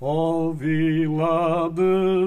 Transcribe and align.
Ó 0.00 0.52
vila 0.52 1.68
de 1.74 2.26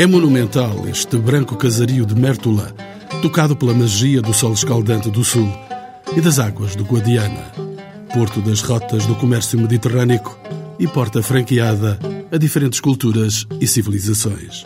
É 0.00 0.06
monumental 0.06 0.88
este 0.88 1.18
branco 1.18 1.54
casario 1.56 2.06
de 2.06 2.14
Mértola, 2.14 2.74
tocado 3.20 3.54
pela 3.54 3.74
magia 3.74 4.22
do 4.22 4.32
sol 4.32 4.54
escaldante 4.54 5.10
do 5.10 5.22
sul 5.22 5.46
e 6.16 6.22
das 6.22 6.38
águas 6.38 6.74
do 6.74 6.84
Guadiana, 6.84 7.52
porto 8.14 8.40
das 8.40 8.62
rotas 8.62 9.04
do 9.04 9.14
comércio 9.14 9.60
mediterrâneo 9.60 10.22
e 10.78 10.88
porta 10.88 11.22
franqueada 11.22 11.98
a 12.32 12.38
diferentes 12.38 12.80
culturas 12.80 13.46
e 13.60 13.66
civilizações. 13.66 14.64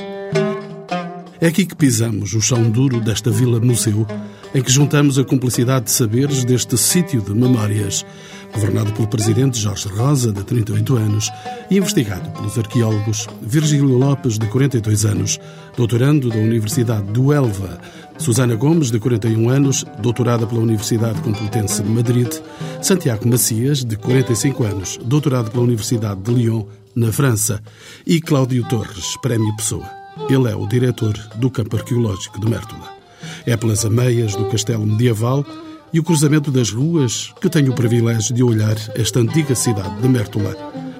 É 1.40 1.48
aqui 1.48 1.66
que 1.66 1.74
pisamos 1.74 2.32
o 2.34 2.40
chão 2.40 2.70
duro 2.70 3.00
desta 3.00 3.32
vila-museu, 3.32 4.06
em 4.54 4.62
que 4.62 4.70
juntamos 4.70 5.18
a 5.18 5.24
cumplicidade 5.24 5.86
de 5.86 5.90
saberes 5.90 6.44
deste 6.44 6.78
sítio 6.78 7.20
de 7.20 7.32
memórias, 7.34 8.06
governado 8.54 8.92
pelo 8.92 9.08
presidente 9.08 9.58
Jorge 9.58 9.88
Rosa, 9.88 10.32
de 10.32 10.44
38 10.44 10.96
anos, 10.96 11.30
e 11.70 11.76
investigado 11.76 12.30
pelos 12.30 12.56
arqueólogos 12.56 13.26
Virgílio 13.42 13.98
Lopes, 13.98 14.38
de 14.38 14.46
42 14.46 15.04
anos, 15.04 15.40
doutorando 15.76 16.28
da 16.28 16.36
Universidade 16.36 17.10
do 17.12 17.32
Elva, 17.32 17.80
Susana 18.16 18.54
Gomes, 18.54 18.90
de 18.90 18.98
41 18.98 19.48
anos, 19.48 19.84
doutorada 20.00 20.46
pela 20.46 20.60
Universidade 20.60 21.20
Complutense 21.20 21.82
de 21.82 21.90
Madrid, 21.90 22.32
Santiago 22.80 23.28
Macias, 23.28 23.84
de 23.84 23.96
45 23.96 24.64
anos, 24.64 24.98
doutorado 25.04 25.50
pela 25.50 25.64
Universidade 25.64 26.20
de 26.20 26.32
Lyon, 26.32 26.64
na 26.94 27.10
França, 27.10 27.60
e 28.06 28.20
Cláudio 28.20 28.64
Torres, 28.68 29.16
Prémio 29.20 29.54
Pessoa. 29.56 29.88
Ele 30.28 30.48
é 30.48 30.54
o 30.54 30.68
diretor 30.68 31.12
do 31.36 31.50
Campo 31.50 31.76
Arqueológico 31.76 32.40
de 32.40 32.48
Mértola. 32.48 32.94
É 33.44 33.56
pelas 33.56 33.84
ameias 33.84 34.36
do 34.36 34.44
castelo 34.46 34.86
medieval 34.86 35.44
e 35.94 36.00
o 36.00 36.02
cruzamento 36.02 36.50
das 36.50 36.72
ruas 36.72 37.32
que 37.40 37.48
tenho 37.48 37.70
o 37.70 37.74
privilégio 37.74 38.34
de 38.34 38.42
olhar 38.42 38.74
esta 38.96 39.20
antiga 39.20 39.54
cidade 39.54 40.02
de 40.02 40.08
Mértola, 40.08 40.52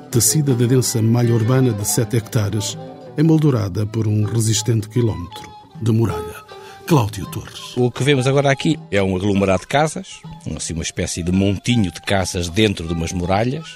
tecida 0.09 0.55
da 0.55 0.67
densa 0.67 1.03
malha 1.03 1.34
urbana 1.34 1.73
de 1.73 1.84
7 1.84 2.17
hectares, 2.17 2.78
emoldurada 3.19 3.84
por 3.84 4.06
um 4.06 4.23
resistente 4.23 4.89
quilómetro 4.89 5.51
de 5.83 5.91
muralha. 5.91 6.45
Cláudio 6.86 7.27
Torres. 7.33 7.77
O 7.77 7.91
que 7.91 8.05
vemos 8.05 8.28
agora 8.28 8.53
aqui 8.53 8.78
é 8.89 9.03
um 9.03 9.17
aglomerado 9.17 9.62
de 9.62 9.67
casas, 9.67 10.20
assim, 10.56 10.75
uma 10.75 10.84
espécie 10.84 11.25
de 11.25 11.33
montinho 11.33 11.91
de 11.91 12.01
casas 12.01 12.48
dentro 12.48 12.86
de 12.86 12.92
umas 12.92 13.12
muralhas. 13.12 13.67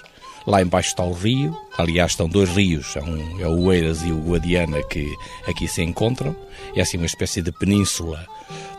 Lá 0.47 0.63
embaixo 0.63 0.91
está 0.91 1.03
o 1.03 1.13
rio, 1.13 1.53
aliás 1.77 2.13
estão 2.13 2.29
dois 2.29 2.49
rios, 2.49 2.95
é, 2.95 3.43
é 3.43 3.49
o 3.49 3.65
Oeiras 3.65 4.03
e 4.05 4.13
o 4.13 4.21
Guadiana 4.21 4.81
que 4.85 5.13
aqui 5.49 5.67
se 5.67 5.83
encontram. 5.83 6.37
É 6.77 6.81
assim 6.81 6.97
uma 6.97 7.07
espécie 7.07 7.43
de 7.43 7.51
península 7.51 8.25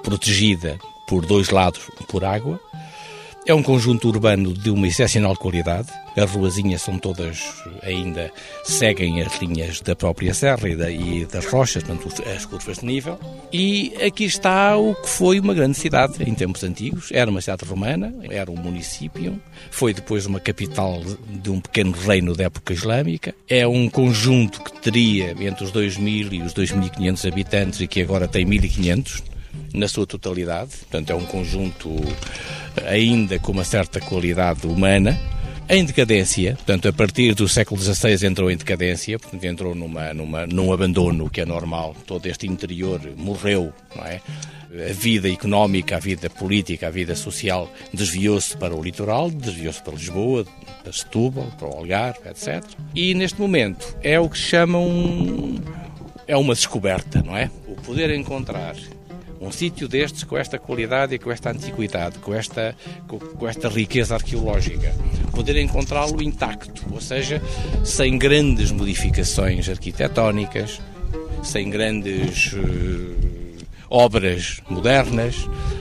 protegida 0.02 0.80
por 1.10 1.26
dois 1.26 1.50
lados 1.50 1.82
por 2.08 2.24
água. 2.24 2.60
É 3.46 3.54
um 3.54 3.64
conjunto 3.64 4.08
urbano 4.08 4.54
de 4.54 4.70
uma 4.70 4.88
excepcional 4.88 5.36
qualidade. 5.36 5.88
As 6.16 6.30
ruazinhas 6.30 6.84
são 6.84 7.00
todas 7.00 7.40
ainda 7.82 8.32
seguem 8.64 9.22
as 9.22 9.42
linhas 9.42 9.82
da 9.82 9.96
própria 9.96 10.34
serra 10.36 10.70
e, 10.70 10.76
da, 10.76 10.92
e 10.92 11.26
das 11.26 11.46
rochas, 11.48 11.82
portanto, 11.82 12.22
as 12.30 12.46
curvas 12.46 12.78
de 12.78 12.86
nível. 12.86 13.18
E 13.52 13.94
aqui 14.06 14.26
está 14.26 14.78
o 14.78 14.94
que 14.94 15.10
foi 15.10 15.40
uma 15.40 15.56
grande 15.56 15.78
cidade 15.78 16.22
em 16.22 16.36
tempos 16.36 16.64
antigos. 16.64 17.10
Era 17.12 17.32
uma 17.32 17.42
cidade 17.42 17.66
romana, 17.66 18.14
era 18.30 18.52
um 18.52 18.56
município, 18.56 19.42
foi 19.72 19.94
depois 19.94 20.28
uma 20.28 20.40
capital 20.40 21.02
de 21.28 21.50
um 21.50 21.60
pequeno 21.60 21.94
reino 21.94 22.36
da 22.36 22.44
época 22.44 22.74
islâmica. 22.74 23.34
É 23.48 23.68
um 23.68 23.90
conjunto 23.90 24.62
que 24.62 24.80
teria 24.80 25.32
entre 25.40 25.64
os 25.64 25.72
2.000 25.72 26.34
e 26.34 26.42
os 26.44 26.54
2.500 26.54 27.28
habitantes 27.28 27.82
e 27.82 27.88
que 27.88 28.02
agora 28.02 28.28
tem 28.28 28.46
1.500 28.46 29.29
na 29.74 29.88
sua 29.88 30.06
totalidade. 30.06 30.72
Portanto, 30.78 31.10
é 31.12 31.16
um 31.16 31.26
conjunto 31.26 31.90
ainda 32.86 33.40
com 33.40 33.52
uma 33.52 33.64
certa 33.64 34.00
qualidade 34.00 34.66
humana. 34.68 35.20
Em 35.72 35.86
decadência, 35.86 36.56
portanto, 36.56 36.88
a 36.88 36.94
partir 36.94 37.36
do 37.36 37.48
século 37.48 37.80
XVI 37.80 38.26
entrou 38.26 38.50
em 38.50 38.58
decadência, 38.58 39.20
portanto, 39.20 39.44
entrou 39.44 39.76
numa, 39.76 40.12
numa, 40.16 40.48
num 40.48 40.74
abandono 40.74 41.30
que 41.30 41.42
é 41.42 41.46
normal. 41.46 41.96
Todo 42.08 42.26
este 42.26 42.48
interior 42.48 43.00
morreu, 43.16 43.72
não 43.96 44.04
é? 44.04 44.20
A 44.90 44.94
vida 44.94 45.32
económica, 45.32 45.98
a 45.98 46.00
vida 46.00 46.28
política, 46.28 46.88
a 46.88 46.90
vida 46.90 47.16
social 47.16 47.72
desviou-se 47.94 48.58
para 48.58 48.76
o 48.76 48.82
litoral, 48.82 49.30
desviou-se 49.30 49.82
para 49.84 49.94
Lisboa, 49.94 50.44
para 50.84 50.92
Setúbal, 50.92 51.46
para 51.60 51.68
o 51.68 51.78
Algarve, 51.78 52.30
etc. 52.30 52.64
E 52.96 53.14
neste 53.14 53.40
momento 53.40 53.96
é 54.02 54.20
o 54.20 54.28
que 54.28 54.38
chamam. 54.40 55.56
é 56.26 56.36
uma 56.36 56.56
descoberta, 56.56 57.22
não 57.22 57.38
é? 57.38 57.52
O 57.68 57.76
poder 57.76 58.10
encontrar 58.10 58.76
um 59.40 59.52
sítio 59.52 59.88
destes 59.88 60.24
com 60.24 60.38
esta 60.38 60.60
qualidade 60.60 61.16
e 61.16 61.20
com 61.20 61.32
esta 61.32 61.52
antiguidade, 61.52 62.20
com 62.20 62.34
esta, 62.34 62.76
com, 63.08 63.18
com 63.20 63.48
esta 63.48 63.70
riqueza 63.70 64.16
arqueológica, 64.16 64.94
poder 65.32 65.56
encontrá-lo 65.58 66.22
intacto, 66.22 66.86
ou 66.92 67.00
seja, 67.00 67.42
sem 67.84 68.18
grandes 68.18 68.72
modificações 68.72 69.70
arquitetónicas, 69.70 70.82
sem 71.42 71.70
grandes 71.70 72.54
uh, 72.54 73.66
obras 73.90 74.62
modernas, 74.70 75.36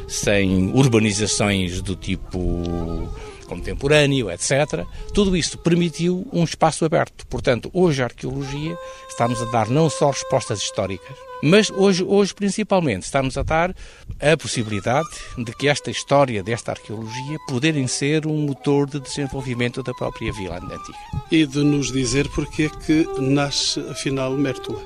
sem 0.06 0.70
urbanizações 0.72 1.82
do 1.82 1.96
tipo 1.96 3.08
contemporâneo, 3.48 4.30
etc. 4.30 4.84
Tudo 5.12 5.36
isso 5.36 5.58
permitiu 5.58 6.26
um 6.32 6.44
espaço 6.44 6.84
aberto. 6.84 7.26
Portanto, 7.26 7.70
hoje 7.72 8.02
a 8.02 8.06
arqueologia 8.06 8.76
está-nos 9.08 9.42
a 9.42 9.46
dar 9.46 9.68
não 9.68 9.90
só 9.90 10.10
respostas 10.10 10.60
históricas, 10.60 11.16
mas 11.42 11.70
hoje, 11.70 12.04
hoje 12.04 12.34
principalmente 12.34 13.04
está-nos 13.04 13.36
a 13.36 13.42
dar 13.42 13.74
a 14.20 14.36
possibilidade 14.36 15.08
de 15.36 15.52
que 15.52 15.68
esta 15.68 15.90
história 15.90 16.42
desta 16.42 16.72
arqueologia 16.72 17.38
poderem 17.48 17.86
ser 17.86 18.26
um 18.26 18.46
motor 18.46 18.88
de 18.88 19.00
desenvolvimento 19.00 19.82
da 19.82 19.94
própria 19.94 20.32
vila 20.32 20.56
antiga. 20.56 20.98
E 21.30 21.46
de 21.46 21.58
nos 21.58 21.92
dizer 21.92 22.28
porque 22.34 22.64
é 22.64 22.68
que 22.68 23.08
nasce, 23.20 23.80
afinal, 23.88 24.32
Mértola. 24.32 24.82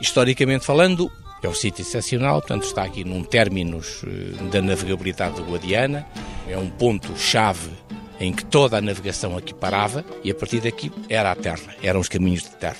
Historicamente 0.00 0.64
falando, 0.64 1.10
é 1.42 1.48
um 1.48 1.54
sítio 1.54 1.82
excepcional, 1.82 2.40
portanto 2.40 2.64
está 2.64 2.82
aqui 2.82 3.04
num 3.04 3.22
términos 3.22 4.02
da 4.50 4.60
navegabilidade 4.60 5.36
do 5.36 5.44
Guadiana, 5.44 6.06
é 6.48 6.56
um 6.56 6.68
ponto-chave 6.68 7.70
em 8.20 8.32
que 8.32 8.44
toda 8.44 8.78
a 8.78 8.80
navegação 8.80 9.36
aqui 9.36 9.54
parava 9.54 10.04
e 10.24 10.30
a 10.30 10.34
partir 10.34 10.60
daqui 10.60 10.90
era 11.08 11.30
a 11.30 11.36
terra, 11.36 11.74
eram 11.82 12.00
os 12.00 12.08
caminhos 12.08 12.42
de 12.42 12.50
terra. 12.50 12.78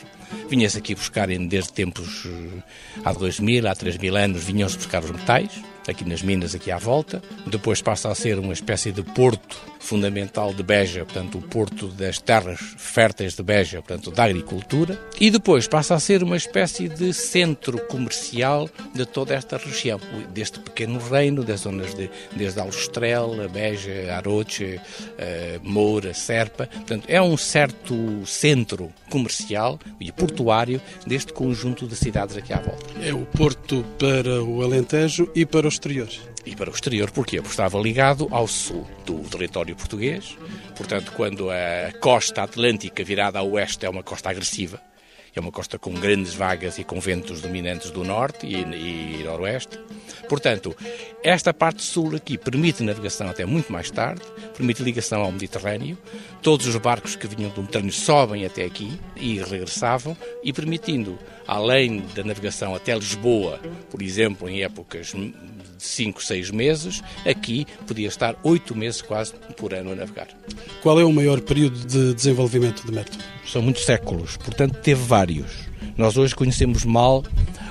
Vinha-se 0.48 0.78
aqui 0.78 0.94
buscarem 0.94 1.46
desde 1.46 1.72
tempos 1.72 2.26
há 3.04 3.12
dois 3.12 3.38
mil, 3.38 3.66
há 3.69 3.74
três 3.74 3.96
mil 3.96 4.16
anos, 4.16 4.44
vinham-se 4.44 4.76
buscar 4.76 5.02
os 5.02 5.10
metais, 5.10 5.50
aqui 5.87 6.05
nas 6.05 6.22
minas 6.22 6.55
aqui 6.55 6.70
à 6.70 6.78
volta. 6.78 7.22
Depois 7.46 7.81
passa 7.81 8.10
a 8.10 8.14
ser 8.14 8.38
uma 8.38 8.52
espécie 8.52 8.93
de 8.93 9.02
porto 9.02 9.58
fundamental 9.88 10.52
de 10.52 10.62
Beja, 10.62 11.02
portanto 11.06 11.38
o 11.38 11.40
porto 11.40 11.88
das 11.88 12.19
terras 12.19 12.61
férteis 12.76 13.35
de 13.35 13.43
Beja, 13.43 13.81
portanto 13.81 14.11
da 14.11 14.25
agricultura. 14.25 15.00
E 15.19 15.31
depois 15.31 15.67
passa 15.67 15.94
a 15.94 16.00
ser 16.00 16.23
uma 16.23 16.37
espécie 16.37 16.90
de 16.90 17.14
centro 17.14 17.79
comercial 17.87 18.69
de 18.94 19.06
toda 19.06 19.35
esta 19.35 19.56
região, 19.56 19.99
deste 20.35 20.61
pequeno 20.61 20.99
reino, 20.99 21.43
das 21.43 21.61
zonas 21.61 21.94
de, 21.94 22.11
desde 22.37 22.61
Aljustrel, 22.61 23.49
Beja, 23.49 24.14
Aroche, 24.14 24.76
uh, 24.76 24.81
Moura, 25.62 26.12
Serpa. 26.12 26.67
Portanto 26.67 27.06
é 27.08 27.23
um 27.23 27.38
certo 27.38 28.26
centro 28.26 28.93
comercial 29.08 29.79
e 29.99 30.12
portuário 30.12 30.82
deste 31.06 31.32
conjunto 31.32 31.87
de 31.87 31.96
cidades 31.96 32.37
aqui 32.37 32.52
à 32.52 32.61
volta. 32.61 32.84
É 33.02 33.14
o 33.14 33.25
porto 33.25 33.82
para 33.99 34.43
o 34.43 34.62
Alentejo 34.62 35.31
e 35.34 35.46
para 35.46 35.64
o 35.64 35.69
exterior. 35.70 36.08
E 36.48 36.56
para 36.56 36.70
o 36.70 36.72
exterior, 36.72 37.10
porquê? 37.10 37.42
Porque 37.42 37.50
estava 37.50 37.78
ligado 37.78 38.26
ao 38.30 38.48
sul 38.48 38.88
do 39.04 39.18
território 39.28 39.76
português. 39.76 40.34
Portanto, 40.74 41.12
quando 41.14 41.50
a 41.50 41.92
costa 42.00 42.42
atlântica 42.42 43.04
virada 43.04 43.38
a 43.38 43.42
oeste 43.42 43.84
é 43.84 43.90
uma 43.90 44.02
costa 44.02 44.30
agressiva, 44.30 44.80
é 45.34 45.40
uma 45.40 45.52
costa 45.52 45.78
com 45.78 45.92
grandes 45.92 46.34
vagas 46.34 46.78
e 46.78 46.84
com 46.84 47.00
ventos 47.00 47.40
dominantes 47.40 47.90
do 47.90 48.04
norte 48.04 48.46
e, 48.46 48.56
e 48.56 49.22
noroeste. 49.25 49.78
Portanto, 50.28 50.76
esta 51.22 51.54
parte 51.54 51.82
sul 51.82 52.16
aqui 52.16 52.36
permite 52.36 52.82
navegação 52.82 53.28
até 53.28 53.44
muito 53.44 53.72
mais 53.72 53.90
tarde, 53.90 54.22
permite 54.56 54.82
ligação 54.82 55.22
ao 55.22 55.32
Mediterrâneo. 55.32 55.96
Todos 56.42 56.66
os 56.66 56.76
barcos 56.76 57.16
que 57.16 57.26
vinham 57.26 57.50
do 57.50 57.60
Mediterrâneo 57.60 57.92
sobem 57.92 58.44
até 58.44 58.64
aqui 58.64 58.98
e 59.16 59.38
regressavam, 59.38 60.16
e 60.42 60.52
permitindo, 60.52 61.19
além 61.46 62.04
da 62.14 62.22
navegação 62.22 62.74
até 62.74 62.94
Lisboa, 62.94 63.60
por 63.90 64.02
exemplo, 64.02 64.48
em 64.48 64.62
épocas 64.62 65.08
de 65.08 65.34
5, 65.78 66.22
6 66.22 66.50
meses, 66.50 67.02
aqui 67.26 67.66
podia 67.86 68.08
estar 68.08 68.36
8 68.42 68.76
meses 68.76 69.02
quase 69.02 69.34
por 69.56 69.72
ano 69.72 69.92
a 69.92 69.94
navegar. 69.94 70.28
Qual 70.82 70.98
é 71.00 71.04
o 71.04 71.12
maior 71.12 71.40
período 71.40 71.78
de 71.86 72.14
desenvolvimento 72.14 72.84
de 72.84 72.92
Mértola? 72.92 73.38
São 73.50 73.62
muitos 73.62 73.84
séculos, 73.84 74.36
portanto 74.36 74.78
teve 74.82 75.02
vários. 75.02 75.68
Nós 75.96 76.16
hoje 76.16 76.34
conhecemos 76.34 76.84
mal 76.84 77.24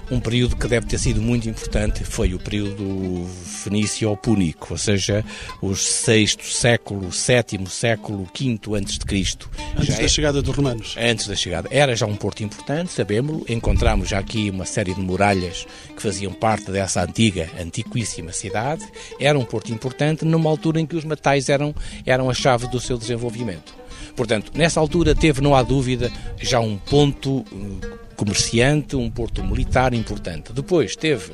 um 0.10 0.20
período 0.20 0.56
que 0.56 0.68
deve 0.68 0.86
ter 0.88 0.98
sido 0.98 1.22
muito 1.22 1.50
importante, 1.50 2.04
foi 2.04 2.34
o 2.34 2.40
período 2.40 3.26
fenício 3.46 4.10
ou 4.10 4.16
púnico, 4.16 4.68
ou 4.72 4.78
seja, 4.78 5.24
os 5.62 5.86
sexto 5.86 6.46
século, 6.46 7.12
sétimo 7.12 7.68
século, 7.68 8.28
quinto 8.34 8.74
antes 8.74 8.98
de 8.98 9.06
Cristo. 9.06 9.50
Antes 9.76 9.88
Já 9.88 9.98
da 9.98 10.04
é- 10.04 10.08
chegada 10.08 10.42
dos 10.42 10.56
romanos. 10.56 10.96
Antes 10.98 11.28
da 11.28 11.36
chegada. 11.36 11.68
Era 11.72 11.96
já 11.96 12.06
um 12.06 12.16
porto 12.16 12.42
importante, 12.42 12.92
sabemos-lo. 12.92 13.46
Encontramos 13.50 14.10
já 14.10 14.20
aqui 14.20 14.50
uma 14.50 14.66
série 14.66 14.94
de 14.94 15.02
muralhas 15.02 15.66
que 15.96 16.02
faziam 16.02 16.32
parte 16.34 16.72
dessa 16.72 17.04
antiga, 17.04 17.50
antiquíssima 17.60 18.32
cidade. 18.32 18.86
Era 19.20 19.38
um 19.38 19.46
porto 19.46 19.72
importante 19.74 20.24
numa 20.24 20.50
altura 20.50 20.80
em 20.80 20.86
que 20.86 20.96
os 20.96 21.04
metais 21.04 21.50
eram, 21.50 21.76
eram 22.06 22.30
a 22.30 22.34
chave 22.34 22.68
do 22.68 22.80
seu 22.80 22.98
desenvolvimento. 22.98 23.76
Portanto, 24.16 24.52
nessa 24.56 24.80
altura 24.80 25.14
teve, 25.14 25.42
não 25.42 25.56
há 25.56 25.64
dúvida, 25.64 26.12
já 26.40 26.60
um 26.60 26.78
ponto 26.78 27.46
eh, 27.52 27.88
comerciante, 28.16 28.96
um 28.96 29.10
porto 29.10 29.44
militar 29.44 29.94
importante. 29.94 30.52
Depois 30.52 30.96
teve, 30.96 31.32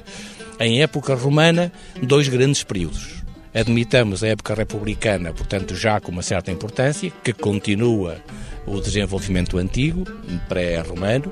em 0.60 0.82
época 0.82 1.16
romana, 1.16 1.72
dois 2.02 2.28
grandes 2.28 2.64
períodos. 2.64 3.24
Admitamos 3.54 4.24
a 4.24 4.30
época 4.30 4.56
republicana, 4.56 5.32
portanto, 5.32 5.76
já 5.76 6.00
com 6.00 6.12
uma 6.12 6.24
certa 6.24 6.52
importância, 6.52 7.12
que 7.24 7.32
continua 7.32 8.18
o 8.66 8.80
desenvolvimento 8.80 9.58
antigo, 9.58 10.04
pré-romano. 10.50 11.32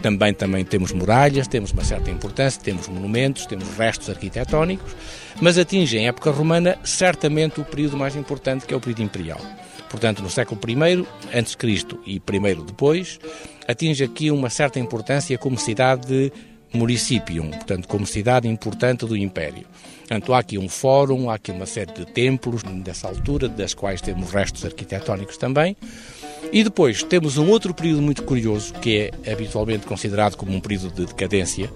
Também, 0.00 0.32
também 0.32 0.64
temos 0.64 0.92
muralhas, 0.92 1.48
temos 1.48 1.72
uma 1.72 1.82
certa 1.82 2.10
importância, 2.10 2.60
temos 2.62 2.86
monumentos, 2.86 3.46
temos 3.46 3.66
restos 3.76 4.10
arquitetónicos, 4.10 4.94
mas 5.40 5.58
atinge 5.58 5.98
em 5.98 6.06
época 6.06 6.30
romana 6.30 6.78
certamente 6.84 7.60
o 7.60 7.64
período 7.64 7.96
mais 7.96 8.14
importante, 8.14 8.66
que 8.66 8.74
é 8.74 8.76
o 8.76 8.80
período 8.80 9.02
imperial. 9.02 9.40
Portanto, 9.90 10.22
no 10.22 10.30
século 10.30 10.60
I 10.68 11.06
antes 11.34 11.52
de 11.52 11.56
Cristo 11.56 12.00
e 12.06 12.18
primeiro 12.20 12.62
depois, 12.62 13.18
atinge 13.66 14.04
aqui 14.04 14.30
uma 14.30 14.50
certa 14.50 14.78
importância 14.78 15.36
como 15.38 15.58
cidade 15.58 16.06
de 16.06 16.32
municipium, 16.72 17.50
portanto, 17.50 17.88
como 17.88 18.06
cidade 18.06 18.48
importante 18.48 19.06
do 19.06 19.16
Império. 19.16 19.64
Portanto, 20.00 20.34
há 20.34 20.38
aqui 20.38 20.58
um 20.58 20.68
fórum, 20.68 21.30
há 21.30 21.34
aqui 21.34 21.50
uma 21.50 21.66
série 21.66 21.92
de 21.92 22.04
templos 22.04 22.62
dessa 22.62 23.08
altura, 23.08 23.48
das 23.48 23.74
quais 23.74 24.00
temos 24.00 24.30
restos 24.30 24.64
arquitetónicos 24.64 25.36
também. 25.36 25.76
E 26.52 26.62
depois 26.62 27.02
temos 27.02 27.38
um 27.38 27.48
outro 27.48 27.74
período 27.74 28.02
muito 28.02 28.22
curioso, 28.22 28.72
que 28.74 29.10
é 29.24 29.32
habitualmente 29.32 29.86
considerado 29.86 30.36
como 30.36 30.52
um 30.52 30.60
período 30.60 30.90
de 30.90 31.06
decadência, 31.06 31.70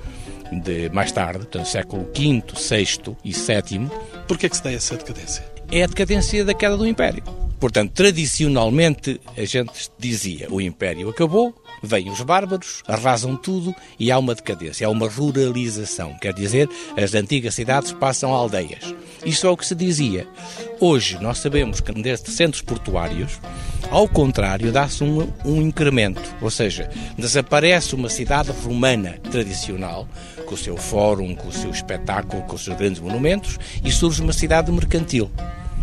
de 0.52 0.88
mais 0.90 1.10
tarde, 1.12 1.38
portanto, 1.40 1.66
século 1.66 2.08
V, 2.14 2.42
VI 2.56 3.16
e 3.24 3.32
VII, 3.32 3.90
Porquê 4.26 4.46
é 4.46 4.48
que 4.48 4.56
se 4.56 4.62
dá 4.64 4.72
essa 4.72 4.96
decadência? 4.96 5.44
é 5.72 5.84
a 5.84 5.86
decadência 5.86 6.44
da 6.44 6.52
queda 6.52 6.76
do 6.76 6.86
Império. 6.86 7.22
Portanto, 7.60 7.92
tradicionalmente, 7.92 9.20
a 9.36 9.44
gente 9.44 9.90
dizia 9.98 10.48
o 10.50 10.62
Império 10.62 11.10
acabou, 11.10 11.54
vêm 11.82 12.08
os 12.08 12.22
bárbaros, 12.22 12.82
arrasam 12.88 13.36
tudo 13.36 13.74
e 13.98 14.10
há 14.10 14.18
uma 14.18 14.34
decadência, 14.34 14.86
há 14.86 14.90
uma 14.90 15.06
ruralização. 15.06 16.16
Quer 16.18 16.32
dizer, 16.32 16.70
as 16.96 17.14
antigas 17.14 17.54
cidades 17.54 17.92
passam 17.92 18.34
a 18.34 18.38
aldeias. 18.38 18.94
Isso 19.26 19.46
é 19.46 19.50
o 19.50 19.56
que 19.58 19.66
se 19.66 19.74
dizia. 19.74 20.26
Hoje, 20.80 21.18
nós 21.20 21.38
sabemos 21.38 21.80
que 21.80 21.92
desde 21.92 22.30
centros 22.30 22.62
portuários, 22.62 23.38
ao 23.90 24.08
contrário, 24.08 24.72
dá-se 24.72 25.04
um, 25.04 25.30
um 25.44 25.60
incremento. 25.60 26.22
Ou 26.40 26.50
seja, 26.50 26.88
desaparece 27.18 27.94
uma 27.94 28.08
cidade 28.08 28.50
romana 28.64 29.18
tradicional, 29.30 30.08
com 30.46 30.54
o 30.54 30.58
seu 30.58 30.78
fórum, 30.78 31.34
com 31.34 31.48
o 31.48 31.52
seu 31.52 31.70
espetáculo, 31.70 32.42
com 32.44 32.56
os 32.56 32.64
seus 32.64 32.78
grandes 32.78 33.00
monumentos, 33.00 33.58
e 33.84 33.92
surge 33.92 34.22
uma 34.22 34.32
cidade 34.32 34.72
mercantil 34.72 35.30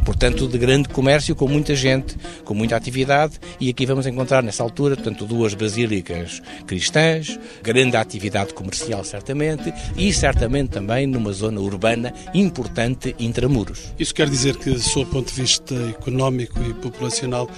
portanto, 0.07 0.47
de 0.47 0.57
grande 0.57 0.87
comércio, 0.87 1.35
com 1.35 1.49
muita 1.49 1.75
gente, 1.75 2.15
com 2.45 2.53
muita 2.53 2.77
atividade, 2.77 3.33
e 3.59 3.69
aqui 3.69 3.85
vamos 3.85 4.07
encontrar 4.07 4.41
nessa 4.41 4.63
altura, 4.63 4.95
portanto, 4.95 5.25
duas 5.25 5.53
basílicas 5.53 6.41
cristãs, 6.65 7.37
grande 7.61 7.97
atividade 7.97 8.53
comercial, 8.53 9.03
certamente, 9.03 9.73
e 9.97 10.13
certamente 10.13 10.69
também 10.69 11.05
numa 11.05 11.33
zona 11.33 11.59
urbana 11.59 12.13
importante 12.33 13.13
intramuros. 13.19 13.93
Isso 13.99 14.15
quer 14.15 14.29
dizer 14.29 14.55
que, 14.55 14.79
sob 14.79 15.09
o 15.09 15.11
ponto 15.11 15.27
de 15.27 15.41
vista 15.41 15.75
económico 15.89 16.57
e 16.63 16.73
populacional, 16.75 17.49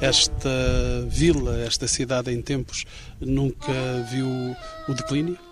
esta 0.00 0.48
vila, 1.10 1.60
esta 1.60 1.86
cidade 1.86 2.32
em 2.32 2.40
tempos, 2.40 2.86
nunca 3.20 3.70
viu 4.10 4.26
o 4.88 4.94
declínio? 4.94 5.47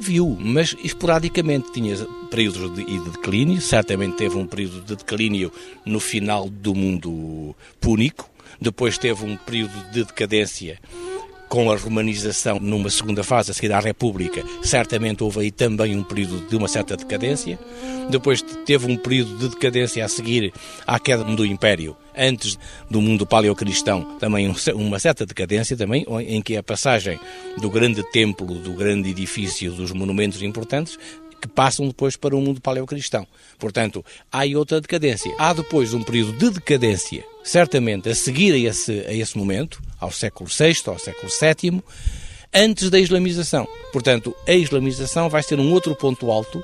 Viu, 0.00 0.34
mas 0.40 0.74
esporadicamente. 0.82 1.72
Tinha 1.72 1.94
períodos 2.30 2.74
de, 2.74 2.84
de 2.84 3.10
declínio, 3.10 3.60
certamente 3.60 4.16
teve 4.16 4.36
um 4.36 4.46
período 4.46 4.80
de 4.80 4.96
declínio 4.96 5.52
no 5.84 6.00
final 6.00 6.48
do 6.48 6.74
mundo 6.74 7.54
púnico, 7.78 8.28
depois 8.58 8.96
teve 8.96 9.24
um 9.26 9.36
período 9.36 9.74
de 9.92 10.04
decadência 10.04 10.78
com 11.50 11.68
a 11.68 11.76
romanização 11.76 12.60
numa 12.60 12.88
segunda 12.88 13.24
fase, 13.24 13.50
a 13.50 13.54
seguir 13.54 13.72
à 13.72 13.80
República, 13.80 14.42
certamente 14.62 15.24
houve 15.24 15.40
aí 15.40 15.50
também 15.50 15.96
um 15.96 16.04
período 16.04 16.48
de 16.48 16.56
uma 16.56 16.68
certa 16.68 16.96
decadência. 16.96 17.58
Depois 18.08 18.40
teve 18.64 18.90
um 18.90 18.96
período 18.96 19.36
de 19.36 19.48
decadência 19.48 20.04
a 20.04 20.08
seguir 20.08 20.52
à 20.86 20.98
queda 21.00 21.24
do 21.24 21.44
Império, 21.44 21.96
antes 22.16 22.56
do 22.88 23.02
mundo 23.02 23.26
paleocristão, 23.26 24.16
também 24.20 24.54
uma 24.74 24.98
certa 25.00 25.26
decadência 25.26 25.76
também, 25.76 26.06
em 26.20 26.40
que 26.40 26.56
a 26.56 26.62
passagem 26.62 27.18
do 27.60 27.68
grande 27.68 28.02
templo, 28.12 28.46
do 28.54 28.72
grande 28.72 29.10
edifício, 29.10 29.72
dos 29.72 29.90
monumentos 29.90 30.40
importantes, 30.42 30.96
que 31.40 31.48
passam 31.48 31.88
depois 31.88 32.16
para 32.16 32.36
o 32.36 32.40
mundo 32.40 32.60
paleocristão. 32.60 33.26
Portanto, 33.58 34.04
há 34.30 34.40
aí 34.40 34.54
outra 34.54 34.80
decadência. 34.80 35.34
Há 35.38 35.52
depois 35.52 35.94
um 35.94 36.02
período 36.02 36.32
de 36.38 36.50
decadência, 36.50 37.24
certamente 37.42 38.08
a 38.08 38.14
seguir 38.14 38.52
a 38.52 38.58
esse, 38.58 39.00
a 39.06 39.12
esse 39.12 39.36
momento, 39.36 39.82
ao 39.98 40.10
século 40.10 40.48
VI, 40.48 40.76
ao 40.86 40.98
século 40.98 41.30
VII, 41.30 41.82
antes 42.52 42.90
da 42.90 42.98
islamização. 42.98 43.66
Portanto, 43.92 44.34
a 44.46 44.52
islamização 44.52 45.28
vai 45.28 45.42
ser 45.42 45.58
um 45.58 45.72
outro 45.72 45.94
ponto 45.96 46.30
alto, 46.30 46.62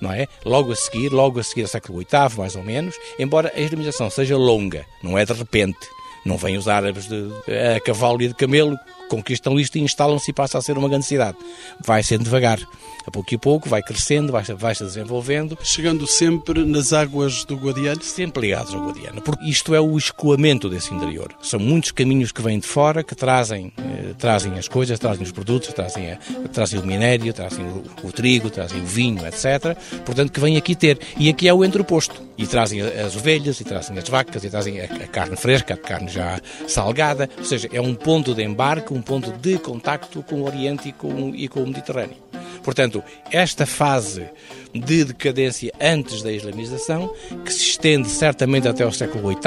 não 0.00 0.12
é? 0.12 0.26
Logo 0.44 0.72
a 0.72 0.76
seguir, 0.76 1.12
logo 1.12 1.38
a 1.38 1.42
seguir 1.42 1.62
ao 1.62 1.68
século 1.68 1.98
VIII, 1.98 2.38
mais 2.38 2.56
ou 2.56 2.62
menos, 2.62 2.94
embora 3.18 3.52
a 3.54 3.60
islamização 3.60 4.10
seja 4.10 4.36
longa, 4.36 4.84
não 5.02 5.18
é 5.18 5.24
de 5.24 5.32
repente. 5.32 5.86
Não 6.24 6.38
vêm 6.38 6.56
os 6.56 6.68
árabes 6.68 7.06
de, 7.06 7.30
a 7.76 7.78
cavalo 7.80 8.22
e 8.22 8.28
de 8.28 8.34
camelo, 8.34 8.78
conquistam 9.08 9.58
isto 9.58 9.76
e 9.76 9.80
instalam-se 9.80 10.30
e 10.30 10.34
passa 10.34 10.58
a 10.58 10.62
ser 10.62 10.76
uma 10.78 10.88
grande 10.88 11.06
cidade. 11.06 11.36
Vai 11.84 12.02
sendo 12.02 12.24
devagar. 12.24 12.60
A 13.06 13.10
pouco 13.10 13.34
e 13.34 13.38
pouco 13.38 13.68
vai 13.68 13.82
crescendo, 13.82 14.32
vai, 14.32 14.42
vai 14.42 14.74
se 14.74 14.82
desenvolvendo. 14.82 15.58
Chegando 15.62 16.06
sempre 16.06 16.64
nas 16.64 16.92
águas 16.92 17.44
do 17.44 17.54
Guadiana? 17.54 18.00
Sempre 18.02 18.42
ligados 18.42 18.72
ao 18.72 18.80
Guadiana, 18.80 19.20
porque 19.20 19.44
isto 19.44 19.74
é 19.74 19.80
o 19.80 19.96
escoamento 19.98 20.70
desse 20.70 20.94
interior. 20.94 21.34
São 21.42 21.60
muitos 21.60 21.90
caminhos 21.90 22.32
que 22.32 22.40
vêm 22.40 22.58
de 22.58 22.66
fora, 22.66 23.04
que 23.04 23.14
trazem, 23.14 23.72
eh, 23.76 24.14
trazem 24.18 24.54
as 24.54 24.68
coisas, 24.68 24.98
trazem 24.98 25.22
os 25.22 25.32
produtos, 25.32 25.68
trazem, 25.74 26.12
a, 26.12 26.18
trazem 26.50 26.80
o 26.80 26.86
minério, 26.86 27.30
trazem 27.34 27.62
o, 27.66 27.84
o, 28.04 28.10
trigo, 28.10 28.48
trazem 28.48 28.80
o 28.80 28.86
vinho, 28.86 29.26
etc. 29.26 29.76
Portanto, 30.04 30.32
que 30.32 30.40
vêm 30.40 30.56
aqui 30.56 30.74
ter. 30.74 30.98
E 31.18 31.28
aqui 31.28 31.46
é 31.46 31.52
o 31.52 31.62
entreposto. 31.62 32.22
E 32.38 32.46
trazem 32.46 32.80
as 32.80 33.14
ovelhas, 33.14 33.60
e 33.60 33.64
trazem 33.64 33.98
as 33.98 34.08
vacas, 34.08 34.42
e 34.44 34.50
trazem 34.50 34.80
a, 34.80 34.84
a 34.84 35.06
carne 35.06 35.36
fresca, 35.36 35.74
a 35.74 35.76
carne 35.76 36.08
já 36.08 36.40
salgada. 36.66 37.28
Ou 37.36 37.44
seja, 37.44 37.68
é 37.70 37.80
um 37.82 37.94
ponto 37.94 38.34
de 38.34 38.42
embarque, 38.42 38.93
um 38.94 39.02
ponto 39.02 39.32
de 39.32 39.58
contacto 39.58 40.22
com 40.22 40.36
o 40.36 40.44
Oriente 40.44 40.88
e 40.88 40.92
com, 40.92 41.34
e 41.34 41.48
com 41.48 41.62
o 41.62 41.66
Mediterrâneo. 41.66 42.16
Portanto, 42.62 43.02
esta 43.30 43.66
fase 43.66 44.26
de 44.72 45.04
decadência 45.04 45.72
antes 45.80 46.22
da 46.22 46.32
islamização, 46.32 47.12
que 47.44 47.52
se 47.52 47.62
estende 47.62 48.08
certamente 48.08 48.66
até 48.66 48.84
ao 48.84 48.92
século 48.92 49.28
VIII, 49.28 49.38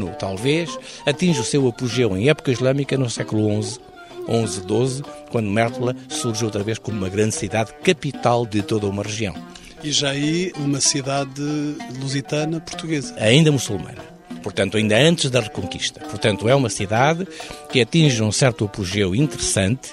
IX, 0.00 0.16
talvez, 0.18 0.78
atinge 1.04 1.40
o 1.40 1.44
seu 1.44 1.66
apogeu 1.66 2.16
em 2.16 2.28
época 2.28 2.52
islâmica 2.52 2.96
no 2.96 3.10
século 3.10 3.62
XI, 3.62 3.80
XI, 4.26 4.60
XII, 4.60 5.02
quando 5.30 5.50
Mértola 5.50 5.96
surge 6.08 6.44
outra 6.44 6.62
vez 6.62 6.78
como 6.78 6.96
uma 6.96 7.08
grande 7.08 7.34
cidade 7.34 7.72
capital 7.82 8.46
de 8.46 8.62
toda 8.62 8.86
uma 8.86 9.02
região. 9.02 9.34
E 9.82 9.90
já 9.90 10.10
aí 10.10 10.52
uma 10.56 10.80
cidade 10.80 11.42
lusitana 11.98 12.60
portuguesa. 12.60 13.14
Ainda 13.16 13.50
muçulmana 13.50 14.19
portanto, 14.42 14.76
ainda 14.76 14.96
antes 14.96 15.30
da 15.30 15.40
Reconquista. 15.40 16.00
Portanto, 16.00 16.48
é 16.48 16.54
uma 16.54 16.70
cidade 16.70 17.26
que 17.70 17.80
atinge 17.80 18.22
um 18.22 18.32
certo 18.32 18.64
apogeu 18.64 19.14
interessante, 19.14 19.90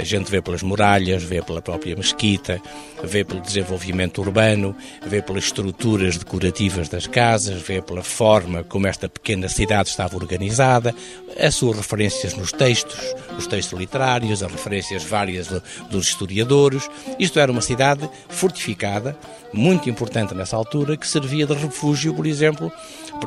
A 0.00 0.04
gente 0.04 0.30
vê 0.30 0.42
pelas 0.42 0.62
muralhas, 0.62 1.22
vê 1.22 1.40
pela 1.40 1.62
própria 1.62 1.96
mesquita, 1.96 2.60
vê 3.02 3.24
pelo 3.24 3.40
desenvolvimento 3.40 4.20
urbano, 4.20 4.76
vê 5.06 5.22
pelas 5.22 5.44
estruturas 5.44 6.18
decorativas 6.18 6.90
das 6.90 7.06
casas, 7.06 7.62
vê 7.62 7.80
pela 7.80 8.02
forma 8.02 8.62
como 8.64 8.86
esta 8.86 9.08
pequena 9.08 9.48
cidade 9.48 9.88
estava 9.88 10.14
organizada, 10.16 10.94
as 11.38 11.54
suas 11.54 11.78
referências 11.78 12.34
nos 12.34 12.52
textos, 12.52 12.98
os 13.38 13.46
textos 13.46 13.78
literários, 13.78 14.42
as 14.42 14.52
referências 14.52 15.04
várias 15.04 15.48
dos 15.90 16.08
historiadores. 16.08 16.86
Isto 17.18 17.40
era 17.40 17.50
uma 17.50 17.62
cidade 17.62 18.06
fortificada, 18.28 19.16
muito 19.54 19.88
importante 19.88 20.34
nessa 20.34 20.54
altura, 20.54 20.98
que 20.98 21.08
servia 21.08 21.46
de 21.46 21.54
refúgio, 21.54 22.12
por 22.12 22.26
exemplo, 22.26 22.70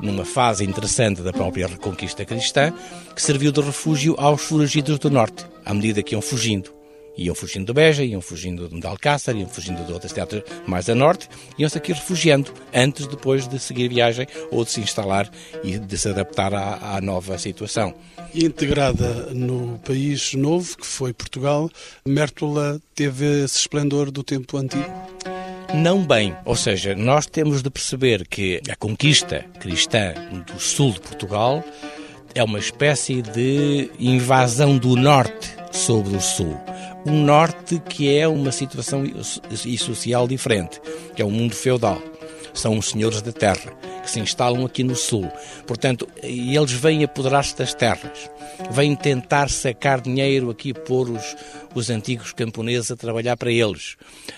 numa 0.01 0.25
fase 0.25 0.63
interessante 0.63 1.21
da 1.21 1.33
própria 1.33 1.67
reconquista 1.67 2.25
cristã, 2.25 2.73
que 3.15 3.21
serviu 3.21 3.51
de 3.51 3.61
refúgio 3.61 4.15
aos 4.17 4.41
foragidos 4.41 4.99
do 4.99 5.09
norte, 5.09 5.45
à 5.65 5.73
medida 5.73 6.03
que 6.03 6.13
iam 6.13 6.21
fugindo. 6.21 6.75
Iam 7.17 7.33
fugindo 7.33 7.65
de 7.65 7.73
Beja, 7.73 8.03
iam 8.03 8.21
fugindo 8.21 8.67
de 8.67 8.85
Alcácer, 8.85 9.35
iam 9.37 9.47
fugindo 9.47 9.85
de 9.85 9.93
outras 9.93 10.11
cidades 10.11 10.43
mais 10.67 10.89
a 10.89 10.95
norte, 10.95 11.29
iam-se 11.57 11.77
aqui 11.77 11.93
refugiando, 11.93 12.51
antes, 12.73 13.07
depois 13.07 13.47
de 13.47 13.57
seguir 13.57 13.87
viagem 13.87 14.27
ou 14.51 14.65
de 14.65 14.71
se 14.71 14.81
instalar 14.81 15.29
e 15.63 15.79
de 15.79 15.97
se 15.97 16.09
adaptar 16.09 16.53
à, 16.53 16.97
à 16.97 17.01
nova 17.01 17.37
situação. 17.37 17.93
Integrada 18.33 19.29
no 19.33 19.79
país 19.79 20.33
novo, 20.33 20.77
que 20.77 20.85
foi 20.85 21.13
Portugal, 21.13 21.69
Mértola 22.05 22.81
teve 22.93 23.45
esse 23.45 23.59
esplendor 23.59 24.11
do 24.11 24.21
tempo 24.21 24.57
antigo? 24.57 24.91
Não 25.75 26.01
bem, 26.01 26.33
ou 26.45 26.55
seja, 26.55 26.95
nós 26.95 27.25
temos 27.25 27.61
de 27.61 27.69
perceber 27.69 28.25
que 28.27 28.61
a 28.69 28.75
conquista 28.77 29.45
cristã 29.59 30.13
do 30.45 30.59
sul 30.59 30.93
de 30.93 31.01
Portugal 31.01 31.63
é 32.33 32.41
uma 32.41 32.59
espécie 32.59 33.21
de 33.21 33.91
invasão 33.99 34.77
do 34.77 34.95
norte 34.95 35.53
sobre 35.71 36.15
o 36.15 36.21
sul. 36.21 36.57
Um 37.05 37.23
norte 37.23 37.81
que 37.89 38.17
é 38.17 38.25
uma 38.25 38.53
situação 38.53 39.03
e 39.05 39.77
social 39.77 40.27
diferente, 40.27 40.79
que 41.13 41.21
é 41.21 41.25
um 41.25 41.31
mundo 41.31 41.53
feudal. 41.53 42.01
São 42.53 42.77
os 42.77 42.89
senhores 42.89 43.21
da 43.21 43.33
terra 43.33 43.73
que 44.01 44.09
se 44.09 44.19
instalam 44.19 44.65
aqui 44.65 44.83
no 44.83 44.95
sul. 44.95 45.29
Portanto, 45.67 46.07
eles 46.23 46.71
vêm 46.71 47.03
apoderar-se 47.03 47.57
das 47.57 47.73
terras, 47.73 48.29
vêm 48.71 48.95
tentar 48.95 49.49
sacar 49.49 50.01
dinheiro 50.01 50.49
aqui, 50.49 50.73
pôr 50.73 51.09
os, 51.09 51.35
os 51.73 51.89
antigos 51.89 52.33
camponeses 52.33 52.91
a 52.91 52.95
trabalhar 52.95 53.37
para 53.37 53.51
eles. 53.51 53.95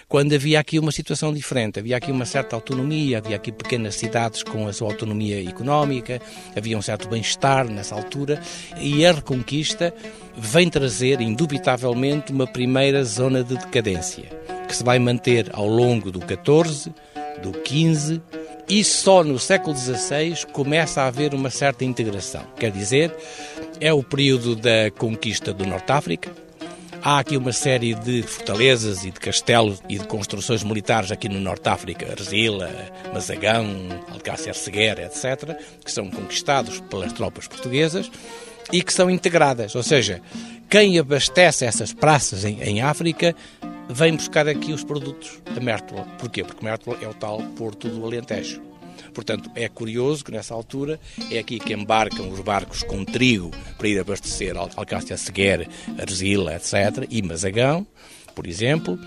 Quando 0.07 0.33
havia 0.33 0.59
aqui 0.59 0.79
uma 0.79 0.91
situação 0.91 1.33
diferente, 1.33 1.79
havia 1.79 1.97
aqui 1.97 2.11
uma 2.11 2.25
certa 2.25 2.55
autonomia, 2.55 3.17
havia 3.17 3.35
aqui 3.35 3.51
pequenas 3.51 3.95
cidades 3.95 4.43
com 4.43 4.67
a 4.67 4.73
sua 4.73 4.87
autonomia 4.87 5.47
económica, 5.47 6.21
havia 6.55 6.77
um 6.77 6.81
certo 6.81 7.07
bem-estar 7.07 7.67
nessa 7.69 7.95
altura, 7.95 8.41
e 8.79 9.05
a 9.05 9.11
Reconquista 9.11 9.93
vem 10.37 10.69
trazer, 10.69 11.21
indubitavelmente, 11.21 12.31
uma 12.31 12.47
primeira 12.47 13.03
zona 13.03 13.43
de 13.43 13.57
decadência, 13.57 14.25
que 14.67 14.75
se 14.75 14.83
vai 14.83 14.99
manter 14.99 15.49
ao 15.53 15.67
longo 15.67 16.11
do 16.11 16.19
XIV, 16.19 16.93
do 17.41 17.51
XV 17.65 18.21
e 18.69 18.83
só 18.83 19.23
no 19.23 19.39
século 19.39 19.75
XVI 19.75 20.45
começa 20.51 21.01
a 21.01 21.07
haver 21.07 21.33
uma 21.33 21.49
certa 21.49 21.85
integração. 21.85 22.43
Quer 22.59 22.71
dizer, 22.71 23.15
é 23.79 23.93
o 23.93 24.03
período 24.03 24.55
da 24.55 24.91
conquista 24.97 25.53
do 25.53 25.65
Norte 25.65 25.91
África. 25.91 26.31
Há 27.01 27.19
aqui 27.19 27.37
uma 27.37 27.53
série 27.53 27.93
de 27.93 28.23
fortalezas 28.23 29.05
e 29.05 29.11
de 29.11 29.19
castelos 29.19 29.81
e 29.87 29.97
de 29.97 30.05
construções 30.07 30.63
militares 30.63 31.11
aqui 31.11 31.29
no 31.29 31.39
Norte 31.39 31.69
África, 31.69 32.11
Arzila, 32.11 32.69
Mazagão, 33.13 33.65
Alcácer 34.11 34.55
Seguera, 34.55 35.03
etc., 35.03 35.55
que 35.85 35.91
são 35.91 36.09
conquistados 36.09 36.81
pelas 36.81 37.13
tropas 37.13 37.47
portuguesas 37.47 38.11
e 38.73 38.81
que 38.81 38.91
são 38.91 39.09
integradas. 39.09 39.75
Ou 39.75 39.83
seja, 39.83 40.21
quem 40.69 40.99
abastece 40.99 41.63
essas 41.63 41.93
praças 41.93 42.43
em, 42.43 42.61
em 42.61 42.81
África 42.81 43.33
vem 43.89 44.15
buscar 44.15 44.47
aqui 44.47 44.73
os 44.73 44.83
produtos 44.83 45.39
a 45.55 45.59
Mértola. 45.59 46.03
Porquê? 46.19 46.43
Porque 46.43 46.63
Mértola 46.63 46.97
é 47.01 47.07
o 47.07 47.13
tal 47.13 47.41
porto 47.55 47.87
do 47.87 48.05
Alentejo. 48.05 48.61
Portanto, 49.13 49.49
é 49.55 49.67
curioso 49.67 50.23
que 50.23 50.31
nessa 50.31 50.53
altura 50.53 50.99
é 51.31 51.39
aqui 51.39 51.59
que 51.59 51.73
embarcam 51.73 52.29
os 52.29 52.39
barcos 52.39 52.83
com 52.83 53.03
trigo 53.03 53.51
para 53.77 53.87
ir 53.87 53.99
abastecer 53.99 54.55
Alcácia 54.57 55.17
Seguer, 55.17 55.67
Arzila, 55.99 56.55
etc., 56.55 57.07
e 57.09 57.21
Mazagão, 57.21 57.85
por 58.35 58.45
exemplo, 58.45 58.99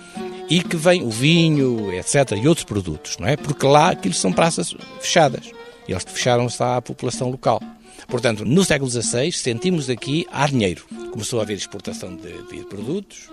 e 0.48 0.62
que 0.62 0.76
vem 0.76 1.02
o 1.02 1.10
vinho, 1.10 1.92
etc., 1.92 2.32
e 2.42 2.48
outros 2.48 2.64
produtos, 2.64 3.18
não 3.18 3.28
é? 3.28 3.36
Porque 3.36 3.66
lá 3.66 3.90
aquilo 3.90 4.14
são 4.14 4.32
praças 4.32 4.74
fechadas. 5.00 5.52
Eles 5.86 6.04
fecharam-se 6.04 6.62
à 6.62 6.80
população 6.80 7.30
local. 7.30 7.60
Portanto, 8.08 8.44
no 8.44 8.64
século 8.64 8.90
XVI, 8.90 9.30
sentimos 9.30 9.88
aqui 9.88 10.26
há 10.32 10.46
dinheiro. 10.46 10.84
Começou 11.12 11.38
a 11.38 11.42
haver 11.42 11.56
exportação 11.56 12.16
de, 12.16 12.32
de 12.48 12.64
produtos, 12.64 13.28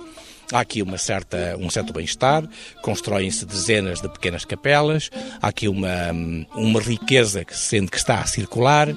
Há 0.52 0.62
aqui 0.62 0.82
uma 0.82 0.98
certa, 0.98 1.58
um 1.60 1.70
certo 1.70 1.92
bem-estar, 1.92 2.48
constroem-se 2.82 3.46
dezenas 3.46 4.02
de 4.02 4.08
pequenas 4.08 4.46
capelas, 4.46 5.10
há 5.42 5.50
aqui 5.50 5.68
uma, 5.68 6.12
uma 6.56 6.80
riqueza 6.80 7.44
que 7.44 7.54
se 7.54 7.64
sente 7.64 7.92
que 7.92 7.98
está 7.98 8.22
a 8.22 8.26
circular, 8.26 8.88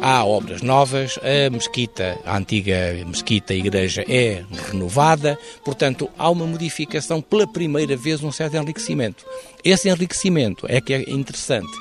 há 0.00 0.24
obras 0.24 0.62
novas, 0.62 1.18
a 1.18 1.50
mesquita, 1.50 2.16
a 2.24 2.36
antiga 2.36 2.92
mesquita, 3.04 3.52
a 3.52 3.56
igreja 3.56 4.04
é 4.08 4.44
renovada, 4.70 5.36
portanto 5.64 6.08
há 6.16 6.30
uma 6.30 6.46
modificação, 6.46 7.20
pela 7.20 7.48
primeira 7.48 7.96
vez 7.96 8.22
um 8.22 8.30
certo 8.30 8.56
enriquecimento. 8.56 9.26
Esse 9.64 9.88
enriquecimento 9.88 10.66
é 10.68 10.80
que 10.80 10.94
é 10.94 11.10
interessante. 11.10 11.72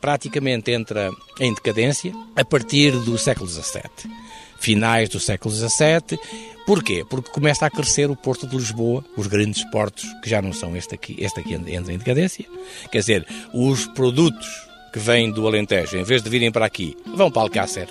Praticamente 0.00 0.70
entra 0.70 1.10
em 1.40 1.52
decadência 1.52 2.12
a 2.36 2.44
partir 2.44 2.92
do 2.92 3.18
século 3.18 3.48
XVII 3.48 4.19
finais 4.60 5.08
do 5.08 5.18
século 5.18 5.52
XVII. 5.52 6.18
Porquê? 6.66 7.04
Porque 7.08 7.30
começa 7.30 7.66
a 7.66 7.70
crescer 7.70 8.10
o 8.10 8.14
Porto 8.14 8.46
de 8.46 8.56
Lisboa, 8.56 9.04
os 9.16 9.26
grandes 9.26 9.64
portos, 9.70 10.04
que 10.22 10.30
já 10.30 10.40
não 10.40 10.52
são 10.52 10.76
este 10.76 10.94
aqui, 10.94 11.16
este 11.18 11.40
aqui 11.40 11.54
entra 11.54 11.92
em 11.92 11.98
decadência. 11.98 12.44
Quer 12.92 12.98
dizer, 12.98 13.26
os 13.52 13.86
produtos 13.86 14.46
que 14.92 14.98
vêm 14.98 15.32
do 15.32 15.46
Alentejo, 15.46 15.96
em 15.96 16.04
vez 16.04 16.22
de 16.22 16.30
virem 16.30 16.52
para 16.52 16.66
aqui, 16.66 16.96
vão 17.16 17.30
para 17.30 17.42
Alcácer, 17.42 17.88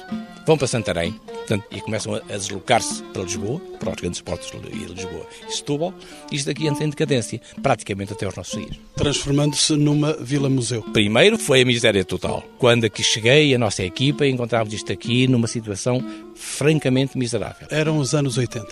vão 0.50 0.58
para 0.58 0.66
Santarém, 0.66 1.12
portanto, 1.12 1.64
e 1.70 1.80
começam 1.80 2.16
a, 2.16 2.20
deslocar-se 2.22 3.04
para 3.14 3.22
Lisboa, 3.22 3.62
para 3.80 3.92
os 3.92 3.96
grandes 3.98 4.20
portos 4.20 4.50
de 4.50 4.94
Lisboa 4.96 5.28
e 5.48 5.52
Setúbal, 5.52 5.94
isto 6.32 6.50
aqui 6.50 6.66
entra 6.66 6.84
em 6.84 6.90
decadência, 6.90 7.40
praticamente 7.62 8.14
até 8.14 8.26
aos 8.26 8.36
nossos 8.36 8.60
dias. 8.60 8.76
Transformando-se 8.96 9.74
numa 9.76 10.14
vila-museu. 10.14 10.82
Primeiro 10.92 11.38
foi 11.38 11.62
a 11.62 11.66
miséria 11.66 12.04
total. 12.04 12.44
Quando 12.58 12.86
aqui 12.86 13.04
cheguei, 13.04 13.54
a 13.54 13.60
nossa 13.60 13.84
equipa, 13.84 14.26
encontrávamos 14.26 14.74
isto 14.74 14.92
aqui 14.92 15.28
numa 15.28 15.46
situação 15.46 16.04
francamente 16.34 17.16
miserável. 17.16 17.68
Eram 17.70 18.00
os 18.00 18.16
anos 18.16 18.36
80. 18.36 18.66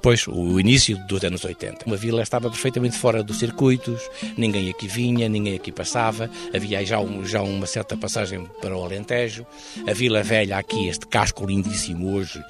Pois, 0.00 0.26
o 0.28 0.60
início 0.60 0.96
dos 1.06 1.24
anos 1.24 1.44
80. 1.44 1.86
Uma 1.86 1.96
vila 1.96 2.22
estava 2.22 2.48
perfeitamente 2.48 2.96
fora 2.96 3.22
dos 3.22 3.38
circuitos, 3.38 4.00
ninguém 4.36 4.70
aqui 4.70 4.86
vinha, 4.86 5.28
ninguém 5.28 5.56
aqui 5.56 5.72
passava, 5.72 6.30
havia 6.54 6.84
já, 6.84 7.00
um, 7.00 7.24
já 7.24 7.42
uma 7.42 7.66
certa 7.66 7.96
passagem 7.96 8.46
para 8.60 8.76
o 8.76 8.84
Alentejo. 8.84 9.44
A 9.86 9.92
Vila 9.92 10.22
Velha, 10.22 10.56
aqui, 10.56 10.88
este 10.88 11.06
casco 11.06 11.44
lindíssimo 11.44 12.14
hoje, 12.14 12.42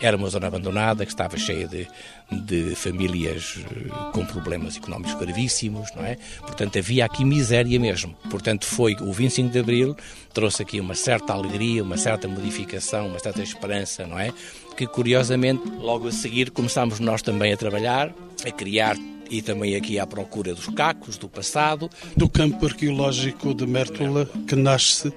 era 0.00 0.16
uma 0.16 0.28
zona 0.28 0.46
abandonada 0.46 1.04
que 1.04 1.12
estava 1.12 1.36
cheia 1.36 1.66
de, 1.66 1.88
de 2.30 2.74
famílias 2.74 3.58
eh, 3.58 4.10
com 4.12 4.24
problemas 4.26 4.76
económicos 4.76 5.14
gravíssimos, 5.14 5.88
não 5.94 6.04
é? 6.04 6.16
Portanto, 6.40 6.78
havia 6.78 7.04
aqui 7.04 7.24
miséria 7.24 7.78
mesmo. 7.80 8.14
Portanto, 8.30 8.66
foi 8.66 8.94
o 9.00 9.12
25 9.12 9.50
de 9.50 9.58
Abril 9.58 9.96
trouxe 10.36 10.62
aqui 10.62 10.78
uma 10.78 10.94
certa 10.94 11.32
alegria, 11.32 11.82
uma 11.82 11.96
certa 11.96 12.28
modificação, 12.28 13.06
uma 13.08 13.18
certa 13.18 13.42
esperança, 13.42 14.06
não 14.06 14.18
é? 14.18 14.34
Que 14.76 14.86
curiosamente, 14.86 15.62
logo 15.80 16.08
a 16.08 16.12
seguir, 16.12 16.50
começámos 16.50 17.00
nós 17.00 17.22
também 17.22 17.54
a 17.54 17.56
trabalhar, 17.56 18.12
a 18.46 18.50
criar 18.50 18.98
e 19.30 19.40
também 19.40 19.74
aqui 19.74 19.98
à 19.98 20.06
procura 20.06 20.54
dos 20.54 20.68
cacos 20.68 21.16
do 21.16 21.26
passado. 21.26 21.88
Do 22.14 22.28
campo 22.28 22.66
arqueológico 22.66 23.54
de 23.54 23.66
Mértola, 23.66 24.28
que 24.46 24.54
nasce 24.54 25.10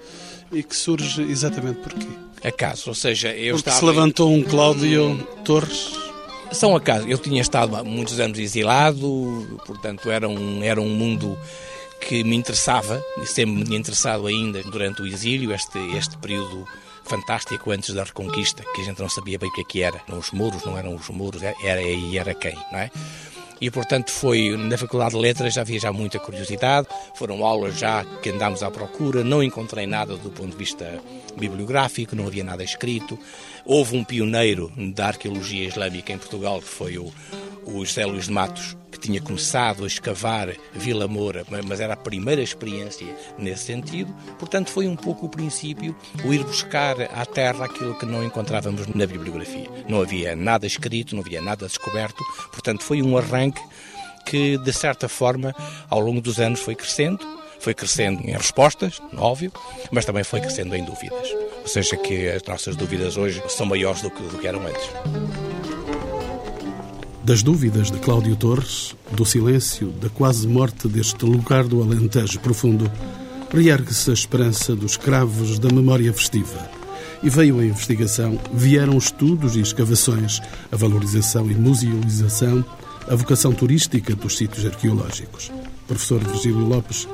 e 0.53 0.63
que 0.63 0.73
surge 0.73 1.21
exatamente 1.23 1.79
por 1.81 1.93
quê? 1.93 2.07
Acaso, 2.43 2.89
ou 2.89 2.95
seja, 2.95 3.29
eu 3.29 3.55
Porque 3.55 3.69
estava... 3.69 3.79
se 3.79 3.85
levantou 3.85 4.31
um 4.31 4.43
Cláudio 4.43 5.27
Torres... 5.43 5.97
São 6.51 6.75
acaso. 6.75 7.07
Eu 7.07 7.19
tinha 7.19 7.41
estado 7.41 7.75
há 7.75 7.83
muitos 7.83 8.19
anos 8.19 8.39
exilado, 8.39 9.59
portanto 9.67 10.09
era 10.09 10.27
um, 10.27 10.63
era 10.63 10.81
um 10.81 10.89
mundo 10.89 11.37
que 12.01 12.23
me 12.23 12.35
interessava, 12.35 13.03
e 13.21 13.25
sempre 13.27 13.69
me 13.69 13.75
interessado 13.75 14.25
ainda 14.25 14.63
durante 14.63 15.01
o 15.01 15.05
exílio, 15.05 15.53
este, 15.53 15.77
este 15.95 16.17
período 16.17 16.65
fantástico 17.03 17.71
antes 17.71 17.93
da 17.93 18.03
Reconquista, 18.03 18.63
que 18.73 18.81
a 18.81 18.83
gente 18.83 18.99
não 18.99 19.09
sabia 19.09 19.37
bem 19.37 19.49
o 19.49 19.53
que, 19.53 19.61
é 19.61 19.63
que 19.63 19.81
era. 19.83 20.01
Os 20.07 20.31
muros 20.31 20.63
não 20.63 20.77
eram 20.77 20.95
os 20.95 21.09
muros, 21.09 21.41
era 21.43 21.81
e 21.81 22.17
era 22.17 22.33
quem, 22.33 22.55
não 22.71 22.79
é? 22.79 22.89
E 23.61 23.69
portanto 23.69 24.11
foi 24.11 24.55
na 24.57 24.77
Faculdade 24.77 25.11
de 25.11 25.17
Letras 25.17 25.53
já 25.53 25.61
havia 25.61 25.79
já 25.79 25.91
muita 25.91 26.19
curiosidade, 26.19 26.87
foram 27.13 27.43
aulas 27.45 27.77
já 27.77 28.05
que 28.21 28.29
andámos 28.29 28.63
à 28.63 28.71
procura, 28.71 29.23
não 29.23 29.43
encontrei 29.43 29.85
nada 29.85 30.15
do 30.15 30.29
ponto 30.29 30.51
de 30.51 30.57
vista 30.57 31.01
bibliográfico, 31.37 32.15
não 32.15 32.27
havia 32.27 32.43
nada 32.43 32.63
escrito. 32.63 33.17
Houve 33.65 33.97
um 33.97 34.03
pioneiro 34.03 34.71
da 34.93 35.07
arqueologia 35.07 35.67
islâmica 35.67 36.11
em 36.11 36.17
Portugal 36.17 36.59
que 36.59 36.67
foi 36.67 36.97
o, 36.97 37.11
o 37.65 37.85
José 37.85 38.05
Luís 38.05 38.25
de 38.25 38.31
Matos, 38.31 38.75
que 38.91 38.99
tinha 38.99 39.21
começado 39.21 39.83
a 39.83 39.87
escavar 39.87 40.53
Vila 40.73 41.07
Moura, 41.07 41.45
mas 41.67 41.79
era 41.79 41.93
a 41.93 41.97
primeira 41.97 42.41
experiência 42.41 43.07
nesse 43.37 43.65
sentido. 43.65 44.13
Portanto, 44.37 44.69
foi 44.69 44.87
um 44.87 44.95
pouco 44.95 45.27
o 45.27 45.29
princípio, 45.29 45.95
o 46.25 46.33
ir 46.33 46.43
buscar 46.43 47.01
à 47.01 47.25
terra 47.25 47.65
aquilo 47.65 47.97
que 47.97 48.05
não 48.05 48.23
encontrávamos 48.23 48.87
na 48.87 49.05
bibliografia. 49.05 49.69
Não 49.87 50.01
havia 50.01 50.35
nada 50.35 50.65
escrito, 50.65 51.15
não 51.15 51.21
havia 51.21 51.41
nada 51.41 51.67
descoberto, 51.67 52.23
portanto, 52.51 52.83
foi 52.83 53.01
um 53.01 53.17
arranque 53.17 53.61
que, 54.25 54.57
de 54.57 54.73
certa 54.73 55.07
forma, 55.07 55.55
ao 55.89 55.99
longo 55.99 56.21
dos 56.21 56.39
anos 56.39 56.59
foi 56.59 56.75
crescendo, 56.75 57.19
foi 57.59 57.73
crescendo 57.73 58.21
em 58.21 58.31
respostas, 58.31 59.01
óbvio, 59.17 59.51
mas 59.91 60.05
também 60.05 60.23
foi 60.23 60.39
crescendo 60.39 60.75
em 60.75 60.83
dúvidas. 60.83 61.48
Ou 61.61 61.67
seja, 61.67 61.95
que 61.97 62.29
as 62.29 62.43
nossas 62.43 62.75
dúvidas 62.75 63.17
hoje 63.17 63.41
são 63.47 63.65
maiores 63.65 64.01
do 64.01 64.09
que, 64.09 64.23
do 64.23 64.37
que 64.37 64.47
eram 64.47 64.65
antes. 64.65 64.89
Das 67.23 67.43
dúvidas 67.43 67.91
de 67.91 67.99
Cláudio 67.99 68.35
Torres, 68.35 68.95
do 69.11 69.23
silêncio, 69.23 69.89
da 69.91 70.09
quase 70.09 70.47
morte 70.47 70.87
deste 70.87 71.25
lugar 71.25 71.63
do 71.63 71.81
Alentejo 71.81 72.39
profundo, 72.39 72.91
reergue-se 73.53 74.09
a 74.09 74.13
esperança 74.13 74.75
dos 74.75 74.97
cravos 74.97 75.59
da 75.59 75.69
memória 75.69 76.11
festiva. 76.11 76.69
E 77.21 77.29
veio 77.29 77.59
a 77.59 77.65
investigação, 77.65 78.39
vieram 78.53 78.97
estudos 78.97 79.55
e 79.55 79.59
escavações, 79.59 80.39
a 80.71 80.75
valorização 80.75 81.51
e 81.51 81.53
musealização, 81.53 82.65
a 83.07 83.15
vocação 83.15 83.51
turística 83.51 84.15
dos 84.15 84.37
sítios 84.37 84.65
arqueológicos. 84.65 85.51
Professor 85.87 86.23
Virgílio 86.23 86.67
Lopes, 86.67 87.07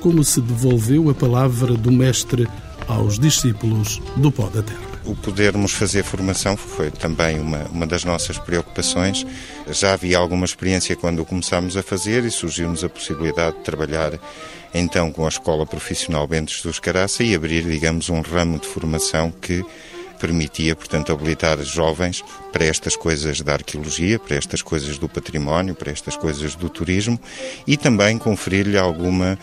como 0.00 0.24
se 0.24 0.40
devolveu 0.40 1.08
a 1.08 1.14
palavra 1.14 1.74
do 1.74 1.92
mestre 1.92 2.48
aos 2.88 3.18
discípulos 3.18 4.00
do 4.16 4.30
pó 4.30 4.48
da 4.48 4.62
terra? 4.62 4.94
o 5.06 5.14
podermos 5.14 5.72
fazer 5.72 6.02
formação 6.02 6.56
foi 6.56 6.90
também 6.90 7.38
uma, 7.38 7.64
uma 7.64 7.86
das 7.86 8.04
nossas 8.04 8.38
preocupações. 8.38 9.26
Já 9.70 9.92
havia 9.92 10.16
alguma 10.16 10.44
experiência 10.44 10.96
quando 10.96 11.24
começámos 11.24 11.76
a 11.76 11.82
fazer 11.82 12.24
e 12.24 12.30
surgiu-nos 12.30 12.82
a 12.82 12.88
possibilidade 12.88 13.58
de 13.58 13.62
trabalhar 13.62 14.18
então 14.72 15.12
com 15.12 15.24
a 15.24 15.28
Escola 15.28 15.66
Profissional 15.66 16.26
Bentes 16.26 16.62
dos 16.62 16.80
Caraça 16.80 17.22
e 17.22 17.34
abrir, 17.34 17.64
digamos, 17.64 18.08
um 18.08 18.20
ramo 18.22 18.58
de 18.58 18.66
formação 18.66 19.30
que 19.30 19.64
permitia, 20.18 20.74
portanto, 20.74 21.12
habilitar 21.12 21.62
jovens 21.62 22.24
para 22.50 22.64
estas 22.64 22.96
coisas 22.96 23.40
da 23.42 23.52
arqueologia, 23.52 24.18
para 24.18 24.36
estas 24.36 24.62
coisas 24.62 24.96
do 24.96 25.08
património, 25.08 25.74
para 25.74 25.92
estas 25.92 26.16
coisas 26.16 26.54
do 26.54 26.70
turismo 26.70 27.20
e 27.66 27.76
também 27.76 28.16
conferir-lhe 28.16 28.78
alguma 28.78 29.38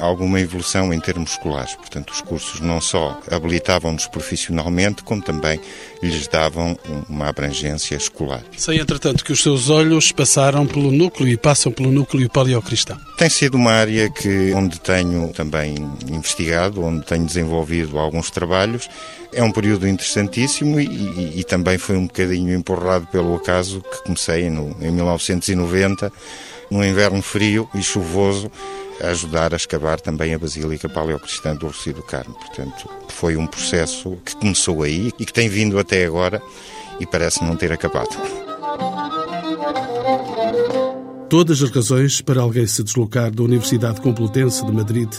alguma 0.00 0.40
evolução 0.40 0.92
em 0.92 1.00
termos 1.00 1.32
escolares. 1.32 1.74
Portanto, 1.74 2.10
os 2.10 2.20
cursos 2.20 2.60
não 2.60 2.80
só 2.80 3.20
habilitavam-nos 3.30 4.06
profissionalmente, 4.06 5.02
como 5.02 5.22
também 5.22 5.60
lhes 6.02 6.26
davam 6.28 6.76
uma 7.08 7.28
abrangência 7.28 7.96
escolar. 7.96 8.42
Sei, 8.56 8.78
entretanto, 8.78 9.24
que 9.24 9.32
os 9.32 9.42
seus 9.42 9.70
olhos 9.70 10.12
passaram 10.12 10.66
pelo 10.66 10.90
núcleo 10.90 11.28
e 11.28 11.36
passam 11.36 11.72
pelo 11.72 11.90
núcleo 11.90 12.28
paleocristão. 12.28 12.98
Tem 13.16 13.28
sido 13.28 13.56
uma 13.56 13.72
área 13.72 14.10
que, 14.10 14.52
onde 14.54 14.80
tenho 14.80 15.28
também 15.32 15.74
investigado, 16.10 16.82
onde 16.82 17.04
tenho 17.06 17.24
desenvolvido 17.24 17.98
alguns 17.98 18.30
trabalhos. 18.30 18.88
É 19.32 19.42
um 19.42 19.50
período 19.50 19.88
interessantíssimo 19.88 20.78
e, 20.78 20.86
e, 20.86 21.40
e 21.40 21.44
também 21.44 21.78
foi 21.78 21.96
um 21.96 22.06
bocadinho 22.06 22.54
empurrado 22.54 23.06
pelo 23.08 23.34
acaso 23.34 23.80
que 23.80 24.04
comecei 24.04 24.48
no, 24.48 24.76
em 24.80 24.90
1990, 24.90 26.12
num 26.70 26.84
inverno 26.84 27.22
frio 27.22 27.68
e 27.74 27.82
chuvoso, 27.82 28.50
a 29.00 29.08
ajudar 29.08 29.52
a 29.52 29.56
escavar 29.56 30.00
também 30.00 30.34
a 30.34 30.38
Basílica 30.38 30.88
Paleocristã 30.88 31.54
do 31.56 31.66
Rocio 31.66 31.94
do 31.94 32.02
Carmo. 32.02 32.34
Portanto, 32.34 32.88
foi 33.08 33.36
um 33.36 33.46
processo 33.46 34.16
que 34.24 34.36
começou 34.36 34.82
aí 34.82 35.12
e 35.18 35.24
que 35.24 35.32
tem 35.32 35.48
vindo 35.48 35.78
até 35.78 36.04
agora 36.04 36.40
e 37.00 37.06
parece 37.06 37.42
não 37.42 37.56
ter 37.56 37.72
acabado. 37.72 38.16
Todas 41.28 41.62
as 41.62 41.70
razões 41.70 42.20
para 42.20 42.40
alguém 42.40 42.66
se 42.66 42.82
deslocar 42.82 43.30
da 43.30 43.42
Universidade 43.42 44.00
Complutense 44.00 44.64
de 44.64 44.72
Madrid 44.72 45.12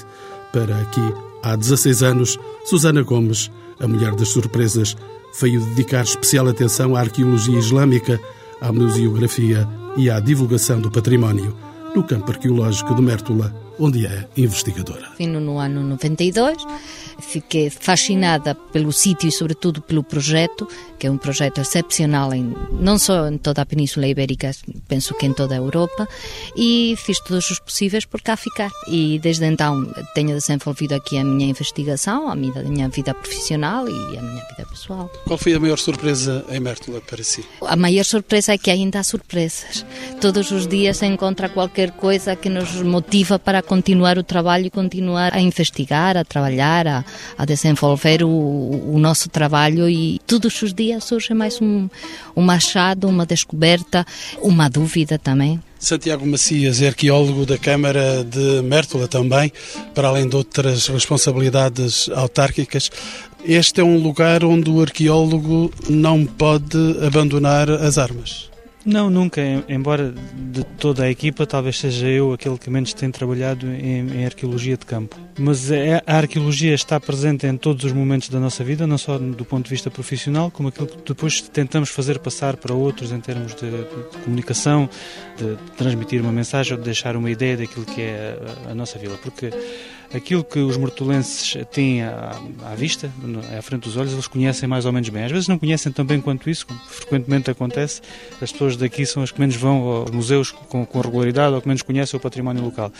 para 0.54 0.78
aqui, 0.78 1.02
há 1.44 1.56
16 1.56 2.04
anos, 2.04 2.40
Susana 2.64 3.02
Gomes, 3.02 3.52
a 3.80 3.88
mulher 3.88 4.16
das 4.16 4.30
surpresas, 4.30 4.96
veio 5.42 5.60
dedicar 5.60 6.04
especial 6.04 6.48
atenção 6.48 6.96
à 6.96 7.02
arqueologia 7.02 7.60
islâmica, 7.60 8.22
à 8.62 8.72
museografia 8.72 9.68
e 9.98 10.10
à 10.10 10.20
divulgação 10.20 10.80
do 10.80 10.92
património 10.92 11.56
no 11.96 12.04
campo 12.04 12.32
arqueológico 12.32 12.94
de 12.94 13.02
Mértola, 13.02 13.54
onde 13.80 14.06
é 14.06 14.28
investigadora. 14.36 15.12
Vim 15.18 15.28
no 15.28 15.58
ano 15.58 15.82
92 15.84 16.58
Fiquei 17.20 17.70
fascinada 17.70 18.56
pelo 18.56 18.92
sítio 18.92 19.28
e, 19.28 19.32
sobretudo, 19.32 19.82
pelo 19.82 20.04
projeto, 20.04 20.68
que 21.00 21.08
é 21.08 21.12
um 21.12 21.18
projeto 21.18 21.60
excepcional, 21.60 22.34
em, 22.34 22.56
não 22.80 22.98
só 22.98 23.28
em 23.28 23.38
toda 23.38 23.62
a 23.62 23.66
Península 23.66 24.08
Ibérica, 24.08 24.52
penso 24.88 25.14
que 25.16 25.26
em 25.26 25.34
toda 25.34 25.56
a 25.56 25.58
Europa, 25.58 26.08
e 26.56 26.96
fiz 26.98 27.20
todos 27.20 27.50
os 27.50 27.60
possíveis 27.60 28.06
por 28.06 28.22
cá 28.22 28.36
ficar. 28.36 28.72
E 28.88 29.20
desde 29.20 29.46
então 29.46 29.86
tenho 30.14 30.36
desenvolvido 30.36 30.94
aqui 30.94 31.18
a 31.18 31.24
minha 31.24 31.50
investigação, 31.50 32.30
a 32.30 32.36
minha, 32.36 32.60
a 32.60 32.64
minha 32.64 32.90
vida 32.90 33.14
profissional 33.14 33.88
e 33.88 34.18
a 34.18 34.22
minha 34.22 34.44
vida 34.50 34.66
pessoal. 34.70 35.10
Qual 35.26 35.38
foi 35.38 35.54
a 35.54 35.60
maior 35.60 35.78
surpresa 35.78 36.46
em 36.50 36.60
Mértola 36.60 37.02
para 37.02 37.24
si? 37.24 37.46
A 37.62 37.76
maior 37.76 38.04
surpresa 38.04 38.54
é 38.54 38.58
que 38.58 38.70
ainda 38.70 39.00
há 39.00 39.04
surpresas. 39.04 39.86
Todos 40.20 40.52
os 40.52 40.68
dias 40.68 40.98
se 40.98 41.06
encontra 41.06 41.50
qualquer 41.50 41.92
coisa 41.92 42.36
que 42.36 42.50
nos 42.50 42.74
motiva 42.82 43.40
para 43.40 43.62
continuar 43.62 44.18
o 44.18 44.24
trabalho 44.24 44.66
e 44.66 44.70
continuar 44.70 45.34
a 45.34 45.40
investigar, 45.40 46.18
a 46.18 46.26
trabalhar, 46.26 46.88
a, 46.88 47.05
a 47.38 47.46
desenvolver 47.46 48.24
o, 48.24 48.30
o, 48.30 49.00
nosso 49.00 49.30
trabalho 49.30 49.90
e 49.90 50.20
todos 50.26 50.62
os 50.62 50.74
dias 50.74 51.04
surge 51.04 51.34
mais 51.34 51.62
um, 51.62 51.90
um 52.36 52.42
machado, 52.42 53.08
uma 53.08 53.26
descoberta, 53.26 54.06
uma 54.42 54.70
dúvida 54.70 55.18
também. 55.18 55.60
Santiago 55.80 56.26
Macias 56.26 56.82
é 56.82 56.88
arqueólogo 56.88 57.46
da 57.46 57.58
Câmara 57.58 58.24
de 58.24 58.62
Mértola 58.64 59.08
também, 59.08 59.52
para 59.94 60.08
além 60.08 60.28
de 60.28 60.36
outras 60.36 60.88
responsabilidades 60.88 62.10
autárquicas. 62.10 62.90
Este 63.44 63.82
é 63.82 63.84
um 63.84 64.02
lugar 64.02 64.44
onde 64.44 64.70
o 64.72 64.82
arqueólogo 64.82 65.72
não 65.88 66.26
pode 66.26 66.78
abandonar 67.06 67.70
as 67.70 68.00
armas. 68.00 68.55
Não, 68.86 69.10
nunca. 69.10 69.42
Embora 69.68 70.14
de 70.36 70.64
toda 70.78 71.04
a 71.04 71.10
equipa, 71.10 71.48
talvez 71.48 71.80
seja 71.80 72.08
eu 72.08 72.32
aquele 72.32 72.58
que 72.58 72.70
menos 72.70 72.94
tem 72.94 73.10
trabalhado 73.10 73.66
em, 73.66 74.20
em, 74.20 74.26
arqueologia 74.26 74.78
de 74.78 74.86
campo. 74.86 75.18
Mas 75.40 75.72
é, 75.72 76.04
a 76.06 76.18
arqueologia 76.18 76.74
está 76.74 77.00
presente 77.00 77.48
em 77.48 77.58
todos 77.58 77.84
os 77.84 77.92
momentos 77.92 78.30
da 78.30 78.40
nossa 78.40 78.64
vida, 78.64 78.86
não 78.86 78.98
só 78.98 79.18
do 79.18 79.44
ponto 79.44 79.64
de 79.64 79.72
vista 79.72 79.90
profissional, 79.90 80.52
como 80.52 80.70
aquilo 80.70 80.86
que 80.86 80.98
depois 81.04 81.42
tentamos 81.42 81.90
fazer 81.90 82.20
passar 82.20 82.58
para 82.58 82.76
outros 82.76 83.12
em 83.12 83.20
termos 83.20 83.56
de, 83.56 83.72
de 83.72 84.18
comunicação, 84.24 84.88
de 85.36 85.58
transmitir 85.76 86.22
uma 86.22 86.32
mensagem 86.32 86.74
ou 86.74 86.78
de 86.78 86.86
deixar 86.86 87.18
uma 87.18 87.32
ideia 87.32 87.58
daquilo 87.58 87.86
que 87.86 88.02
é 88.02 88.38
a, 88.68 88.72
a 88.72 88.76
nossa 88.76 89.00
vila. 89.00 89.18
Porque 89.18 89.50
aquilo 90.14 90.44
que 90.44 90.60
os 90.60 90.78
mortolenses 90.78 91.58
têm 91.72 92.04
à, 92.04 92.40
à, 92.66 92.76
vista, 92.76 93.12
à 93.58 93.62
frente 93.62 93.84
dos 93.84 93.98
olhos, 93.98 94.14
eles 94.14 94.28
conhecem 94.28 94.68
mais 94.68 94.86
ou 94.86 94.92
menos 94.92 95.10
bem. 95.10 95.24
Às 95.24 95.32
vezes 95.32 95.48
não 95.48 95.58
conhecem 95.58 95.92
tão 95.92 96.06
bem 96.06 96.22
quanto 96.22 96.50
isso, 96.50 96.66
como 96.68 96.80
frequentemente 96.88 97.50
acontece. 97.50 98.02
As 98.42 98.52
pessoas 98.52 98.78
daqui 98.78 99.06
são 99.06 99.24
as 99.24 99.32
que 99.32 99.40
menos 99.40 99.56
vão 99.56 99.84
aos 99.84 100.12
museus 100.12 100.52
com, 100.52 100.86
com 100.86 101.02
regularidade 101.02 101.54
ou 101.56 101.62
que 101.62 101.68
menos 101.68 101.82
conhecem 101.82 102.18
o 102.18 102.22
património 102.22 102.64
local. 102.64 102.92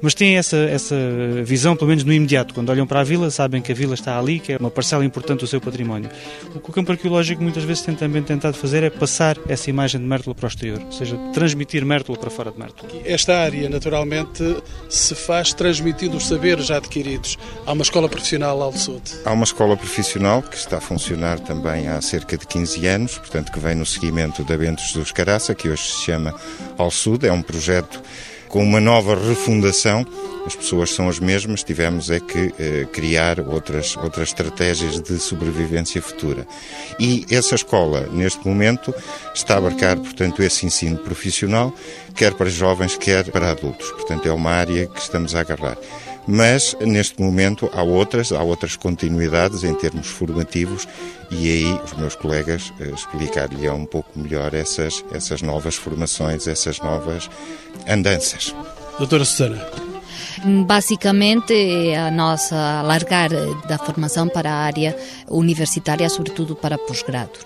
Mas 0.00 0.14
têm 0.14 0.36
essa, 0.36 0.56
essa 0.56 0.96
visão, 1.44 1.76
pelo 1.76 1.88
menos 1.88 2.04
no 2.04 2.12
imediato. 2.12 2.54
Quando 2.54 2.70
olham 2.70 2.86
para 2.86 3.00
a 3.00 3.04
vila, 3.04 3.30
sabem 3.30 3.60
que 3.60 3.72
a 3.72 3.74
vila 3.74 3.94
está 3.94 4.18
ali, 4.18 4.38
que 4.38 4.52
é 4.52 4.56
uma 4.56 4.70
parcela 4.70 5.04
importante 5.04 5.40
do 5.40 5.46
seu 5.46 5.60
património. 5.60 6.10
O 6.54 6.60
que 6.60 6.70
o 6.70 6.72
campo 6.72 6.92
arqueológico 6.92 7.42
muitas 7.42 7.64
vezes 7.64 7.82
tem 7.82 7.94
também 7.94 8.22
tentado 8.22 8.56
fazer 8.56 8.82
é 8.82 8.90
passar 8.90 9.36
essa 9.48 9.68
imagem 9.70 10.00
de 10.00 10.06
Mértola 10.06 10.34
para 10.34 10.46
o 10.46 10.48
exterior, 10.48 10.80
ou 10.84 10.92
seja, 10.92 11.16
transmitir 11.32 11.84
Mértola 11.84 12.18
para 12.18 12.30
fora 12.30 12.50
de 12.50 12.58
Mértola. 12.58 12.90
Esta 13.04 13.38
área, 13.38 13.68
naturalmente, 13.68 14.56
se 14.88 15.14
faz 15.14 15.52
transmitindo 15.52 16.16
os 16.16 16.26
saberes 16.26 16.43
saberes 16.44 16.66
já 16.66 16.76
adquiridos. 16.76 17.38
Há 17.64 17.72
uma 17.72 17.82
escola 17.82 18.06
profissional 18.06 18.62
ao 18.62 18.72
sul. 18.74 19.00
Há 19.24 19.32
uma 19.32 19.44
escola 19.44 19.78
profissional 19.78 20.42
que 20.42 20.58
está 20.58 20.76
a 20.76 20.80
funcionar 20.80 21.40
também 21.40 21.88
há 21.88 21.98
cerca 22.02 22.36
de 22.36 22.46
15 22.46 22.86
anos, 22.86 23.16
portanto 23.16 23.50
que 23.50 23.58
vem 23.58 23.74
no 23.74 23.86
seguimento 23.86 24.44
da 24.44 24.54
Bentos 24.54 24.92
dos 24.92 25.10
Caraça, 25.10 25.54
que 25.54 25.70
hoje 25.70 25.82
se 25.82 26.02
chama 26.02 26.34
Ao 26.76 26.90
Sud. 26.90 27.26
É 27.26 27.32
um 27.32 27.40
projeto 27.40 28.02
com 28.50 28.62
uma 28.62 28.78
nova 28.78 29.14
refundação. 29.14 30.06
As 30.46 30.54
pessoas 30.54 30.90
são 30.90 31.08
as 31.08 31.18
mesmas, 31.18 31.64
tivemos 31.64 32.10
é 32.10 32.20
que 32.20 32.52
eh, 32.58 32.86
criar 32.92 33.40
outras, 33.40 33.96
outras 33.96 34.28
estratégias 34.28 35.00
de 35.00 35.18
sobrevivência 35.18 36.02
futura. 36.02 36.46
E 37.00 37.24
essa 37.30 37.54
escola, 37.54 38.06
neste 38.12 38.46
momento, 38.46 38.94
está 39.34 39.54
a 39.54 39.56
abarcar, 39.56 39.96
portanto, 39.96 40.42
esse 40.42 40.66
ensino 40.66 40.98
profissional, 40.98 41.72
quer 42.14 42.34
para 42.34 42.50
jovens, 42.50 42.98
quer 42.98 43.30
para 43.30 43.50
adultos. 43.50 43.90
Portanto, 43.92 44.28
é 44.28 44.32
uma 44.32 44.50
área 44.50 44.86
que 44.86 45.00
estamos 45.00 45.34
a 45.34 45.40
agarrar 45.40 45.78
mas 46.26 46.76
neste 46.80 47.20
momento 47.20 47.70
há 47.72 47.82
outras, 47.82 48.32
há 48.32 48.42
outras 48.42 48.76
continuidades 48.76 49.64
em 49.64 49.74
termos 49.74 50.06
formativos 50.06 50.88
e 51.30 51.48
aí 51.48 51.80
os 51.84 51.92
meus 51.94 52.14
colegas 52.14 52.72
eh, 52.80 52.90
explicar-lhe 52.94 53.68
um 53.68 53.86
pouco 53.86 54.18
melhor 54.18 54.54
essas, 54.54 55.04
essas 55.12 55.42
novas 55.42 55.74
formações, 55.74 56.46
essas 56.46 56.78
novas 56.80 57.28
andanças. 57.88 58.54
Doutora 58.98 59.24
Susana. 59.24 59.66
Basicamente, 60.66 61.54
a 61.94 62.10
nossa 62.10 62.80
alargar 62.80 63.30
da 63.66 63.78
formação 63.78 64.28
para 64.28 64.50
a 64.50 64.56
área 64.56 64.96
universitária, 65.28 66.08
sobretudo 66.08 66.54
para 66.54 66.78
pós-grados 66.78 67.40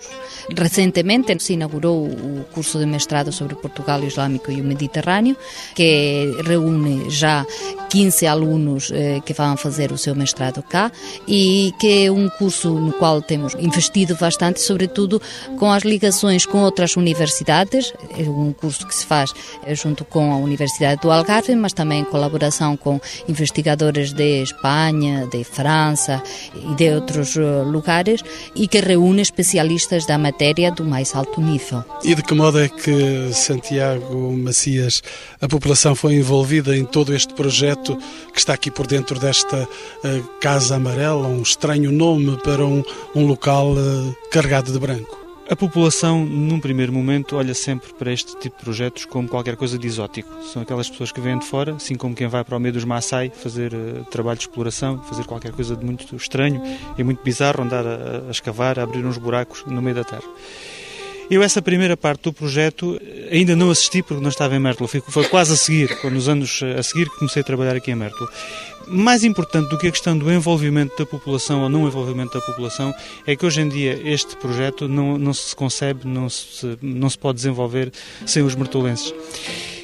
Recentemente 0.56 1.38
se 1.42 1.52
inaugurou 1.52 2.06
o 2.06 2.46
curso 2.52 2.78
de 2.78 2.86
mestrado 2.86 3.30
sobre 3.30 3.54
Portugal 3.54 4.02
Islâmico 4.02 4.50
e 4.50 4.60
o 4.60 4.64
Mediterrâneo, 4.64 5.36
que 5.74 6.34
reúne 6.44 7.10
já 7.10 7.44
15 7.90 8.26
alunos 8.26 8.90
eh, 8.92 9.20
que 9.24 9.34
vão 9.34 9.56
fazer 9.56 9.92
o 9.92 9.98
seu 9.98 10.14
mestrado 10.14 10.62
cá 10.62 10.90
e 11.26 11.72
que 11.78 12.06
é 12.06 12.10
um 12.10 12.28
curso 12.30 12.70
no 12.70 12.92
qual 12.92 13.20
temos 13.20 13.54
investido 13.54 14.16
bastante, 14.16 14.60
sobretudo 14.60 15.20
com 15.58 15.70
as 15.70 15.82
ligações 15.82 16.46
com 16.46 16.62
outras 16.62 16.96
universidades. 16.96 17.92
É 18.18 18.22
um 18.22 18.52
curso 18.52 18.86
que 18.86 18.94
se 18.94 19.04
faz 19.04 19.32
eh, 19.66 19.74
junto 19.74 20.04
com 20.04 20.32
a 20.32 20.36
Universidade 20.36 21.02
do 21.02 21.10
Algarve, 21.10 21.54
mas 21.56 21.74
também 21.74 22.00
em 22.00 22.04
colaboração 22.04 22.74
com 22.74 22.98
investigadores 23.28 24.12
de 24.12 24.42
Espanha, 24.42 25.26
de 25.26 25.44
França 25.44 26.22
e 26.54 26.74
de 26.74 26.90
outros 26.94 27.36
eh, 27.36 27.62
lugares 27.64 28.22
e 28.54 28.66
que 28.66 28.80
reúne 28.80 29.20
especialistas 29.20 30.06
da 30.06 30.16
matéria 30.16 30.37
do 30.76 30.84
mais 30.84 31.16
alto 31.16 31.40
nível. 31.40 31.84
E 32.04 32.14
de 32.14 32.22
que 32.22 32.32
modo 32.32 32.60
é 32.60 32.68
que 32.68 33.32
Santiago 33.32 34.32
Macias, 34.36 35.02
a 35.40 35.48
população 35.48 35.96
foi 35.96 36.14
envolvida 36.14 36.76
em 36.76 36.84
todo 36.84 37.12
este 37.12 37.34
projeto 37.34 37.98
que 38.32 38.38
está 38.38 38.54
aqui 38.54 38.70
por 38.70 38.86
dentro 38.86 39.18
desta 39.18 39.64
uh, 39.64 40.28
Casa 40.40 40.76
Amarela, 40.76 41.26
um 41.26 41.42
estranho 41.42 41.90
nome 41.90 42.36
para 42.38 42.64
um, 42.64 42.84
um 43.16 43.26
local 43.26 43.72
uh, 43.72 44.16
carregado 44.30 44.70
de 44.70 44.78
branco? 44.78 45.17
A 45.50 45.56
população, 45.56 46.26
num 46.26 46.60
primeiro 46.60 46.92
momento, 46.92 47.36
olha 47.36 47.54
sempre 47.54 47.90
para 47.94 48.12
este 48.12 48.36
tipo 48.38 48.58
de 48.58 48.64
projetos 48.64 49.06
como 49.06 49.26
qualquer 49.26 49.56
coisa 49.56 49.78
de 49.78 49.86
exótico. 49.86 50.28
São 50.42 50.60
aquelas 50.60 50.90
pessoas 50.90 51.10
que 51.10 51.22
vêm 51.22 51.38
de 51.38 51.46
fora, 51.46 51.74
assim 51.76 51.94
como 51.94 52.14
quem 52.14 52.26
vai 52.26 52.44
para 52.44 52.54
o 52.54 52.60
meio 52.60 52.74
dos 52.74 52.84
Maasai 52.84 53.30
fazer 53.30 53.72
uh, 53.72 54.04
trabalho 54.10 54.36
de 54.36 54.44
exploração, 54.44 55.02
fazer 55.04 55.24
qualquer 55.24 55.52
coisa 55.52 55.74
de 55.74 55.82
muito 55.82 56.14
estranho 56.14 56.60
e 56.98 57.02
muito 57.02 57.22
bizarro, 57.22 57.62
andar 57.62 57.86
a, 57.86 58.28
a 58.28 58.30
escavar, 58.30 58.78
a 58.78 58.82
abrir 58.82 59.06
uns 59.06 59.16
buracos 59.16 59.64
no 59.64 59.80
meio 59.80 59.96
da 59.96 60.04
terra. 60.04 60.28
Eu, 61.30 61.42
essa 61.42 61.60
primeira 61.60 61.96
parte 61.96 62.22
do 62.22 62.32
projeto, 62.32 62.98
ainda 63.30 63.54
não 63.54 63.70
assisti 63.70 64.02
porque 64.02 64.22
não 64.22 64.30
estava 64.30 64.56
em 64.56 64.58
Mértola. 64.58 64.88
Foi 64.88 65.24
quase 65.24 65.52
a 65.52 65.56
seguir, 65.56 65.96
nos 66.04 66.28
anos 66.28 66.60
a 66.78 66.82
seguir 66.82 67.10
que 67.10 67.18
comecei 67.18 67.42
a 67.42 67.44
trabalhar 67.44 67.76
aqui 67.76 67.90
em 67.90 67.94
Mértola. 67.94 68.30
Mais 68.86 69.22
importante 69.22 69.68
do 69.68 69.76
que 69.76 69.88
a 69.88 69.90
questão 69.90 70.16
do 70.16 70.32
envolvimento 70.32 70.96
da 70.96 71.04
população 71.04 71.62
ou 71.62 71.68
não 71.68 71.86
envolvimento 71.86 72.38
da 72.38 72.44
população 72.44 72.94
é 73.26 73.36
que 73.36 73.44
hoje 73.44 73.60
em 73.60 73.68
dia 73.68 74.00
este 74.02 74.34
projeto 74.36 74.88
não, 74.88 75.18
não 75.18 75.34
se 75.34 75.54
concebe, 75.54 76.08
não 76.08 76.30
se, 76.30 76.78
não 76.80 77.10
se 77.10 77.18
pode 77.18 77.36
desenvolver 77.36 77.92
sem 78.24 78.42
os 78.42 78.54
mertolenses 78.54 79.12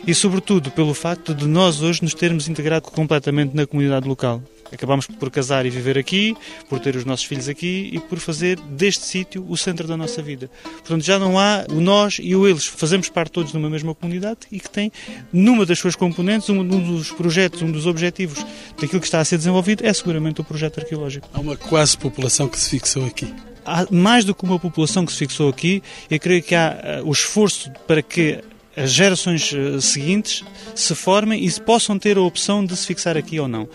e, 0.07 0.15
sobretudo, 0.15 0.71
pelo 0.71 0.95
facto 0.95 1.35
de 1.35 1.47
nós 1.47 1.83
hoje 1.83 2.03
nos 2.03 2.15
termos 2.15 2.49
integrado 2.49 2.91
completamente 2.91 3.55
na 3.55 3.67
comunidade 3.67 4.07
local. 4.07 4.43
Acabamos 4.73 5.07
por 5.07 5.31
casar 5.31 5.67
e 5.67 5.71
viver 5.71 5.97
aqui, 5.99 6.37
por 6.69 6.81
ter 6.81 6.97
os 6.97 7.05
nossos 7.05 7.25
filhos 7.25 7.49
aqui 7.49 7.91
e 7.93 8.01
por 8.01 8.19
fazer 8.19 8.59
deste 8.61 9.05
sítio 9.05 9.45
o 9.49 9.57
centro 9.57 9.87
da 9.87 9.97
nossa 9.97 10.23
vida. 10.23 10.51
Portanto, 10.63 11.03
já 11.03 11.19
não 11.19 11.39
há 11.39 11.65
o 11.71 11.81
nós 11.81 12.19
e 12.21 12.35
o 12.35 12.47
eles. 12.47 12.67
Fazemos 12.67 13.09
parte 13.09 13.33
todos 13.33 13.53
de 13.53 13.59
uma 13.59 13.71
mesma 13.71 13.95
comunidade 13.95 14.41
e 14.51 14.59
que 14.59 14.71
tem, 14.71 14.91
numa 15.33 15.65
das 15.65 15.79
suas 15.79 15.95
componentes, 15.95 16.49
um 16.49 16.67
dos 16.67 17.13
projetos, 17.13 17.63
um 17.63 17.71
dos 17.71 17.87
objetivos 17.87 18.45
daquilo 18.81 19.01
que 19.01 19.07
está 19.07 19.21
a 19.21 19.25
ser 19.25 19.37
desenvolvido 19.37 19.87
é 19.87 19.93
seguramente 19.93 20.41
o 20.41 20.45
projeto 20.45 20.81
arqueológico. 20.81 21.29
Há 21.33 21.41
uma 21.41 21.57
quase 21.57 21.97
população 21.97 22.49
que 22.49 22.59
se 22.59 22.71
fixou 22.71 23.05
aqui 23.07 23.33
há 23.65 23.87
mais 23.91 24.25
do 24.25 24.35
que 24.35 24.45
uma 24.45 24.59
população 24.59 25.07
que 25.07 25.13
se 25.13 25.19
fixou 25.19 25.49
aqui, 25.49 25.83
eu 26.11 26.21
creio 26.21 26.43
que 26.43 26.55
há 26.55 27.01
uh, 27.03 27.09
o 27.09 27.13
esforço 27.13 27.71
para 27.87 28.03
que 28.03 28.41
as 28.77 28.93
gerações 28.93 29.51
uh, 29.53 29.81
seguintes 29.81 30.45
se 30.75 30.95
formem 30.95 31.45
e 31.45 31.61
possam 31.61 31.99
ter 31.99 32.17
a 32.17 32.21
opção 32.21 32.65
de 32.65 32.77
se 32.77 32.87
fixar 32.87 33.17
aqui 33.17 33.41
ou 33.41 33.49
não. 33.49 33.69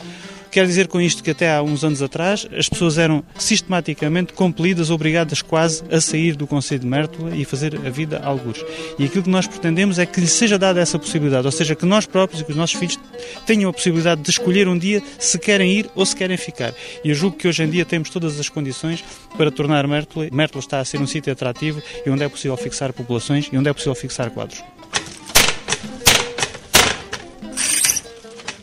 Quero 0.52 0.68
dizer 0.68 0.88
com 0.88 1.00
isto 1.00 1.24
que 1.24 1.30
até 1.30 1.54
há 1.54 1.62
uns 1.62 1.84
anos 1.84 2.02
atrás 2.02 2.48
as 2.58 2.68
pessoas 2.68 2.98
eram 2.98 3.24
sistematicamente 3.38 4.34
compelidas, 4.34 4.90
obrigadas 4.90 5.44
quase 5.44 5.84
a 5.92 6.02
sair 6.02 6.36
do 6.36 6.48
Conselho 6.48 6.82
de 6.82 6.88
Mértola 6.88 7.36
e 7.36 7.46
fazer 7.46 7.76
a 7.86 7.90
vida 7.90 8.20
a 8.24 8.28
algures. 8.28 8.66
E 8.98 9.06
aquilo 9.06 9.24
que 9.24 9.30
nós 9.30 9.46
pretendemos 9.46 10.00
é 10.00 10.08
que 10.08 10.20
lhes 10.20 10.32
seja 10.32 10.58
dada 10.58 10.80
essa 10.80 10.98
possibilidade, 10.98 11.46
ou 11.46 11.52
seja, 11.52 11.76
que 11.76 11.86
nós 11.86 12.08
próprios 12.08 12.42
e 12.42 12.46
que 12.46 12.52
os 12.52 12.58
nossos 12.58 12.78
filhos 12.80 13.00
tenham 13.46 13.70
a 13.70 13.74
possibilidade 13.74 14.22
de 14.22 14.30
escolher 14.32 14.68
um 14.68 14.78
dia 14.78 15.04
se 15.20 15.38
querem 15.38 15.72
ir 15.72 15.90
ou 15.94 16.04
se 16.04 16.16
querem 16.16 16.38
ficar. 16.38 16.74
E 17.04 17.10
eu 17.10 17.16
julgo 17.16 17.38
que 17.38 17.48
hoje 17.48 17.64
em 17.64 17.70
dia 17.70 17.86
temos 17.86 18.10
todas 18.10 18.40
as 18.40 18.50
condições 18.50 19.04
para 19.38 19.52
tornar 19.52 19.88
Mértola, 19.88 20.30
Mértola 20.32 20.64
está 20.64 20.80
a 20.80 20.86
ser 20.86 21.00
um 21.00 21.08
sítio 21.08 21.32
atrativo 21.32 21.82
e 22.04 22.10
onde 22.10 22.24
é 22.24 22.30
possível 22.30 22.58
fixar 22.58 22.92
populações 22.92 23.50
e 23.52 23.58
onde 23.58 23.70
é 23.70 23.74
possível 23.74 23.94
fixar 23.94 24.32
quadros. 24.32 24.64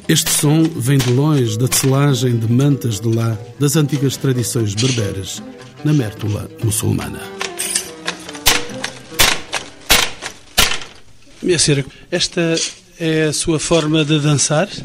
Este 0.09 0.31
som 0.31 0.63
vem 0.63 0.99
de 0.99 1.11
longe 1.11 1.59
da 1.59 1.67
tecelagem 1.67 2.39
de 2.39 2.47
mantas 2.51 3.01
de 3.01 3.09
lá 3.13 3.37
das 3.59 3.75
antigas 3.75 4.17
tradições 4.17 4.73
berberes 4.73 5.43
na 5.85 5.93
Mértola 5.93 6.49
muçulmana. 6.63 7.21
Minha 11.43 11.59
senhora, 11.59 11.85
esta 12.09 12.55
é 13.01 13.25
a 13.25 13.33
sua 13.33 13.59
forma 13.59 14.05
de 14.05 14.21
dançar? 14.21 14.69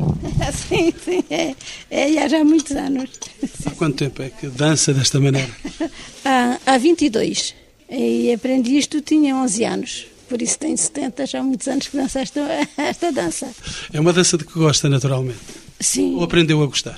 Sim, 0.68 0.92
sim, 1.06 1.24
é, 1.30 1.56
é 1.92 2.28
já 2.28 2.42
há 2.42 2.44
muitos 2.44 2.76
anos. 2.76 3.12
Há 3.64 3.70
quanto 3.72 3.98
tempo 3.98 4.24
é 4.24 4.30
que 4.32 4.48
dança 4.48 4.92
desta 4.92 5.20
maneira? 5.20 5.50
Há, 6.26 6.58
há 6.66 6.78
22. 6.78 7.54
E 7.90 8.34
aprendi 8.34 8.78
isto, 8.78 9.02
tinha 9.02 9.36
11 9.36 9.66
anos 9.66 10.11
por 10.32 10.42
isso 10.42 10.58
tenho 10.58 10.78
70, 10.78 11.26
já 11.26 11.40
há 11.40 11.44
muitos 11.44 11.68
anos 11.68 11.90
que 11.90 11.98
danço 11.98 12.18
esta, 12.18 12.40
esta 12.78 13.12
dança. 13.12 13.54
É 13.92 14.00
uma 14.00 14.14
dança 14.14 14.38
de 14.38 14.46
que 14.46 14.54
gosta 14.54 14.88
naturalmente? 14.88 15.40
Sim. 15.78 16.16
Ou 16.16 16.24
aprendeu 16.24 16.64
a 16.64 16.66
gostar? 16.66 16.98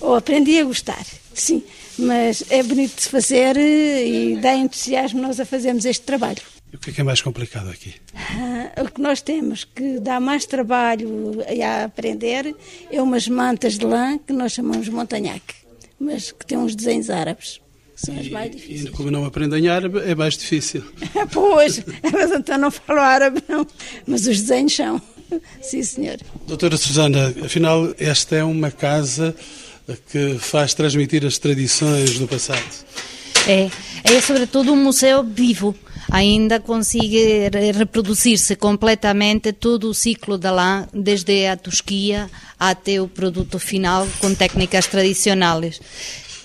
Ou 0.00 0.16
aprendi 0.16 0.58
a 0.58 0.64
gostar, 0.64 1.06
sim. 1.32 1.62
Mas 1.96 2.42
é 2.50 2.60
bonito 2.60 2.96
de 2.96 3.02
se 3.02 3.08
fazer 3.08 3.56
e 3.56 4.36
dá 4.42 4.56
entusiasmo 4.56 5.22
nós 5.22 5.38
a 5.38 5.44
fazermos 5.44 5.84
este 5.84 6.02
trabalho. 6.02 6.42
E 6.72 6.76
o 6.76 6.78
que 6.80 6.90
é, 6.90 6.92
que 6.92 7.00
é 7.02 7.04
mais 7.04 7.22
complicado 7.22 7.70
aqui? 7.70 7.94
Ah, 8.16 8.82
o 8.82 8.90
que 8.90 9.00
nós 9.00 9.22
temos 9.22 9.62
que 9.62 10.00
dá 10.00 10.18
mais 10.18 10.44
trabalho 10.44 11.36
a 11.64 11.84
aprender 11.84 12.56
é 12.90 13.00
umas 13.00 13.28
mantas 13.28 13.78
de 13.78 13.86
lã 13.86 14.18
que 14.18 14.32
nós 14.32 14.52
chamamos 14.52 14.88
montanhaque, 14.88 15.54
mas 16.00 16.32
que 16.32 16.44
tem 16.44 16.58
uns 16.58 16.74
desenhos 16.74 17.10
árabes. 17.10 17.60
São 17.94 18.18
as 18.18 18.28
mais 18.28 18.50
difíceis. 18.50 18.88
E 18.88 18.90
como 18.90 19.10
não 19.10 19.24
aprendem 19.24 19.68
árabe, 19.68 20.00
é 20.00 20.14
mais 20.14 20.36
difícil. 20.36 20.82
pois, 21.32 21.84
mas 22.12 22.32
então 22.32 22.58
não 22.58 22.70
falo 22.70 23.00
árabe, 23.00 23.42
não. 23.48 23.66
Mas 24.06 24.26
os 24.26 24.40
desenhos 24.40 24.74
são. 24.74 25.00
Sim, 25.60 25.82
senhor. 25.82 26.18
Doutora 26.46 26.76
Susana, 26.76 27.34
afinal, 27.44 27.94
esta 27.98 28.36
é 28.36 28.44
uma 28.44 28.70
casa 28.70 29.34
que 30.10 30.38
faz 30.38 30.74
transmitir 30.74 31.24
as 31.24 31.38
tradições 31.38 32.18
do 32.18 32.28
passado. 32.28 32.62
É, 33.46 33.70
é 34.04 34.20
sobretudo 34.20 34.72
um 34.72 34.76
museu 34.76 35.24
vivo. 35.24 35.74
Ainda 36.10 36.60
consegue 36.60 37.48
reproduzir-se 37.74 38.56
completamente 38.56 39.52
todo 39.52 39.88
o 39.88 39.94
ciclo 39.94 40.36
da 40.36 40.50
lã, 40.50 40.86
desde 40.92 41.46
a 41.46 41.56
tosquia 41.56 42.28
até 42.58 43.00
o 43.00 43.08
produto 43.08 43.58
final, 43.58 44.06
com 44.20 44.34
técnicas 44.34 44.86
tradicionais. 44.86 45.80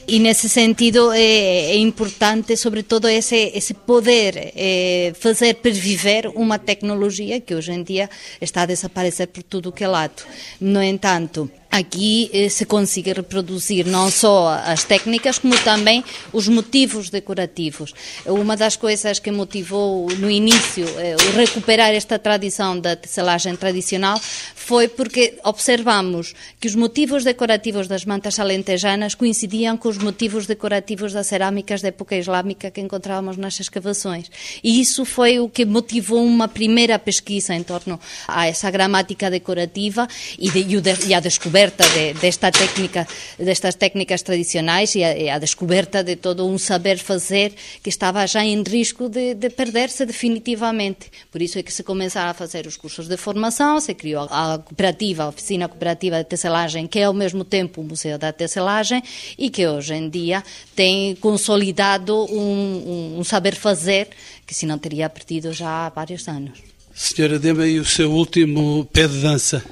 E 0.10 0.20
nesse 0.20 0.48
sentido 0.48 1.12
é, 1.12 1.20
é 1.20 1.76
importante, 1.76 2.56
sobretudo, 2.56 3.10
esse, 3.10 3.52
esse 3.54 3.74
poder 3.74 4.54
é, 4.56 5.12
fazer 5.20 5.56
perviver 5.56 6.28
uma 6.34 6.58
tecnologia 6.58 7.42
que 7.42 7.54
hoje 7.54 7.74
em 7.74 7.84
dia 7.84 8.10
está 8.40 8.62
a 8.62 8.66
desaparecer 8.66 9.28
por 9.28 9.44
tudo 9.44 9.70
que 9.70 9.84
é 9.84 9.88
lado. 9.88 10.24
No 10.62 10.82
entanto, 10.82 11.52
aqui 11.70 12.30
eh, 12.34 12.50
se 12.50 12.66
consiga 12.66 13.14
reproduzir 13.14 13.86
não 13.86 14.10
só 14.10 14.50
as 14.66 14.84
técnicas, 14.84 15.40
como 15.40 15.58
também 15.60 16.04
os 16.32 16.48
motivos 16.48 17.10
decorativos. 17.10 17.94
Uma 18.26 18.56
das 18.56 18.76
coisas 18.76 19.20
que 19.20 19.32
motivou 19.32 20.10
no 20.18 20.30
início 20.30 20.86
eh, 20.98 21.16
o 21.16 21.38
recuperar 21.38 21.92
esta 21.92 22.18
tradição 22.18 22.80
da 22.80 22.96
tecelagem 22.96 23.56
tradicional 23.56 24.20
foi 24.56 24.88
porque 24.88 25.38
observamos 25.44 26.34
que 26.60 26.68
os 26.68 26.76
motivos 26.76 27.24
decorativos 27.24 27.88
das 27.88 28.06
mantas 28.06 28.40
alentejanas 28.40 29.16
coincidiam 29.16 29.78
com 29.78 29.90
os 29.90 29.98
motivos 29.98 30.46
decorativos 30.46 31.14
das 31.14 31.28
cerâmicas 31.28 31.82
da 31.82 31.90
época 31.90 32.16
islâmica 32.16 32.72
que 32.72 32.82
encontrávamos 32.82 33.38
nas 33.38 33.60
escavações. 33.60 34.30
E 34.64 34.82
isso 34.82 35.06
foi 35.06 35.40
o 35.40 35.50
que 35.50 35.66
motivou 35.66 36.24
uma 36.24 36.48
primeira 36.48 36.98
pesquisa 37.00 37.54
em 37.54 37.64
torno 37.64 38.00
a 38.28 38.48
essa 38.48 38.70
gramática 38.70 39.30
decorativa 39.30 40.08
e, 40.38 40.50
de, 40.50 41.08
e 41.08 41.14
a 41.14 41.20
descoberta 41.20 41.57
descoberta 41.58 41.90
de, 41.90 42.14
desta 42.14 42.52
técnica, 42.52 43.08
destas 43.40 43.76
técnicas 43.76 44.22
tradicionais 44.22 44.94
e 44.94 45.04
a, 45.04 45.18
e 45.18 45.30
a, 45.30 45.40
descoberta 45.40 46.04
de 46.04 46.16
todo 46.16 46.46
um 46.46 46.58
saber 46.58 47.00
fazer 47.00 47.54
que 47.82 47.90
estava 47.90 48.28
já 48.28 48.46
em 48.46 48.62
risco 48.62 49.10
de, 49.10 49.34
de 49.34 49.50
perder-se 49.50 50.06
definitivamente. 50.06 51.10
Por 51.32 51.42
isso 51.42 51.58
é 51.58 51.64
que 51.64 51.74
se 51.74 51.82
começaram 51.82 52.30
a 52.30 52.34
fazer 52.34 52.68
os 52.68 52.78
cursos 52.78 53.08
de 53.08 53.18
formação, 53.18 53.80
se 53.80 53.96
criou 53.96 54.28
a 54.30 54.60
cooperativa, 54.60 55.24
a 55.24 55.30
oficina 55.30 55.68
cooperativa 55.68 56.18
de 56.18 56.26
tecelagem, 56.26 56.86
que 56.86 57.00
é 57.00 57.06
ao 57.06 57.14
mesmo 57.14 57.44
tempo 57.44 57.82
o 57.82 57.84
Museu 57.84 58.20
da 58.20 58.32
Tecelagem 58.32 59.02
e 59.36 59.50
que 59.50 59.66
hoje 59.66 59.96
em 59.96 60.10
dia 60.10 60.44
tem 60.76 61.16
consolidado 61.16 62.14
um, 62.32 63.16
um, 63.16 63.20
um 63.20 63.24
saber 63.24 63.56
fazer 63.56 64.10
que 64.46 64.54
se 64.54 64.68
não 64.68 64.78
teria 64.78 65.10
perdido 65.10 65.52
já 65.54 65.88
há 65.88 65.90
vários 65.90 66.28
anos. 66.28 66.60
Senhora, 66.94 67.40
dê-me 67.40 67.64
aí 67.64 67.80
o 67.80 67.86
seu 67.86 68.12
último 68.12 68.88
pé 68.92 69.08
de 69.08 69.22
dança. 69.22 69.64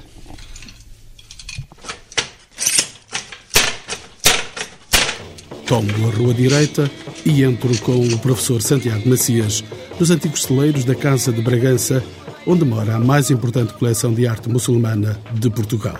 Tomo 5.66 5.90
a 6.06 6.10
rua 6.16 6.32
direita 6.32 6.88
e 7.24 7.42
entro 7.42 7.76
com 7.78 7.98
o 7.98 8.18
professor 8.20 8.62
Santiago 8.62 9.08
Macias, 9.08 9.64
nos 9.98 10.12
antigos 10.12 10.44
celeiros 10.44 10.84
da 10.84 10.94
Casa 10.94 11.32
de 11.32 11.42
Bragança, 11.42 12.04
onde 12.46 12.64
mora 12.64 12.94
a 12.94 13.00
mais 13.00 13.32
importante 13.32 13.72
coleção 13.72 14.14
de 14.14 14.28
arte 14.28 14.48
muçulmana 14.48 15.18
de 15.32 15.50
Portugal. 15.50 15.98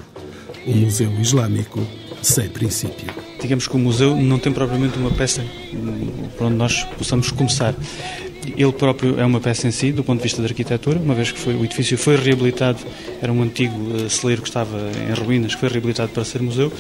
Um 0.68 0.76
museu 0.76 1.11
islâmico 1.20 1.85
sem 2.22 2.48
princípio. 2.48 3.12
Digamos 3.42 3.66
que 3.66 3.74
o 3.74 3.79
museu 3.79 4.16
não 4.16 4.38
tem 4.38 4.52
propriamente 4.52 4.96
uma 4.98 5.11
peça 5.11 5.44
para 6.37 6.46
onde 6.46 6.57
nós 6.57 6.85
possamos 6.96 7.33
começar. 7.33 7.74
Ele 8.57 8.72
próprio 8.72 9.18
é 9.18 9.26
uma 9.26 9.40
peça 9.40 9.66
em 9.66 9.72
si, 9.72 9.90
do 9.90 10.05
ponto 10.05 10.18
de 10.18 10.22
vista 10.22 10.40
da 10.40 10.46
arquitetura, 10.46 11.00
uma 11.00 11.14
vez 11.14 11.33
que 11.33 11.40
foi, 11.40 11.57
o 11.57 11.64
edifício 11.64 11.98
foi 11.98 12.14
reabilitado, 12.14 12.79
era 13.20 13.33
um 13.33 13.42
antigo 13.42 13.74
uh, 13.74 14.09
celeiro 14.09 14.42
que 14.42 14.48
estava 14.48 14.79
em 15.11 15.12
ruínas, 15.20 15.55
que 15.57 15.61
foi 15.61 15.68
reabilitado 15.70 16.12
para 16.12 16.24
ser 16.24 16.40
museu. 16.40 16.72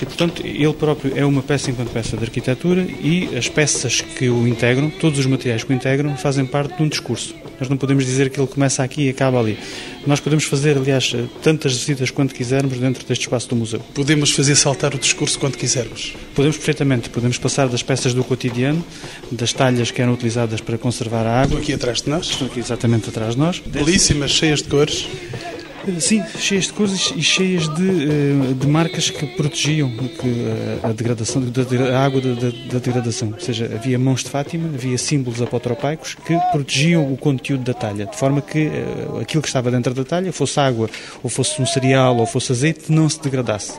E, 0.00 0.04
portanto, 0.04 0.42
ele 0.44 0.72
próprio 0.74 1.12
é 1.16 1.24
uma 1.24 1.42
peça 1.42 1.70
enquanto 1.70 1.90
peça 1.90 2.16
de 2.16 2.24
arquitetura 2.24 2.82
e 2.82 3.30
as 3.36 3.48
peças 3.48 4.00
que 4.00 4.28
o 4.28 4.46
integram, 4.46 4.90
todos 4.90 5.18
os 5.18 5.26
materiais 5.26 5.64
que 5.64 5.72
o 5.72 5.74
integram, 5.74 6.16
fazem 6.16 6.44
parte 6.44 6.76
de 6.76 6.82
um 6.82 6.88
discurso. 6.88 7.34
Nós 7.58 7.70
não 7.70 7.76
podemos 7.76 8.04
dizer 8.04 8.28
que 8.28 8.38
ele 8.38 8.46
começa 8.46 8.82
aqui 8.82 9.06
e 9.06 9.08
acaba 9.08 9.40
ali. 9.40 9.58
Nós 10.06 10.20
podemos 10.20 10.44
fazer, 10.44 10.76
aliás, 10.76 11.14
tantas 11.42 11.72
visitas 11.72 12.10
quanto 12.10 12.34
quisermos 12.34 12.78
dentro 12.78 13.06
deste 13.06 13.22
espaço 13.22 13.48
do 13.48 13.56
museu. 13.56 13.80
Podemos 13.94 14.30
fazer 14.30 14.54
saltar 14.56 14.94
o 14.94 14.98
discurso 14.98 15.38
quando 15.38 15.56
quisermos? 15.56 16.14
Podemos 16.34 16.56
perfeitamente. 16.58 17.08
Podemos 17.08 17.38
passar 17.38 17.68
das 17.68 17.82
peças 17.82 18.12
do 18.12 18.22
cotidiano, 18.22 18.84
das 19.32 19.54
talhas 19.54 19.90
que 19.90 20.02
eram 20.02 20.12
utilizadas 20.12 20.60
para 20.60 20.76
conservar 20.76 21.26
a 21.26 21.40
água. 21.40 21.44
Estão 21.44 21.58
aqui 21.58 21.72
atrás 21.72 22.02
de 22.02 22.10
nós? 22.10 22.26
Estão 22.26 22.46
aqui 22.46 22.60
exatamente 22.60 23.08
atrás 23.08 23.32
de 23.34 23.40
nós. 23.40 23.62
Belíssimas, 23.64 24.32
cheias 24.32 24.60
de 24.60 24.68
cores. 24.68 25.08
Sim, 26.00 26.22
cheias 26.38 26.64
de 26.64 26.72
coisas 26.72 27.12
e 27.14 27.22
cheias 27.22 27.68
de, 27.68 27.88
eh, 27.88 28.54
de 28.58 28.66
marcas 28.66 29.08
que 29.08 29.24
protegiam 29.36 29.88
eh, 30.24 30.78
a 30.82 30.92
degradação, 30.92 31.40
a 31.94 32.04
água 32.04 32.20
da, 32.20 32.34
da, 32.34 32.50
da, 32.72 32.78
degradação. 32.80 33.32
Ou 33.32 33.40
seja, 33.40 33.70
havia 33.72 33.96
mãos 33.96 34.24
de 34.24 34.30
Fátima, 34.30 34.68
havia 34.74 34.98
símbolos 34.98 35.40
apotropaicos 35.40 36.16
que 36.26 36.36
protegiam 36.50 37.12
o 37.12 37.16
conteúdo 37.16 37.62
da 37.62 37.72
talha, 37.72 38.04
de 38.06 38.16
forma 38.16 38.42
que 38.42 38.66
eh, 38.66 39.20
aquilo 39.22 39.40
que 39.40 39.48
estava 39.48 39.70
dentro 39.70 39.94
da 39.94 40.02
talha, 40.02 40.32
fosse 40.32 40.58
água, 40.58 40.90
ou 41.22 41.30
fosse 41.30 41.62
um 41.62 41.66
cereal, 41.66 42.16
ou 42.16 42.26
fosse 42.26 42.50
azeite, 42.50 42.90
não 42.90 43.08
se 43.08 43.22
degradasse. 43.22 43.78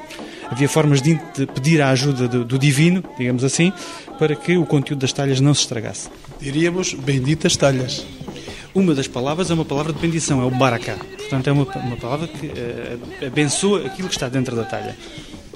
Havia 0.49 0.69
formas 0.69 1.01
de, 1.01 1.19
de 1.35 1.45
pedir 1.45 1.81
a 1.81 1.89
ajuda 1.89 2.25
do, 2.27 2.45
do 2.45 2.57
divino, 2.57 3.03
digamos 3.17 3.43
assim, 3.43 3.73
para 4.17 4.33
que 4.33 4.57
o 4.57 4.65
conteúdo 4.65 5.01
das 5.01 5.11
talhas 5.11 5.41
não 5.41 5.53
se 5.53 5.61
estragasse. 5.61 6.09
Diríamos 6.39 6.93
benditas 6.93 7.57
talhas. 7.57 8.05
Uma 8.77 8.93
das 8.93 9.07
palavras 9.07 9.49
é 9.49 9.55
uma 9.55 9.65
palavra 9.65 9.91
de 9.91 9.97
bendição, 9.97 10.39
é 10.39 10.45
o 10.45 10.51
baraká. 10.51 10.97
Portanto, 11.17 11.47
é 11.47 11.51
uma, 11.51 11.63
uma 11.63 11.97
palavra 11.97 12.27
que 12.27 12.45
uh, 12.45 13.25
abençoa 13.25 13.87
aquilo 13.87 14.07
que 14.07 14.13
está 14.13 14.29
dentro 14.29 14.55
da 14.55 14.63
talha. 14.65 14.95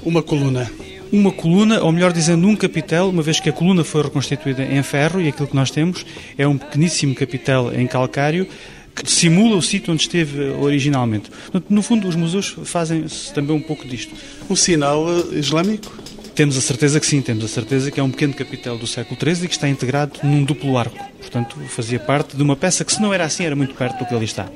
Uma 0.03 0.23
coluna. 0.23 0.67
Uma 1.11 1.31
coluna, 1.31 1.83
ou 1.83 1.91
melhor 1.91 2.11
dizendo, 2.13 2.47
um 2.47 2.55
capitel, 2.55 3.09
uma 3.09 3.21
vez 3.21 3.39
que 3.39 3.47
a 3.47 3.53
coluna 3.53 3.83
foi 3.83 4.01
reconstituída 4.01 4.63
em 4.63 4.81
ferro 4.81 5.21
e 5.21 5.27
aquilo 5.27 5.47
que 5.47 5.55
nós 5.55 5.69
temos 5.69 6.03
é 6.35 6.47
um 6.47 6.57
pequeníssimo 6.57 7.13
capitel 7.13 7.71
em 7.71 7.85
calcário 7.85 8.47
que 8.95 9.09
simula 9.09 9.55
o 9.55 9.61
sítio 9.61 9.93
onde 9.93 10.01
esteve 10.01 10.49
originalmente. 10.59 11.29
Portanto, 11.29 11.65
no 11.69 11.83
fundo, 11.83 12.07
os 12.07 12.15
museus 12.15 12.55
fazem 12.65 13.05
também 13.35 13.55
um 13.55 13.61
pouco 13.61 13.87
disto. 13.87 14.15
Um 14.49 14.55
sinal 14.55 15.05
eh, 15.07 15.37
islâmico? 15.37 15.95
Temos 16.33 16.57
a 16.57 16.61
certeza 16.61 16.99
que 16.99 17.05
sim, 17.05 17.21
temos 17.21 17.43
a 17.43 17.47
certeza 17.47 17.91
que 17.91 17.99
é 17.99 18.03
um 18.03 18.09
pequeno 18.09 18.33
capitel 18.33 18.77
do 18.77 18.87
século 18.87 19.19
XIII 19.19 19.45
e 19.45 19.47
que 19.47 19.53
está 19.53 19.67
integrado 19.67 20.19
num 20.23 20.43
duplo 20.43 20.77
arco. 20.77 20.97
Portanto, 21.19 21.57
fazia 21.67 21.99
parte 21.99 22.35
de 22.35 22.41
uma 22.41 22.55
peça 22.55 22.85
que, 22.85 22.93
se 22.93 23.01
não 23.01 23.13
era 23.13 23.25
assim, 23.25 23.45
era 23.45 23.55
muito 23.55 23.75
perto 23.75 23.99
do 23.99 24.05
que 24.05 24.15
ali 24.15 24.25
está. 24.25 24.47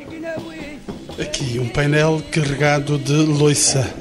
Aqui, 1.20 1.60
um 1.60 1.70
painel 1.70 2.22
carregado 2.32 2.98
de 2.98 3.14
loiça 3.14 3.94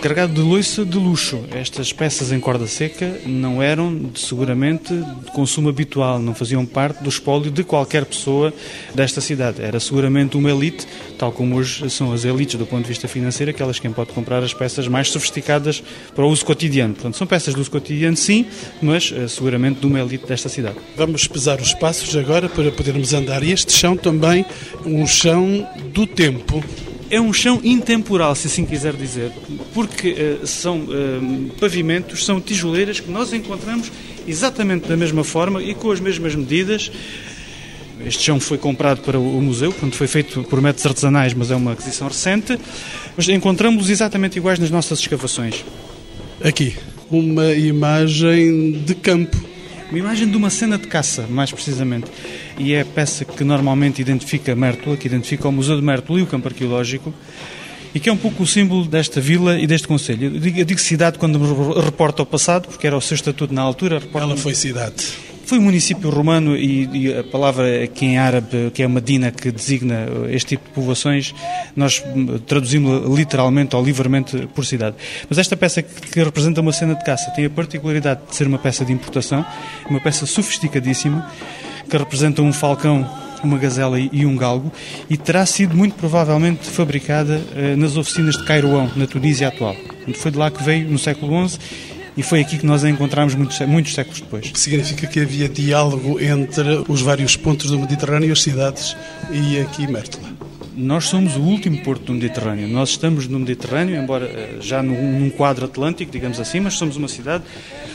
carregado 0.00 0.32
de 0.32 0.40
loiça 0.40 0.82
de 0.82 0.96
luxo. 0.96 1.44
Estas 1.52 1.92
peças 1.92 2.32
em 2.32 2.40
corda 2.40 2.66
seca 2.66 3.20
não 3.26 3.62
eram 3.62 4.10
seguramente 4.14 4.94
de 4.94 5.30
consumo 5.32 5.68
habitual, 5.68 6.18
não 6.18 6.34
faziam 6.34 6.64
parte 6.64 7.02
do 7.02 7.08
espólio 7.10 7.50
de 7.50 7.62
qualquer 7.62 8.06
pessoa 8.06 8.52
desta 8.94 9.20
cidade. 9.20 9.60
Era 9.60 9.78
seguramente 9.78 10.38
uma 10.38 10.50
elite, 10.50 10.86
tal 11.18 11.30
como 11.30 11.56
hoje 11.56 11.90
são 11.90 12.12
as 12.12 12.24
elites 12.24 12.54
do 12.54 12.64
ponto 12.64 12.82
de 12.82 12.88
vista 12.88 13.06
financeiro, 13.06 13.50
aquelas 13.50 13.78
quem 13.78 13.92
pode 13.92 14.12
comprar 14.12 14.42
as 14.42 14.54
peças 14.54 14.88
mais 14.88 15.10
sofisticadas 15.10 15.82
para 16.14 16.24
o 16.24 16.30
uso 16.30 16.46
cotidiano. 16.46 16.94
Portanto, 16.94 17.18
são 17.18 17.26
peças 17.26 17.54
de 17.54 17.60
uso 17.60 17.70
cotidiano, 17.70 18.16
sim, 18.16 18.46
mas 18.80 19.12
eh, 19.14 19.28
seguramente 19.28 19.80
de 19.80 19.86
uma 19.86 20.00
elite 20.00 20.26
desta 20.26 20.48
cidade. 20.48 20.76
Vamos 20.96 21.26
pesar 21.26 21.60
os 21.60 21.74
passos 21.74 22.16
agora 22.16 22.48
para 22.48 22.72
podermos 22.72 23.12
andar. 23.12 23.42
E 23.42 23.52
este 23.52 23.72
chão 23.72 23.96
também, 23.96 24.46
um 24.86 25.06
chão 25.06 25.68
do 25.92 26.06
tempo 26.06 26.64
é 27.10 27.20
um 27.20 27.32
chão 27.32 27.60
intemporal, 27.64 28.34
se 28.36 28.46
assim 28.46 28.64
quiser 28.64 28.94
dizer, 28.94 29.32
porque 29.74 30.10
uh, 30.12 30.46
são 30.46 30.78
uh, 30.78 31.50
pavimentos, 31.58 32.24
são 32.24 32.40
tijoleiras 32.40 33.00
que 33.00 33.10
nós 33.10 33.32
encontramos 33.32 33.90
exatamente 34.26 34.88
da 34.88 34.96
mesma 34.96 35.24
forma 35.24 35.60
e 35.60 35.74
com 35.74 35.90
as 35.90 35.98
mesmas 35.98 36.34
medidas. 36.36 36.90
Este 38.06 38.22
chão 38.22 38.40
foi 38.40 38.56
comprado 38.56 39.02
para 39.02 39.18
o 39.18 39.42
museu, 39.42 39.72
portanto 39.72 39.96
foi 39.96 40.06
feito 40.06 40.42
por 40.44 40.62
métodos 40.62 40.86
artesanais, 40.86 41.34
mas 41.34 41.50
é 41.50 41.56
uma 41.56 41.72
aquisição 41.72 42.08
recente. 42.08 42.58
Mas 43.16 43.28
encontramos-los 43.28 43.90
exatamente 43.90 44.38
iguais 44.38 44.58
nas 44.58 44.70
nossas 44.70 45.00
escavações. 45.00 45.64
Aqui, 46.42 46.74
uma 47.10 47.52
imagem 47.52 48.72
de 48.72 48.94
campo. 48.94 49.36
Uma 49.90 49.98
imagem 49.98 50.30
de 50.30 50.36
uma 50.36 50.48
cena 50.48 50.78
de 50.78 50.86
caça, 50.86 51.26
mais 51.28 51.50
precisamente 51.50 52.06
e 52.60 52.74
é 52.74 52.82
a 52.82 52.84
peça 52.84 53.24
que 53.24 53.42
normalmente 53.42 54.02
identifica 54.02 54.54
Mértola, 54.54 54.96
que 54.96 55.06
identifica 55.06 55.48
o 55.48 55.52
Museu 55.52 55.76
de 55.76 55.82
Mértola 55.82 56.20
e 56.20 56.22
o 56.22 56.26
campo 56.26 56.46
arqueológico, 56.46 57.12
e 57.94 57.98
que 57.98 58.08
é 58.08 58.12
um 58.12 58.16
pouco 58.16 58.42
o 58.42 58.46
símbolo 58.46 58.84
desta 58.84 59.20
vila 59.20 59.58
e 59.58 59.66
deste 59.66 59.88
Conselho. 59.88 60.34
Eu 60.34 60.38
digo, 60.38 60.58
eu 60.58 60.64
digo 60.64 60.78
cidade 60.78 61.18
quando 61.18 61.40
me 61.40 61.82
reporta 61.82 62.20
ao 62.20 62.26
passado, 62.26 62.68
porque 62.68 62.86
era 62.86 62.96
o 62.96 63.00
seu 63.00 63.14
estatuto 63.14 63.52
na 63.52 63.62
altura. 63.62 64.00
Ela 64.14 64.36
foi 64.36 64.54
cidade. 64.54 65.30
Foi 65.44 65.58
um 65.58 65.62
município 65.62 66.10
romano 66.10 66.56
e, 66.56 66.88
e, 66.92 67.18
a 67.18 67.24
palavra 67.24 67.84
que 67.88 68.04
em 68.04 68.18
árabe, 68.18 68.70
que 68.72 68.84
é 68.84 68.86
Medina, 68.86 69.32
que 69.32 69.50
designa 69.50 70.06
este 70.28 70.50
tipo 70.50 70.68
de 70.68 70.74
povoações, 70.74 71.34
nós 71.74 72.00
traduzimos 72.46 73.18
literalmente 73.18 73.74
ou 73.74 73.82
livremente 73.82 74.46
por 74.54 74.64
cidade. 74.64 74.94
Mas 75.28 75.38
esta 75.38 75.56
peça 75.56 75.82
que 75.82 76.22
representa 76.22 76.60
uma 76.60 76.72
cena 76.72 76.94
de 76.94 77.04
caça 77.04 77.32
tem 77.32 77.46
a 77.46 77.50
particularidade 77.50 78.20
de 78.28 78.36
ser 78.36 78.46
uma 78.46 78.58
peça 78.58 78.84
de 78.84 78.92
importação, 78.92 79.44
uma 79.88 79.98
peça 79.98 80.24
sofisticadíssima, 80.24 81.28
que 81.90 81.96
representa 81.96 82.40
um 82.40 82.52
falcão, 82.52 83.08
uma 83.42 83.58
gazela 83.58 83.98
e 83.98 84.24
um 84.24 84.36
galgo, 84.36 84.70
e 85.08 85.16
terá 85.16 85.44
sido 85.44 85.76
muito 85.76 85.94
provavelmente 85.96 86.68
fabricada 86.70 87.40
eh, 87.54 87.74
nas 87.76 87.96
oficinas 87.96 88.36
de 88.36 88.44
Cairoão, 88.44 88.90
na 88.94 89.06
Tunísia 89.06 89.48
atual. 89.48 89.74
Foi 90.14 90.30
de 90.30 90.38
lá 90.38 90.50
que 90.50 90.62
veio 90.62 90.88
no 90.88 90.98
século 90.98 91.48
XI 91.48 91.58
e 92.16 92.22
foi 92.22 92.40
aqui 92.40 92.58
que 92.58 92.66
nós 92.66 92.84
a 92.84 92.90
encontramos 92.90 93.34
muitos, 93.34 93.58
muitos 93.60 93.94
séculos 93.94 94.20
depois. 94.20 94.46
O 94.46 94.52
que 94.52 94.60
significa 94.60 95.06
que 95.06 95.20
havia 95.20 95.48
diálogo 95.48 96.20
entre 96.20 96.84
os 96.88 97.00
vários 97.00 97.36
pontos 97.36 97.70
do 97.70 97.78
Mediterrâneo, 97.78 98.32
as 98.32 98.42
cidades 98.42 98.96
e 99.30 99.58
aqui 99.60 99.86
Mértola. 99.86 100.28
Nós 100.76 101.06
somos 101.06 101.36
o 101.36 101.40
último 101.40 101.78
porto 101.82 102.04
do 102.04 102.14
Mediterrâneo. 102.14 102.68
Nós 102.68 102.90
estamos 102.90 103.26
no 103.26 103.38
Mediterrâneo, 103.38 103.96
embora 103.96 104.26
eh, 104.26 104.56
já 104.60 104.82
num 104.82 105.28
quadro 105.30 105.64
atlântico, 105.66 106.10
digamos 106.10 106.40
assim, 106.40 106.60
mas 106.60 106.74
somos 106.74 106.96
uma 106.96 107.08
cidade 107.08 107.44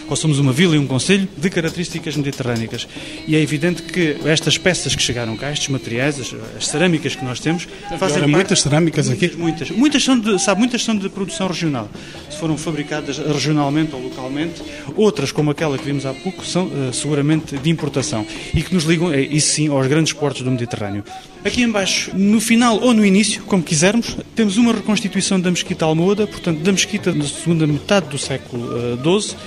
ou 0.10 0.16
somos 0.16 0.40
uma 0.40 0.54
vila 0.54 0.76
e 0.76 0.80
um 0.80 0.88
conselho 0.88 1.28
de 1.38 1.50
características 1.50 2.16
mediterrânicas. 2.16 2.88
E 3.28 3.36
é 3.36 3.42
evidente 3.42 3.82
que 3.82 4.18
estas 4.26 4.58
peças 4.58 4.96
que 4.96 5.02
chegaram 5.02 5.36
cá, 5.36 5.52
estes 5.52 5.70
materiais, 5.70 6.20
as, 6.20 6.34
as 6.58 6.68
cerâmicas 6.68 7.16
que 7.16 7.24
nós 7.24 7.40
temos, 7.40 7.68
fazem 7.98 8.20
parte, 8.20 8.28
muitas 8.28 8.62
cerâmicas 8.62 9.08
muitas, 9.08 9.30
aqui. 9.30 9.38
Muitas, 9.38 9.70
muitas 9.72 10.04
são 10.04 10.20
de, 10.20 10.40
sabe, 10.40 10.60
muitas 10.60 10.84
são 10.84 10.96
de 10.96 11.10
produção 11.10 11.48
regional. 11.48 11.90
Se 12.30 12.38
foram 12.38 12.58
fabricadas 12.58 13.18
regionalmente 13.18 13.96
ou 13.96 14.02
localmente, 14.02 14.62
outras 14.96 15.32
como 15.32 15.52
aquela 15.52 15.78
que 15.78 15.86
vimos 15.86 16.06
há 16.06 16.14
pouco 16.14 16.46
são 16.46 16.66
uh, 16.66 16.94
seguramente 16.94 17.58
de 17.58 17.70
importação 17.70 18.26
e 18.54 18.62
que 18.62 18.74
nos 18.74 18.84
ligam, 18.84 19.12
é, 19.12 19.22
isso 19.22 19.54
sim, 19.54 19.70
aos 19.70 19.88
grandes 19.88 20.14
portos 20.14 20.42
do 20.42 20.52
Mediterrâneo. 20.52 21.04
Aqui 21.44 21.62
embaixo, 21.62 22.12
no 22.16 22.42
final 22.42 22.80
ou 22.80 22.94
no 22.94 23.06
início, 23.06 23.44
como 23.44 23.62
quisermos, 23.62 24.18
temos 24.36 24.58
uma 24.58 24.74
reconstituição 24.74 25.40
da 25.40 25.52
mesquita 25.52 25.86
Almoda, 25.86 26.26
portanto, 26.26 26.60
da 26.60 26.72
mesquita 26.72 27.12
da 27.12 27.24
segunda 27.24 27.68
metade 27.68 28.08
do 28.08 28.18
século 28.18 28.68
XII, 28.98 29.36
uh, 29.36 29.38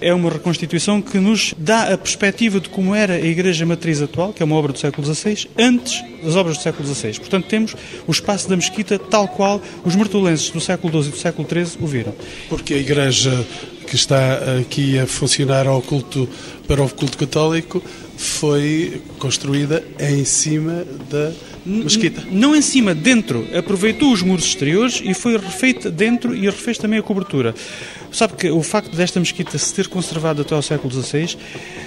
é 0.00 0.12
uma 0.12 0.30
reconstituição 0.30 1.00
que 1.00 1.18
nos 1.18 1.54
dá 1.56 1.92
a 1.92 1.98
perspectiva 1.98 2.60
de 2.60 2.68
como 2.68 2.94
era 2.94 3.14
a 3.14 3.20
Igreja 3.20 3.64
Matriz 3.66 4.00
atual, 4.02 4.32
que 4.32 4.42
é 4.42 4.46
uma 4.46 4.56
obra 4.56 4.72
do 4.72 4.78
século 4.78 5.06
XVI, 5.06 5.48
antes 5.58 6.02
das 6.22 6.36
obras 6.36 6.56
do 6.56 6.62
século 6.62 6.86
XVI. 6.86 7.18
Portanto, 7.18 7.46
temos 7.46 7.74
o 8.06 8.10
espaço 8.10 8.48
da 8.48 8.56
mesquita 8.56 8.98
tal 8.98 9.28
qual 9.28 9.60
os 9.84 9.94
martulenses 9.94 10.50
do 10.50 10.60
século 10.60 11.02
XII 11.02 11.08
e 11.08 11.12
do 11.12 11.18
século 11.18 11.48
XIII 11.48 11.78
o 11.80 11.86
viram. 11.86 12.14
Porque 12.48 12.74
a 12.74 12.78
Igreja 12.78 13.46
que 13.86 13.94
está 13.94 14.58
aqui 14.60 14.98
a 14.98 15.06
funcionar 15.06 15.66
ao 15.66 15.80
culto, 15.80 16.28
para 16.66 16.82
o 16.82 16.88
culto 16.88 17.16
católico 17.16 17.82
foi 18.16 19.00
construída 19.18 19.84
em 19.98 20.24
cima 20.24 20.84
da 21.08 21.32
mesquita. 21.66 22.22
Não 22.30 22.54
em 22.54 22.62
cima, 22.62 22.94
dentro. 22.94 23.46
Aproveitou 23.56 24.12
os 24.12 24.22
muros 24.22 24.44
exteriores 24.44 25.02
e 25.04 25.12
foi 25.12 25.36
refeita 25.36 25.90
dentro 25.90 26.34
e 26.34 26.46
refez 26.46 26.78
também 26.78 26.98
a 26.98 27.02
cobertura. 27.02 27.54
Sabe 28.12 28.34
que 28.34 28.50
o 28.50 28.62
facto 28.62 28.96
desta 28.96 29.18
mesquita 29.18 29.58
se 29.58 29.74
ter 29.74 29.88
conservado 29.88 30.42
até 30.42 30.54
ao 30.54 30.62
século 30.62 30.90
XVI 30.90 31.36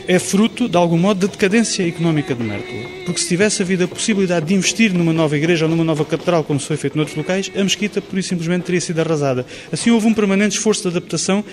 é 0.07 0.19
fruto, 0.19 0.67
de 0.67 0.77
algum 0.77 0.97
modo, 0.97 1.25
da 1.25 1.31
decadência 1.31 1.87
económica 1.87 2.35
de 2.35 2.43
Mértola. 2.43 2.83
Porque 3.05 3.21
se 3.21 3.27
tivesse 3.27 3.61
havido 3.61 3.85
a 3.85 3.87
possibilidade 3.87 4.45
de 4.45 4.53
investir 4.53 4.93
numa 4.93 5.13
nova 5.13 5.37
igreja 5.37 5.65
ou 5.65 5.71
numa 5.71 5.83
nova 5.83 6.03
catedral, 6.03 6.43
como 6.43 6.59
se 6.59 6.67
foi 6.67 6.77
feito 6.77 6.95
noutros 6.95 7.17
locais, 7.17 7.49
a 7.55 7.63
mesquita, 7.63 8.01
por 8.01 8.19
isso, 8.19 8.29
simplesmente 8.29 8.63
teria 8.63 8.81
sido 8.81 8.99
arrasada. 8.99 9.45
Assim 9.71 9.91
houve 9.91 10.07
um 10.07 10.13
permanente 10.13 10.57
esforço 10.57 10.83
de 10.83 10.97
adaptação 10.97 11.43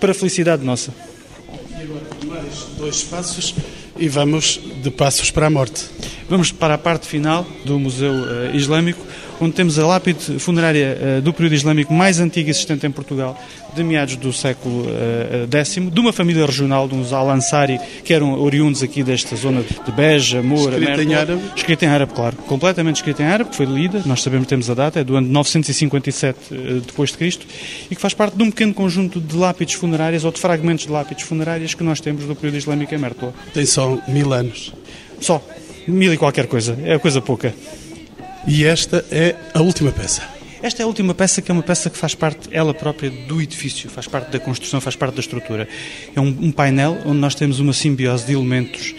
para 0.00 0.10
a 0.10 0.14
felicidade 0.14 0.64
nossa. 0.64 0.92
dois 2.76 3.02
passos 3.04 3.54
e 3.98 4.08
vamos 4.08 4.60
de 4.82 4.90
passos 4.90 5.30
para 5.30 5.46
a 5.46 5.50
morte. 5.50 5.84
Vamos 6.28 6.52
para 6.52 6.74
a 6.74 6.78
parte 6.78 7.06
final 7.06 7.46
do 7.64 7.78
Museu 7.78 8.12
uh, 8.12 8.54
Islâmico, 8.54 9.00
onde 9.40 9.52
temos 9.52 9.78
a 9.78 9.86
lápide 9.86 10.38
funerária 10.38 10.98
uh, 11.18 11.22
do 11.22 11.32
período 11.32 11.54
islâmico 11.54 11.92
mais 11.92 12.20
antiga 12.20 12.50
existente 12.50 12.86
em 12.86 12.90
Portugal, 12.90 13.40
de 13.74 13.84
meados 13.84 14.16
do 14.16 14.32
século 14.32 14.86
X, 15.50 15.76
de 15.92 16.00
uma 16.00 16.12
família 16.12 16.46
regional, 16.46 16.88
de 16.88 16.94
uns 16.94 17.12
Al-Ansari, 17.12 17.78
que 18.04 18.14
eram 18.14 18.40
oriundos 18.40 18.82
aqui 18.82 19.02
desta 19.02 19.36
zona 19.36 19.62
de 19.62 19.92
Beja, 19.92 20.42
Moura, 20.42 20.78
Escrita 20.78 21.02
em 21.02 21.14
árabe? 21.14 21.42
Escrita 21.54 21.84
em 21.84 21.88
árabe, 21.88 22.12
claro. 22.14 22.36
Completamente 22.46 22.96
escrita 22.96 23.22
em 23.22 23.26
árabe, 23.26 23.50
que 23.50 23.56
foi 23.56 23.66
lida, 23.66 24.02
nós 24.06 24.22
sabemos, 24.22 24.46
temos 24.46 24.70
a 24.70 24.74
data, 24.74 25.00
é 25.00 25.04
do 25.04 25.16
ano 25.16 25.28
957 25.28 26.38
depois 26.86 27.10
de 27.10 27.18
Cristo, 27.18 27.46
e 27.90 27.94
que 27.94 28.00
faz 28.00 28.14
parte 28.14 28.36
de 28.36 28.42
um 28.42 28.50
pequeno 28.50 28.72
conjunto 28.72 29.20
de 29.20 29.36
lápides 29.36 29.74
funerárias, 29.74 30.24
ou 30.24 30.32
de 30.32 30.40
fragmentos 30.40 30.86
de 30.86 30.92
lápides 30.92 31.24
funerárias 31.24 31.74
que 31.74 31.84
nós 31.84 32.00
temos 32.00 32.24
do 32.24 32.34
período 32.34 32.56
islâmico 32.56 32.94
em 32.94 32.98
Mértola. 32.98 33.34
Tem 33.52 33.66
só 33.66 33.98
mil 34.08 34.32
anos. 34.32 34.72
Só. 35.20 35.42
Mil 35.86 36.12
e 36.12 36.16
qualquer 36.16 36.46
coisa. 36.46 36.76
É 36.84 36.98
coisa 36.98 37.20
pouca. 37.20 37.54
E 38.46 38.64
esta 38.64 39.04
é 39.10 39.34
a 39.52 39.60
última 39.60 39.90
peça. 39.90 40.22
Esta 40.62 40.82
é 40.82 40.84
a 40.84 40.86
última 40.86 41.14
peça 41.14 41.42
que 41.42 41.50
é 41.50 41.54
uma 41.54 41.62
peça 41.62 41.90
que 41.90 41.98
faz 41.98 42.14
parte, 42.14 42.48
ela 42.50 42.72
própria, 42.72 43.10
do 43.10 43.42
edifício, 43.42 43.90
faz 43.90 44.06
parte 44.06 44.30
da 44.30 44.38
construção, 44.38 44.80
faz 44.80 44.96
parte 44.96 45.14
da 45.14 45.20
estrutura. 45.20 45.68
É 46.14 46.20
um, 46.20 46.28
um 46.28 46.52
painel 46.52 46.98
onde 47.04 47.18
nós 47.18 47.34
temos 47.34 47.58
uma 47.58 47.72
simbiose 47.72 48.24
de 48.24 48.32
elementos 48.32 48.94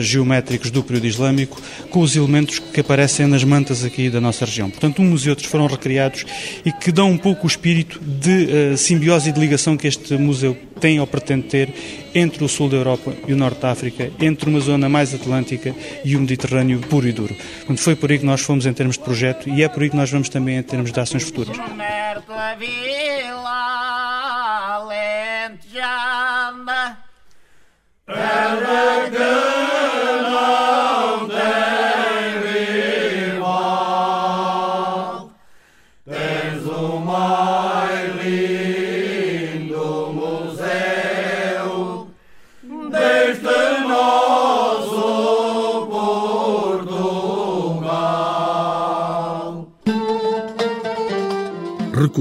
geométricos 0.00 0.70
do 0.70 0.82
período 0.82 1.06
islâmico 1.06 1.60
com 1.90 2.00
os 2.00 2.16
elementos 2.16 2.58
que 2.58 2.80
aparecem 2.80 3.26
nas 3.26 3.44
mantas 3.44 3.84
aqui 3.84 4.10
da 4.10 4.20
nossa 4.20 4.44
região. 4.44 4.70
Portanto, 4.70 5.02
uns 5.02 5.26
e 5.26 5.30
outros 5.30 5.48
foram 5.48 5.66
recriados 5.66 6.24
e 6.64 6.72
que 6.72 6.92
dão 6.92 7.10
um 7.10 7.18
pouco 7.18 7.44
o 7.44 7.46
espírito 7.46 8.00
de 8.00 8.72
uh, 8.72 8.76
simbiose 8.76 9.30
e 9.30 9.32
de 9.32 9.40
ligação 9.40 9.76
que 9.76 9.86
este 9.86 10.14
museu 10.14 10.56
tem 10.78 11.00
ou 11.00 11.06
pretende 11.06 11.48
ter 11.48 11.74
entre 12.14 12.44
o 12.44 12.48
sul 12.48 12.68
da 12.68 12.76
Europa 12.76 13.12
e 13.26 13.32
o 13.32 13.36
norte 13.36 13.60
da 13.60 13.70
África, 13.70 14.10
entre 14.20 14.48
uma 14.48 14.60
zona 14.60 14.88
mais 14.88 15.14
atlântica 15.14 15.74
e 16.04 16.16
o 16.16 16.20
Mediterrâneo 16.20 16.80
puro 16.80 17.08
e 17.08 17.12
duro. 17.12 17.34
Portanto, 17.34 17.80
foi 17.80 17.96
por 17.96 18.10
aí 18.10 18.18
que 18.18 18.24
nós 18.24 18.40
fomos 18.40 18.66
em 18.66 18.72
termos 18.72 18.96
de 18.96 19.02
projeto 19.02 19.48
e 19.48 19.62
é 19.62 19.68
por 19.68 19.82
aí 19.82 19.90
que 19.90 19.96
nós 19.96 20.10
vamos 20.10 20.28
também 20.28 20.56
em 20.56 20.62
termos 20.62 20.92
de 20.92 21.00
ações 21.00 21.24
futuras. 21.24 21.56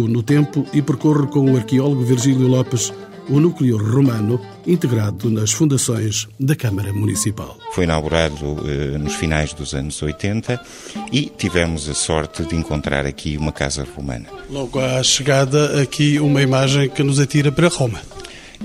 No 0.05 0.21
tempo 0.21 0.65
e 0.73 0.81
percorro 0.81 1.27
com 1.27 1.51
o 1.51 1.55
arqueólogo 1.55 2.03
Virgílio 2.03 2.47
Lopes 2.47 2.91
o 3.29 3.39
núcleo 3.39 3.77
romano 3.77 4.39
integrado 4.65 5.29
nas 5.29 5.51
fundações 5.51 6.27
da 6.39 6.55
Câmara 6.55 6.93
Municipal. 6.93 7.57
Foi 7.73 7.83
inaugurado 7.83 8.57
eh, 8.65 8.97
nos 8.97 9.15
finais 9.15 9.53
dos 9.53 9.73
anos 9.73 10.01
80 10.01 10.60
e 11.12 11.31
tivemos 11.38 11.89
a 11.89 11.93
sorte 11.93 12.43
de 12.43 12.55
encontrar 12.55 13.05
aqui 13.05 13.38
uma 13.38 13.51
casa 13.51 13.86
romana. 13.95 14.27
Logo 14.49 14.79
à 14.79 15.01
chegada, 15.03 15.81
aqui 15.81 16.19
uma 16.19 16.41
imagem 16.41 16.89
que 16.89 17.03
nos 17.03 17.19
atira 17.19 17.51
para 17.51 17.67
Roma. 17.67 17.99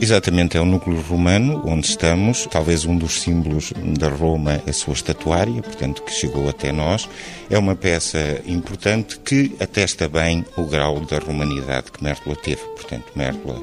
Exatamente, 0.01 0.57
é 0.57 0.61
o 0.61 0.65
núcleo 0.65 1.01
romano 1.03 1.63
onde 1.67 1.87
estamos, 1.87 2.47
talvez 2.51 2.85
um 2.85 2.97
dos 2.97 3.21
símbolos 3.21 3.73
da 3.99 4.09
Roma, 4.09 4.63
a 4.67 4.73
sua 4.73 4.95
estatuária, 4.95 5.63
portanto, 5.63 6.03
que 6.03 6.13
chegou 6.13 6.49
até 6.49 6.73
nós. 6.73 7.09
É 7.51 7.59
uma 7.59 7.77
peça 7.77 8.41
importante 8.47 9.19
que 9.21 9.55
atesta 9.61 10.09
bem 10.09 10.45
o 10.57 10.65
grau 10.65 11.01
da 11.01 11.19
romanidade 11.19 11.93
que 11.93 12.03
Mértola 12.03 12.35
teve. 12.35 12.63
Portanto, 12.75 13.13
Mértola 13.15 13.63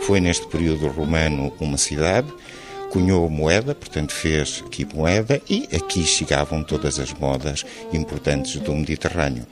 foi 0.00 0.18
neste 0.18 0.46
período 0.46 0.88
romano 0.88 1.52
uma 1.60 1.76
cidade, 1.76 2.32
cunhou 2.90 3.28
moeda, 3.28 3.74
portanto 3.74 4.12
fez 4.12 4.64
aqui 4.66 4.86
moeda 4.94 5.40
e 5.48 5.68
aqui 5.74 6.04
chegavam 6.04 6.62
todas 6.62 6.98
as 6.98 7.12
modas 7.12 7.64
importantes 7.92 8.56
do 8.56 8.74
Mediterrâneo. 8.74 9.46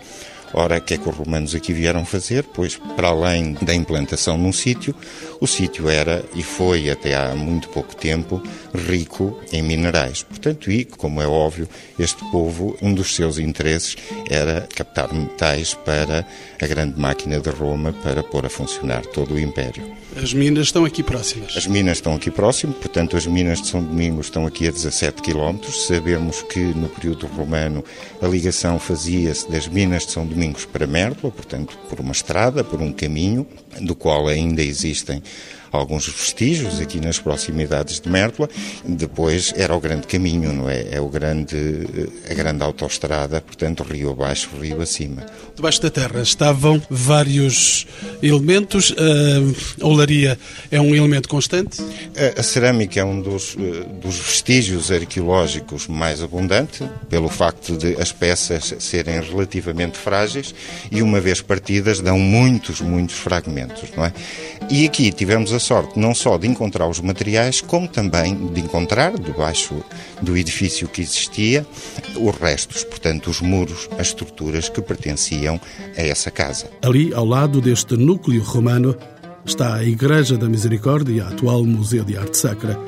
Ora, 0.57 0.79
o 0.79 0.81
que 0.81 0.95
é 0.95 0.99
que 0.99 1.09
os 1.09 1.17
romanos 1.17 1.53
aqui 1.55 1.73
vieram 1.73 2.05
fazer? 2.05 2.45
Pois, 2.45 2.77
para 2.97 3.09
além 3.09 3.55
da 3.61 3.75
implantação 3.75 4.39
num 4.39 4.53
sítio, 4.53 4.95
o 5.41 5.47
sítio 5.49 5.89
era 5.89 6.25
e 6.35 6.45
foi 6.45 6.89
até 6.89 7.15
há 7.15 7.35
muito 7.35 7.69
pouco 7.69 7.95
tempo 7.97 8.41
rico 8.73 9.39
em 9.53 9.63
minerais. 9.63 10.23
Portanto, 10.23 10.71
e, 10.71 10.85
como 10.85 11.21
é 11.21 11.27
óbvio, 11.27 11.69
este 11.99 12.25
povo, 12.31 12.77
um 12.81 12.95
dos 12.95 13.15
seus 13.17 13.39
interesses 13.39 13.97
era 14.31 14.69
captar 14.75 15.13
metais 15.13 15.75
para 15.75 16.25
a 16.63 16.67
grande 16.67 16.99
máquina 16.99 17.41
de 17.41 17.51
Roma 17.51 17.93
para 17.93 18.23
pôr 18.23 18.47
a 18.47 18.49
funcionar 18.49 19.05
todo 19.07 19.35
o 19.35 19.41
império. 19.41 19.85
As 20.17 20.33
minas 20.33 20.69
estão 20.69 20.85
aqui 20.85 21.03
próximas. 21.03 21.57
As 21.57 21.67
minas 21.67 21.99
estão 21.99 22.15
aqui 22.15 22.31
próximo, 22.31 22.73
portanto, 22.73 23.17
as 23.17 23.27
minas 23.27 23.61
de 23.61 23.67
São 23.67 23.83
Domingos 23.83 24.27
estão 24.27 24.47
aqui 24.47 24.69
a 24.69 24.71
17 24.71 25.21
km. 25.21 25.59
Sabemos 25.73 26.43
que 26.43 26.61
no 26.61 26.89
período 26.89 27.27
romano 27.27 27.85
a 28.23 28.27
ligação 28.27 28.79
fazia-se 28.79 29.51
das 29.51 29.67
minas 29.67 30.07
de 30.07 30.13
São 30.13 30.25
Domingos 30.45 30.67
para 30.67 30.87
Mértola, 30.87 31.33
portanto, 31.33 31.79
por 31.89 32.01
uma 32.01 32.13
estrada, 32.13 32.63
por 32.63 32.83
um 32.83 32.93
caminho, 32.93 33.47
do 33.81 33.95
qual 33.95 34.29
ainda 34.29 34.63
existem 34.63 35.23
alguns 35.77 36.07
vestígios 36.07 36.81
aqui 36.81 37.01
nas 37.01 37.19
proximidades 37.19 38.01
de 38.01 38.09
Mértola. 38.09 38.49
Depois 38.85 39.53
era 39.57 39.75
o 39.75 39.81
grande 39.81 40.07
caminho, 40.07 40.53
não 40.53 40.69
é? 40.69 40.89
É 40.91 41.01
o 41.01 41.09
grande, 41.09 41.57
a 42.31 42.35
grande 42.35 42.63
autoestrada, 42.63 43.41
portanto, 43.41 43.83
rio 43.83 44.11
abaixo, 44.11 44.51
rio 44.61 44.81
acima. 44.81 45.25
Debaixo 45.55 45.83
da 45.83 45.91
terra 45.91 46.21
estavam 46.21 46.81
vários 46.91 47.87
elementos. 48.23 48.95
A 49.81 49.87
olaria 49.87 50.39
é 50.71 50.81
um 50.81 50.95
elemento 50.95 51.29
constante? 51.29 51.81
A, 52.17 52.41
a 52.41 52.43
cerâmica 52.43 53.01
é 53.01 53.05
um 53.05 53.21
dos, 53.21 53.57
eh, 53.59 53.85
dos 54.03 54.19
vestígios 54.19 54.91
arqueológicos 54.91 55.87
mais 55.87 56.23
abundante, 56.23 56.85
pelo 57.09 57.29
facto 57.29 57.77
de 57.77 57.95
as 58.01 58.13
peças 58.13 58.75
serem 58.79 59.21
relativamente 59.21 59.99
frágeis 59.99 60.55
e, 60.91 61.03
uma 61.03 61.21
vez 61.21 61.41
partidas, 61.41 62.01
dão 62.01 62.19
muitos, 62.19 62.81
muitos 62.81 63.17
fragmentos, 63.17 63.91
não 63.97 64.05
é? 64.05 64.13
E 64.71 64.85
aqui 64.87 65.13
tivemos 65.13 65.53
a 65.53 65.61
sorte 65.65 65.99
não 65.99 66.15
só 66.15 66.37
de 66.37 66.47
encontrar 66.47 66.87
os 66.87 67.01
materiais, 67.01 67.61
como 67.61 67.89
também 67.89 68.35
de 68.49 68.61
encontrar, 68.61 69.19
debaixo 69.19 69.75
do 70.21 70.37
edifício 70.37 70.87
que 70.87 71.01
existia, 71.01 71.67
os 72.17 72.37
restos, 72.37 72.85
portanto, 72.85 73.31
os 73.31 73.41
muros, 73.41 73.89
as 73.99 74.09
estruturas 74.09 74.69
que 74.69 74.83
pertenciam 74.83 75.59
a 75.97 76.03
essa 76.03 76.31
casa. 76.31 76.71
Ali, 76.83 77.13
ao 77.15 77.25
lado 77.25 77.61
deste 77.61 77.97
núcleo 77.97 78.43
romano, 78.43 78.95
está 79.45 79.75
a 79.75 79.85
Igreja 79.85 80.37
da 80.37 80.49
Misericórdia, 80.49 81.27
atual 81.27 81.65
Museu 81.65 82.05
de 82.05 82.17
Arte 82.17 82.37
Sacra, 82.37 82.79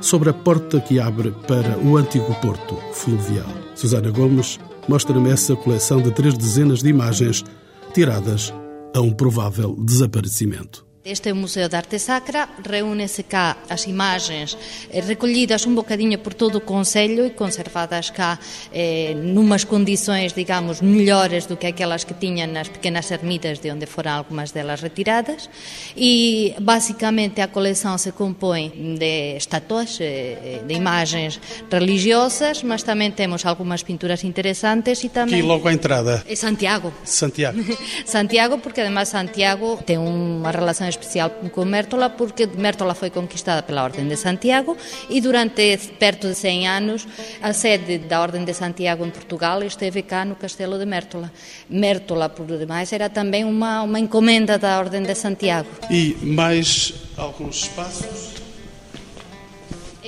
sobre 0.00 0.30
a 0.30 0.34
porta 0.34 0.80
que 0.80 1.00
abre 1.00 1.30
para 1.48 1.78
o 1.78 1.96
antigo 1.96 2.34
porto 2.40 2.76
fluvial. 2.92 3.48
Susana 3.74 4.10
Gomes 4.10 4.58
mostra-me 4.88 5.30
essa 5.30 5.56
coleção 5.56 6.00
de 6.00 6.10
três 6.12 6.36
dezenas 6.36 6.82
de 6.82 6.88
imagens 6.88 7.44
tiradas 7.92 8.52
a 8.94 9.00
um 9.00 9.12
provável 9.12 9.76
desaparecimento. 9.78 10.85
Este 11.08 11.28
é 11.28 11.32
o 11.32 11.36
Museu 11.36 11.68
de 11.68 11.76
Arte 11.76 12.00
Sacra, 12.00 12.48
reúne-se 12.68 13.22
cá 13.22 13.58
as 13.70 13.86
imagens 13.86 14.58
eh, 14.90 15.00
recolhidas 15.00 15.64
um 15.64 15.72
bocadinho 15.72 16.18
por 16.18 16.34
todo 16.34 16.58
o 16.58 16.60
Conselho 16.60 17.24
e 17.24 17.30
conservadas 17.30 18.10
cá 18.10 18.36
eh, 18.74 19.14
numas 19.14 19.62
condições, 19.62 20.32
digamos, 20.32 20.80
melhores 20.80 21.46
do 21.46 21.56
que 21.56 21.68
aquelas 21.68 22.02
que 22.02 22.12
tinham 22.12 22.48
nas 22.48 22.66
pequenas 22.68 23.08
ermitas 23.12 23.60
de 23.60 23.70
onde 23.70 23.86
foram 23.86 24.14
algumas 24.14 24.50
delas 24.50 24.80
retiradas 24.80 25.48
e 25.96 26.56
basicamente 26.60 27.40
a 27.40 27.46
coleção 27.46 27.96
se 27.98 28.10
compõe 28.10 28.96
de 28.98 29.36
estátuas, 29.36 29.98
eh, 30.00 30.62
de 30.66 30.74
imagens 30.74 31.40
religiosas, 31.70 32.64
mas 32.64 32.82
também 32.82 33.12
temos 33.12 33.46
algumas 33.46 33.84
pinturas 33.84 34.24
interessantes 34.24 35.04
e 35.04 35.08
também... 35.08 35.38
Aqui 35.38 35.46
logo 35.46 35.68
à 35.68 35.72
entrada. 35.72 36.24
É 36.28 36.34
Santiago. 36.34 36.92
Santiago. 37.04 37.60
Santiago, 38.04 38.58
porque 38.58 38.80
además 38.80 39.08
Santiago 39.08 39.78
tem 39.86 39.98
uma 39.98 40.50
relação 40.50 40.95
especial 40.96 41.30
com 41.30 41.64
Mértola 41.64 42.10
porque 42.10 42.46
Mértola 42.46 42.94
foi 42.94 43.10
conquistada 43.10 43.62
pela 43.62 43.84
Ordem 43.84 44.08
de 44.08 44.16
Santiago 44.16 44.76
e 45.08 45.20
durante 45.20 45.76
perto 45.98 46.28
de 46.28 46.34
100 46.34 46.68
anos 46.68 47.06
a 47.42 47.52
sede 47.52 47.98
da 47.98 48.20
Ordem 48.20 48.44
de 48.44 48.54
Santiago 48.54 49.04
em 49.04 49.10
Portugal 49.10 49.62
esteve 49.62 50.02
cá 50.02 50.24
no 50.24 50.34
Castelo 50.36 50.78
de 50.78 50.86
Mértola. 50.86 51.32
Mértola, 51.68 52.28
por 52.28 52.46
demais, 52.46 52.92
era 52.92 53.08
também 53.08 53.44
uma, 53.44 53.82
uma 53.82 53.98
encomenda 53.98 54.58
da 54.58 54.78
Ordem 54.78 55.02
de 55.02 55.14
Santiago. 55.14 55.68
E 55.90 56.16
mais 56.22 56.94
alguns 57.16 57.56
espaços? 57.64 58.45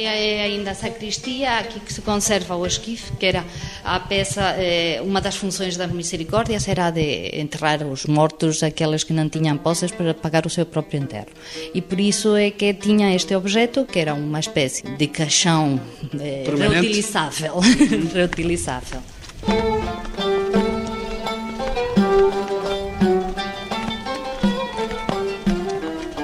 É 0.00 0.42
ainda 0.44 0.70
a 0.70 0.74
sacristia, 0.74 1.58
aqui 1.58 1.80
que 1.80 1.92
se 1.92 2.02
conserva 2.02 2.54
o 2.54 2.64
esquife, 2.64 3.11
que 3.18 3.26
era 3.26 3.44
a 3.85 3.98
peça, 3.98 4.54
eh, 4.56 5.00
uma 5.02 5.20
das 5.20 5.35
funções 5.35 5.77
das 5.77 5.90
misericórdias 5.90 6.68
era 6.68 6.90
de 6.90 7.31
enterrar 7.35 7.83
os 7.85 8.06
mortos, 8.06 8.62
aqueles 8.62 9.02
que 9.02 9.12
não 9.12 9.29
tinham 9.29 9.58
posses, 9.58 9.90
para 9.90 10.14
pagar 10.14 10.46
o 10.46 10.50
seu 10.50 10.64
próprio 10.64 11.02
enterro. 11.02 11.27
E 11.75 11.83
por 11.83 11.98
isso 11.98 12.37
é 12.37 12.50
que 12.52 12.75
tinha 12.75 13.12
este 13.12 13.35
objeto, 13.35 13.85
que 13.85 13.98
era 13.98 14.14
uma 14.14 14.38
espécie 14.38 14.85
de 14.85 15.06
caixão 15.08 15.81
eh, 16.20 16.44
reutilizável. 16.46 17.54
reutilizável. 18.14 19.02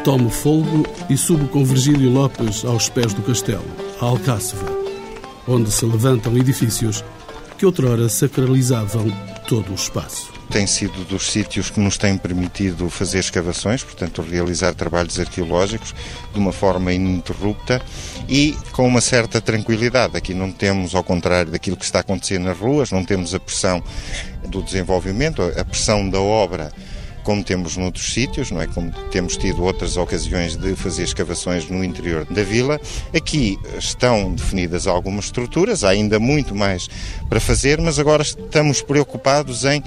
Tomo 0.05 0.28
folgo 0.28 0.84
e 1.09 1.16
subo 1.16 1.48
com 1.48 1.64
Virgílio 1.64 2.11
Lopes 2.11 2.62
aos 2.62 2.90
pés 2.90 3.14
do 3.14 3.22
castelo, 3.22 3.64
a 3.98 4.05
Alcáceva, 4.05 4.70
onde 5.48 5.72
se 5.72 5.86
levantam 5.86 6.36
edifícios 6.36 7.02
que 7.57 7.64
outrora 7.64 8.07
sacralizavam 8.11 9.11
todo 9.48 9.72
o 9.72 9.74
espaço. 9.74 10.30
Tem 10.50 10.66
sido 10.66 11.07
dos 11.07 11.30
sítios 11.30 11.70
que 11.70 11.80
nos 11.80 11.96
têm 11.96 12.18
permitido 12.18 12.90
fazer 12.90 13.20
escavações, 13.20 13.82
portanto, 13.82 14.20
realizar 14.20 14.74
trabalhos 14.74 15.18
arqueológicos 15.18 15.94
de 16.34 16.38
uma 16.38 16.52
forma 16.52 16.92
ininterrupta 16.92 17.80
e 18.28 18.55
com 18.72 18.86
uma 18.86 19.00
certa 19.00 19.40
tranquilidade. 19.40 20.18
Aqui 20.18 20.34
não 20.34 20.52
temos, 20.52 20.94
ao 20.94 21.02
contrário 21.02 21.50
daquilo 21.50 21.78
que 21.78 21.84
está 21.84 22.00
acontecendo 22.00 22.44
nas 22.44 22.59
ruas, 22.59 22.90
não 22.90 23.02
temos 23.02 23.34
a 23.34 23.40
pressão 23.40 23.82
do 24.50 24.62
desenvolvimento, 24.62 25.40
a 25.42 25.64
pressão 25.64 26.11
da 26.11 26.20
obra 26.20 26.70
como 27.25 27.43
temos 27.43 27.77
noutros 27.77 28.12
sítios, 28.12 28.51
não 28.51 28.61
é? 28.61 28.66
Como 28.66 28.93
temos 29.11 29.37
tido 29.37 29.64
outras 29.64 29.97
ocasiões 29.97 30.57
de 30.57 30.77
fazer 30.77 31.03
escavações 31.03 31.68
no 31.68 31.83
interior 31.83 32.25
da 32.27 32.45
vila. 32.45 32.81
Aqui 33.14 33.59
estão 33.79 34.33
definidas 34.33 34.87
algumas 34.87 35.25
estruturas, 35.25 35.83
há 35.83 35.89
ainda 35.89 36.20
muito 36.20 36.55
mais 36.55 36.89
para 37.29 37.41
fazer, 37.41 37.81
mas 37.81 37.99
agora 37.99 38.22
estamos 38.22 38.83
preocupados 38.83 39.64
em 39.64 39.83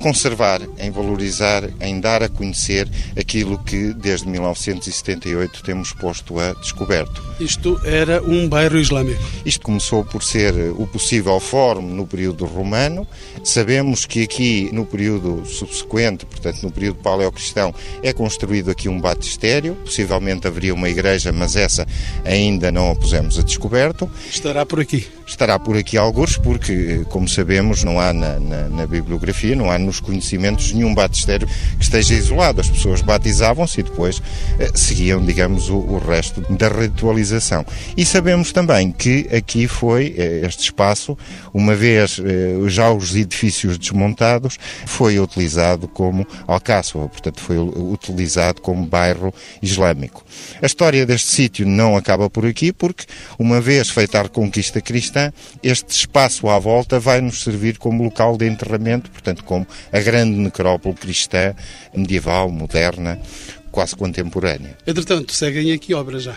conservar, 0.00 0.60
em 0.78 0.90
valorizar, 0.90 1.68
em 1.80 2.00
dar 2.00 2.22
a 2.22 2.28
conhecer 2.28 2.88
aquilo 3.18 3.58
que 3.58 3.92
desde 3.92 4.28
1978 4.28 5.62
temos 5.62 5.92
posto 5.92 6.38
a 6.40 6.52
descoberto. 6.54 7.22
Isto 7.38 7.80
era 7.84 8.22
um 8.22 8.48
bairro 8.48 8.78
islâmico. 8.78 9.22
Isto 9.44 9.64
começou 9.64 10.04
por 10.04 10.22
ser 10.22 10.54
o 10.76 10.86
possível 10.86 11.38
fórum 11.38 11.82
no 11.82 12.06
período 12.06 12.44
romano. 12.44 13.06
Sabemos 13.44 14.06
que 14.06 14.22
aqui 14.22 14.70
no 14.72 14.84
período 14.84 15.44
subsequente, 15.46 16.26
portanto 16.26 16.62
no 16.62 16.70
período 16.70 16.98
paleocristão, 16.98 17.74
é 18.02 18.12
construído 18.12 18.70
aqui 18.70 18.88
um 18.88 19.00
batistério. 19.00 19.74
Possivelmente 19.76 20.46
haveria 20.46 20.74
uma 20.74 20.88
igreja, 20.88 21.32
mas 21.32 21.56
essa 21.56 21.86
ainda 22.24 22.72
não 22.72 22.90
a 22.90 22.94
pusemos 22.94 23.38
a 23.38 23.42
descoberto. 23.42 24.10
Estará 24.30 24.64
por 24.64 24.80
aqui. 24.80 25.06
Estará 25.26 25.58
por 25.58 25.76
aqui 25.76 25.96
alguns, 25.96 26.36
porque, 26.36 27.04
como 27.08 27.28
sabemos, 27.28 27.84
não 27.84 28.00
há 28.00 28.12
na, 28.12 28.40
na, 28.40 28.68
na 28.68 28.86
bibliografia, 28.86 29.54
não 29.54 29.70
há 29.70 29.78
nos 29.90 29.98
conhecimentos 29.98 30.72
nenhum 30.72 30.94
batistério 30.94 31.48
que 31.76 31.82
esteja 31.82 32.14
isolado. 32.14 32.60
As 32.60 32.70
pessoas 32.70 33.02
batizavam-se 33.02 33.80
e 33.80 33.82
depois 33.82 34.22
eh, 34.58 34.70
seguiam, 34.74 35.24
digamos, 35.24 35.68
o, 35.68 35.76
o, 35.76 35.98
resto 35.98 36.40
da 36.48 36.68
ritualização. 36.68 37.66
E 37.96 38.04
sabemos 38.04 38.52
também 38.52 38.92
que 38.92 39.28
aqui 39.34 39.66
foi 39.66 40.14
eh, 40.16 40.42
este 40.46 40.62
espaço, 40.64 41.18
uma 41.52 41.74
vez 41.74 42.20
eh, 42.24 42.68
já 42.68 42.90
os 42.92 43.14
edifícios 43.16 43.76
desmontados, 43.76 44.58
foi 44.86 45.18
utilizado 45.18 45.88
como 45.88 46.24
alcáçova, 46.46 47.08
portanto 47.08 47.40
foi 47.40 47.58
utilizado 47.58 48.60
como 48.60 48.86
bairro 48.86 49.34
islâmico. 49.60 50.24
A 50.62 50.66
história 50.66 51.04
deste 51.04 51.28
sítio 51.28 51.66
não 51.66 51.96
acaba 51.96 52.30
por 52.30 52.46
aqui, 52.46 52.72
porque 52.72 53.04
uma 53.38 53.60
vez 53.60 53.90
feita 53.90 54.20
a 54.20 54.22
reconquista 54.22 54.80
cristã, 54.80 55.32
este 55.62 55.90
espaço 55.90 56.48
à 56.48 56.58
volta 56.58 57.00
vai 57.00 57.20
nos 57.20 57.42
servir 57.42 57.76
como 57.78 58.04
local 58.04 58.36
de 58.36 58.46
enterramento, 58.46 59.10
portanto 59.10 59.42
como 59.42 59.66
a 59.92 60.00
grande 60.00 60.36
necrópole 60.36 60.94
cristã 60.94 61.54
medieval, 61.94 62.50
moderna, 62.50 63.18
quase 63.70 63.96
contemporânea. 63.96 64.76
Entretanto, 64.86 65.32
seguem 65.32 65.72
aqui 65.72 65.94
obras 65.94 66.22
já. 66.22 66.36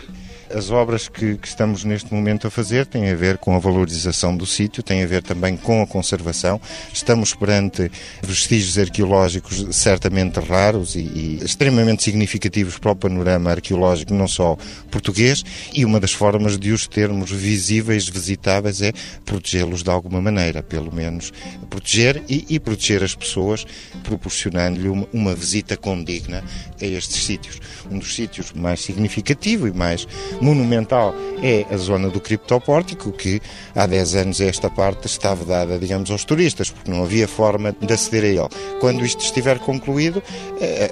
As 0.54 0.70
obras 0.70 1.10
que, 1.10 1.36
que, 1.36 1.48
estamos 1.48 1.84
neste 1.84 2.14
momento 2.14 2.46
a 2.46 2.52
fazer 2.52 2.86
têm 2.86 3.10
a 3.10 3.16
ver 3.16 3.40
com 3.40 3.56
a 3.56 3.60
valorização 3.60 4.38
do 4.38 4.46
sítio, 4.46 4.84
têm 4.84 5.04
a 5.04 5.08
ver 5.08 5.24
também 5.24 5.58
com 5.58 5.82
a 5.82 5.88
conservação. 5.88 6.62
Estamos 6.94 7.34
perante 7.34 7.92
vestígios 8.22 8.78
arqueológicos 8.78 9.66
certamente 9.76 10.40
raros 10.40 10.94
e, 10.94 11.00
e 11.00 11.40
extremamente 11.44 12.04
significativos 12.04 12.78
para 12.78 12.92
o 12.92 12.96
panorama 12.96 13.50
arqueológico, 13.50 14.14
não 14.14 14.28
só 14.28 14.56
português, 14.92 15.44
e 15.74 15.84
uma 15.84 16.00
das 16.00 16.14
formas 16.14 16.56
de 16.60 16.72
os 16.72 16.86
termos 16.86 17.32
visíveis, 17.32 18.08
visitáveis, 18.08 18.80
é 18.84 18.94
protegê-los 19.26 19.82
de 19.82 19.90
alguma 19.90 20.22
maneira, 20.22 20.62
pelo 20.62 20.94
menos 20.94 21.34
proteger 21.68 22.24
e, 22.30 22.46
e 22.48 22.60
proteger 22.60 23.04
as 23.04 23.16
pessoas, 23.16 23.66
proporcionando-lhe 24.04 24.88
uma, 24.88 25.08
uma 25.12 25.34
visita 25.34 25.76
condigna 25.76 26.44
a 26.80 26.86
estes 26.86 27.26
sítios. 27.26 27.60
Um 27.90 27.98
dos 27.98 28.14
sítios 28.14 28.54
mais 28.54 28.82
significativo 28.82 29.68
e 29.68 29.74
mais 29.74 30.08
monumental 30.44 31.16
é 31.42 31.66
a 31.74 31.78
zona 31.78 32.10
do 32.10 32.20
criptopórtico, 32.20 33.12
que 33.12 33.42
há 33.74 33.86
10 33.86 34.16
anos 34.16 34.42
esta 34.42 34.70
parte 34.70 35.08
estava 35.08 35.46
dada, 35.46 35.80
digamos, 35.80 36.12
aos 36.12 36.26
turistas, 36.26 36.70
porque 36.70 36.92
não 36.92 37.04
havia 37.04 37.28
forma 37.28 37.74
de 37.80 37.94
aceder 37.94 38.24
a 38.24 38.28
ele. 38.28 38.80
Quando 38.80 39.06
isto 39.06 39.24
estiver 39.24 39.60
concluído, 39.60 40.22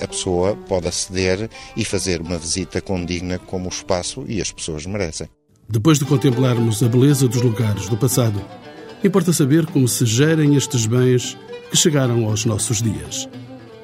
a 0.02 0.08
pessoa 0.08 0.56
pode 0.68 0.88
aceder 0.88 1.50
e 1.76 1.84
fazer 1.84 2.22
uma 2.22 2.38
visita 2.38 2.82
condigna 2.82 3.38
como 3.38 3.66
o 3.66 3.70
espaço 3.70 4.24
e 4.28 4.42
as 4.42 4.52
pessoas 4.52 4.86
merecem. 4.86 5.28
Depois 5.70 6.00
de 6.00 6.06
contemplarmos 6.06 6.82
a 6.84 6.88
beleza 6.88 7.28
dos 7.28 7.42
lugares 7.42 7.88
do 7.88 7.98
passado, 7.98 8.42
importa 9.04 9.32
saber 9.32 9.66
como 9.68 9.88
se 9.88 10.06
gerem 10.06 10.56
estes 10.56 10.86
bens 10.86 11.38
que 11.70 11.78
chegaram 11.78 12.26
aos 12.26 12.46
nossos 12.46 12.82
dias. 12.82 13.30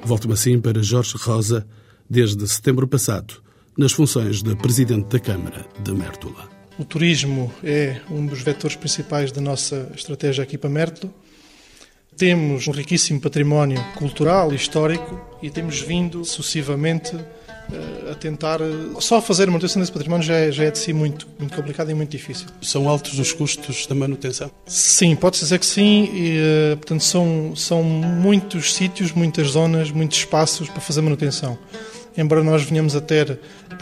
Volto-me 0.04 0.34
assim 0.34 0.60
para 0.60 0.82
Jorge 0.82 1.14
Rosa, 1.18 1.66
desde 2.08 2.46
setembro 2.46 2.86
passado, 2.86 3.42
nas 3.78 3.92
funções 3.92 4.42
de 4.42 4.56
Presidente 4.56 5.06
da 5.06 5.20
Câmara 5.20 5.64
de 5.78 5.92
Mértola. 5.92 6.50
O 6.76 6.84
turismo 6.84 7.52
é 7.62 8.00
um 8.10 8.26
dos 8.26 8.42
vetores 8.42 8.74
principais 8.74 9.30
da 9.30 9.40
nossa 9.40 9.88
estratégia 9.94 10.42
aqui 10.42 10.58
para 10.58 10.68
Mértola. 10.68 11.12
Temos 12.16 12.66
um 12.66 12.72
riquíssimo 12.72 13.20
património 13.20 13.80
cultural 13.94 14.52
e 14.52 14.56
histórico 14.56 15.20
e 15.40 15.48
temos 15.48 15.80
vindo 15.80 16.24
sucessivamente 16.24 17.14
eh, 17.16 18.10
a 18.10 18.14
tentar. 18.16 18.60
Eh, 18.60 18.64
só 18.98 19.22
fazer 19.22 19.44
a 19.44 19.46
manutenção 19.46 19.80
desse 19.80 19.92
património 19.92 20.26
já 20.26 20.34
é, 20.34 20.50
já 20.50 20.64
é 20.64 20.72
de 20.72 20.78
si 20.78 20.92
muito, 20.92 21.28
muito 21.38 21.54
complicado 21.54 21.88
e 21.88 21.94
muito 21.94 22.10
difícil. 22.10 22.48
São 22.60 22.88
altos 22.88 23.16
os 23.16 23.32
custos 23.32 23.86
da 23.86 23.94
manutenção? 23.94 24.50
Sim, 24.66 25.14
pode-se 25.14 25.44
dizer 25.44 25.60
que 25.60 25.66
sim. 25.66 26.10
E, 26.12 26.38
eh, 26.38 26.76
portanto, 26.76 27.04
são, 27.04 27.54
são 27.54 27.84
muitos 27.84 28.74
sítios, 28.74 29.12
muitas 29.12 29.50
zonas, 29.50 29.92
muitos 29.92 30.18
espaços 30.18 30.68
para 30.68 30.80
fazer 30.80 31.00
manutenção 31.00 31.56
embora 32.18 32.42
nós 32.42 32.62
venhamos 32.64 32.96
a 32.96 33.00
ter 33.00 33.38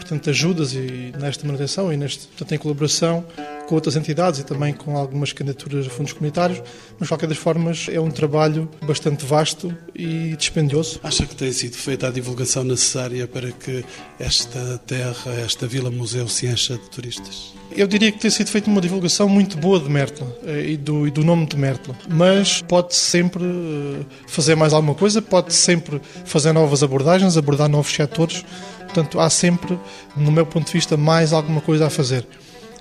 portanto, 0.07 0.29
ajudas 0.29 0.73
e 0.73 1.11
nesta 1.19 1.45
manutenção 1.45 1.91
e 1.91 1.97
neste, 1.97 2.27
portanto, 2.27 2.51
em 2.53 2.57
colaboração 2.57 3.25
com 3.67 3.75
outras 3.75 3.97
entidades 3.97 4.39
e 4.39 4.43
também 4.45 4.73
com 4.73 4.97
algumas 4.97 5.33
candidaturas 5.33 5.85
a 5.85 5.89
fundos 5.89 6.13
comunitários, 6.13 6.61
mas 6.97 7.01
de 7.01 7.07
qualquer 7.09 7.27
das 7.27 7.37
formas 7.37 7.87
é 7.91 7.99
um 7.99 8.09
trabalho 8.09 8.69
bastante 8.81 9.25
vasto 9.25 9.75
e 9.93 10.35
dispendioso. 10.37 11.01
Acha 11.03 11.25
que 11.25 11.35
tem 11.35 11.51
sido 11.51 11.75
feita 11.75 12.07
a 12.07 12.11
divulgação 12.11 12.63
necessária 12.63 13.27
para 13.27 13.51
que 13.51 13.83
esta 14.17 14.77
terra, 14.87 15.33
esta 15.45 15.67
vila-museu 15.67 16.27
se 16.29 16.47
encha 16.47 16.77
de 16.77 16.89
turistas? 16.89 17.53
Eu 17.75 17.85
diria 17.85 18.11
que 18.11 18.19
tem 18.19 18.31
sido 18.31 18.49
feita 18.49 18.69
uma 18.69 18.79
divulgação 18.79 19.27
muito 19.27 19.57
boa 19.57 19.79
de 19.79 19.89
Mértola 19.89 20.33
eh, 20.45 20.71
e 20.71 20.77
do, 20.77 21.05
e 21.05 21.11
do 21.11 21.23
nome 21.23 21.45
de 21.45 21.57
Mértola, 21.57 21.97
mas 22.09 22.61
pode 22.61 22.95
sempre 22.95 23.43
eh, 23.43 24.05
fazer 24.25 24.55
mais 24.55 24.71
alguma 24.71 24.95
coisa, 24.95 25.21
pode 25.21 25.53
sempre 25.53 26.01
fazer 26.23 26.53
novas 26.53 26.81
abordagens, 26.81 27.35
abordar 27.35 27.67
novos 27.67 27.91
setores, 27.91 28.45
portanto 28.97 29.19
há 29.19 29.29
sempre, 29.29 29.79
no 30.15 30.31
meu 30.31 30.45
ponto 30.45 30.65
de 30.67 30.73
vista, 30.73 30.97
mais 30.97 31.31
alguma 31.31 31.61
coisa 31.61 31.85
a 31.85 31.89
fazer. 31.89 32.25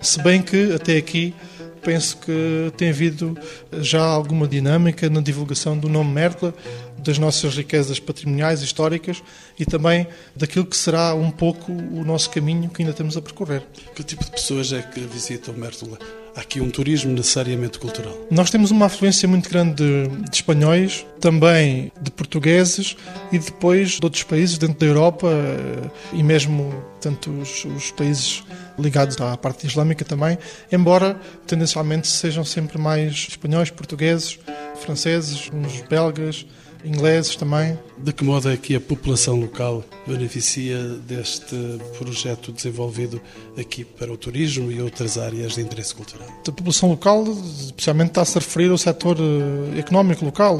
Se 0.00 0.22
bem 0.22 0.40
que 0.40 0.72
até 0.72 0.96
aqui 0.96 1.34
penso 1.82 2.16
que 2.16 2.72
tem 2.76 2.88
havido 2.88 3.38
já 3.80 4.02
alguma 4.02 4.48
dinâmica 4.48 5.10
na 5.10 5.20
divulgação 5.20 5.78
do 5.78 5.88
nome 5.88 6.10
Mértola, 6.10 6.54
das 6.98 7.18
nossas 7.18 7.54
riquezas 7.54 8.00
patrimoniais, 8.00 8.62
históricas 8.62 9.22
e 9.58 9.66
também 9.66 10.06
daquilo 10.34 10.64
que 10.64 10.76
será 10.76 11.14
um 11.14 11.30
pouco 11.30 11.70
o 11.70 12.02
nosso 12.04 12.30
caminho 12.30 12.70
que 12.70 12.82
ainda 12.82 12.94
temos 12.94 13.16
a 13.16 13.22
percorrer. 13.22 13.62
Que 13.94 14.02
tipo 14.02 14.24
de 14.24 14.30
pessoas 14.30 14.72
é 14.72 14.80
que 14.80 15.00
visitam 15.00 15.54
Mértola? 15.54 15.98
Aqui 16.36 16.60
um 16.60 16.68
turismo 16.68 17.12
necessariamente 17.12 17.78
cultural. 17.78 18.14
Nós 18.30 18.50
temos 18.50 18.70
uma 18.70 18.86
afluência 18.86 19.26
muito 19.26 19.48
grande 19.48 19.76
de, 19.76 20.08
de, 20.24 20.36
espanhóis, 20.36 21.06
também 21.18 21.90
de 22.00 22.10
portugueses 22.10 22.94
e 23.32 23.38
depois 23.38 23.92
de 23.92 24.04
outros 24.04 24.22
países 24.22 24.58
dentro 24.58 24.78
da 24.78 24.86
Europa 24.86 25.28
eh, 25.28 25.90
e 26.12 26.22
mesmo 26.22 26.74
tanto 27.00 27.30
os, 27.30 27.64
os 27.64 27.90
países 27.90 28.44
ligados 28.78 29.18
à 29.18 29.34
parte 29.36 29.66
islâmica 29.66 30.04
também, 30.04 30.36
embora 30.70 31.18
tendencialmente 31.46 32.06
sejam 32.06 32.44
sempre 32.44 32.78
mais 32.78 33.28
espanhóis, 33.30 33.70
portugueses, 33.70 34.38
franceses, 34.76 35.50
uns 35.50 35.80
belgas 35.88 36.44
ingleses 36.86 37.36
também. 37.36 37.78
De 37.98 38.12
que 38.12 38.24
modo 38.24 38.50
é 38.50 38.56
que 38.56 38.74
a 38.76 38.80
população 38.80 39.40
local 39.40 39.84
beneficia 40.06 40.78
deste 41.06 41.56
projeto 41.98 42.52
desenvolvido 42.52 43.20
aqui 43.58 43.84
para 43.84 44.12
o 44.12 44.16
turismo 44.16 44.70
e 44.70 44.80
outras 44.80 45.18
áreas 45.18 45.54
de 45.54 45.60
interesse 45.60 45.94
cultural? 45.94 46.28
A 46.28 46.52
população 46.52 46.88
local, 46.90 47.24
especialmente, 47.66 48.08
está-se 48.08 48.38
a 48.38 48.40
referir 48.40 48.70
ao 48.70 48.78
setor 48.78 49.16
eh, 49.18 49.78
económico 49.78 50.24
local, 50.24 50.58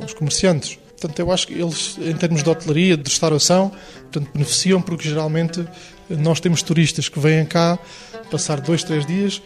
aos 0.00 0.14
comerciantes. 0.14 0.78
Portanto, 0.98 1.20
eu 1.20 1.30
acho 1.30 1.46
que 1.46 1.54
eles, 1.54 1.96
em 2.00 2.14
termos 2.14 2.42
de 2.42 2.50
hotelaria, 2.50 2.96
de 2.96 3.08
restauração, 3.08 3.70
portanto, 4.10 4.30
beneficiam 4.32 4.82
porque 4.82 5.08
geralmente 5.08 5.64
nós 6.10 6.40
temos 6.40 6.62
turistas 6.62 7.08
que 7.08 7.20
vêm 7.20 7.44
cá 7.44 7.78
passar 8.30 8.60
dois, 8.60 8.82
três 8.82 9.06
dias. 9.06 9.40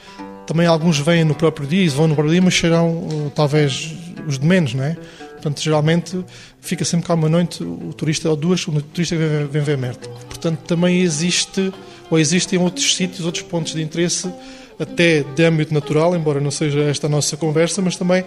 Também 0.47 0.67
alguns 0.67 0.99
vêm 0.99 1.25
no 1.25 1.35
próprio 1.35 1.67
dia 1.67 1.85
e 1.85 1.89
vão 1.89 2.09
no 2.09 2.15
próprio 2.15 2.33
dia, 2.33 2.43
mas 2.43 2.55
serão 2.55 3.07
eh, 3.11 3.31
talvez 3.35 3.93
os 4.27 4.39
de 4.39 4.47
menos, 4.47 4.73
não 4.75 4.85
é? 4.85 4.97
Portanto, 5.43 5.61
geralmente 5.61 6.25
fica 6.61 6.85
sempre 6.85 7.09
cá 7.09 7.15
uma 7.15 7.29
noite 7.29 7.65
o 7.65 7.93
turista 7.93 8.31
ou 8.31 8.37
duas, 8.37 8.65
o 8.69 8.81
turista 8.81 9.17
vem, 9.17 9.47
vem 9.49 9.63
ver 9.63 9.77
Merte. 9.77 10.09
Portanto, 10.29 10.61
também 10.61 11.01
existe 11.01 11.73
ou 12.09 12.17
existem 12.17 12.61
outros 12.61 12.95
sítios, 12.95 13.27
outros 13.27 13.43
pontos 13.43 13.73
de 13.73 13.83
interesse 13.83 14.33
até 14.79 15.25
de 15.25 15.45
âmbito 15.45 15.75
natural, 15.75 16.15
embora 16.15 16.41
não 16.41 16.51
seja 16.53 16.81
esta 16.83 17.09
a 17.09 17.11
nossa 17.11 17.37
conversa, 17.37 17.83
mas 17.83 17.97
também 17.97 18.25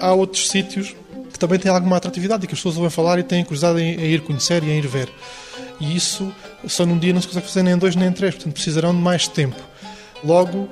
há 0.00 0.12
outros 0.12 0.48
sítios 0.48 0.96
que 1.32 1.38
também 1.38 1.60
têm 1.60 1.70
alguma 1.70 1.96
atratividade 1.96 2.44
e 2.44 2.48
que 2.48 2.54
as 2.54 2.58
pessoas 2.58 2.76
ouvem 2.76 2.90
falar 2.90 3.20
e 3.20 3.22
têm 3.22 3.44
curiosidade 3.44 3.80
em, 3.80 3.94
em 3.94 4.10
ir 4.10 4.22
conhecer 4.22 4.64
e 4.64 4.70
em 4.70 4.78
ir 4.78 4.86
ver. 4.88 5.08
E 5.78 5.94
isso 5.94 6.34
só 6.66 6.84
num 6.84 6.98
dia 6.98 7.12
não 7.12 7.20
se 7.20 7.28
consegue 7.28 7.46
fazer 7.46 7.62
nem 7.62 7.74
em 7.74 7.78
dois 7.78 7.94
nem 7.94 8.08
em 8.08 8.12
três, 8.12 8.34
portanto 8.34 8.54
precisarão 8.54 8.92
de 8.92 9.00
mais 9.00 9.28
tempo. 9.28 9.56
Logo, 10.24 10.68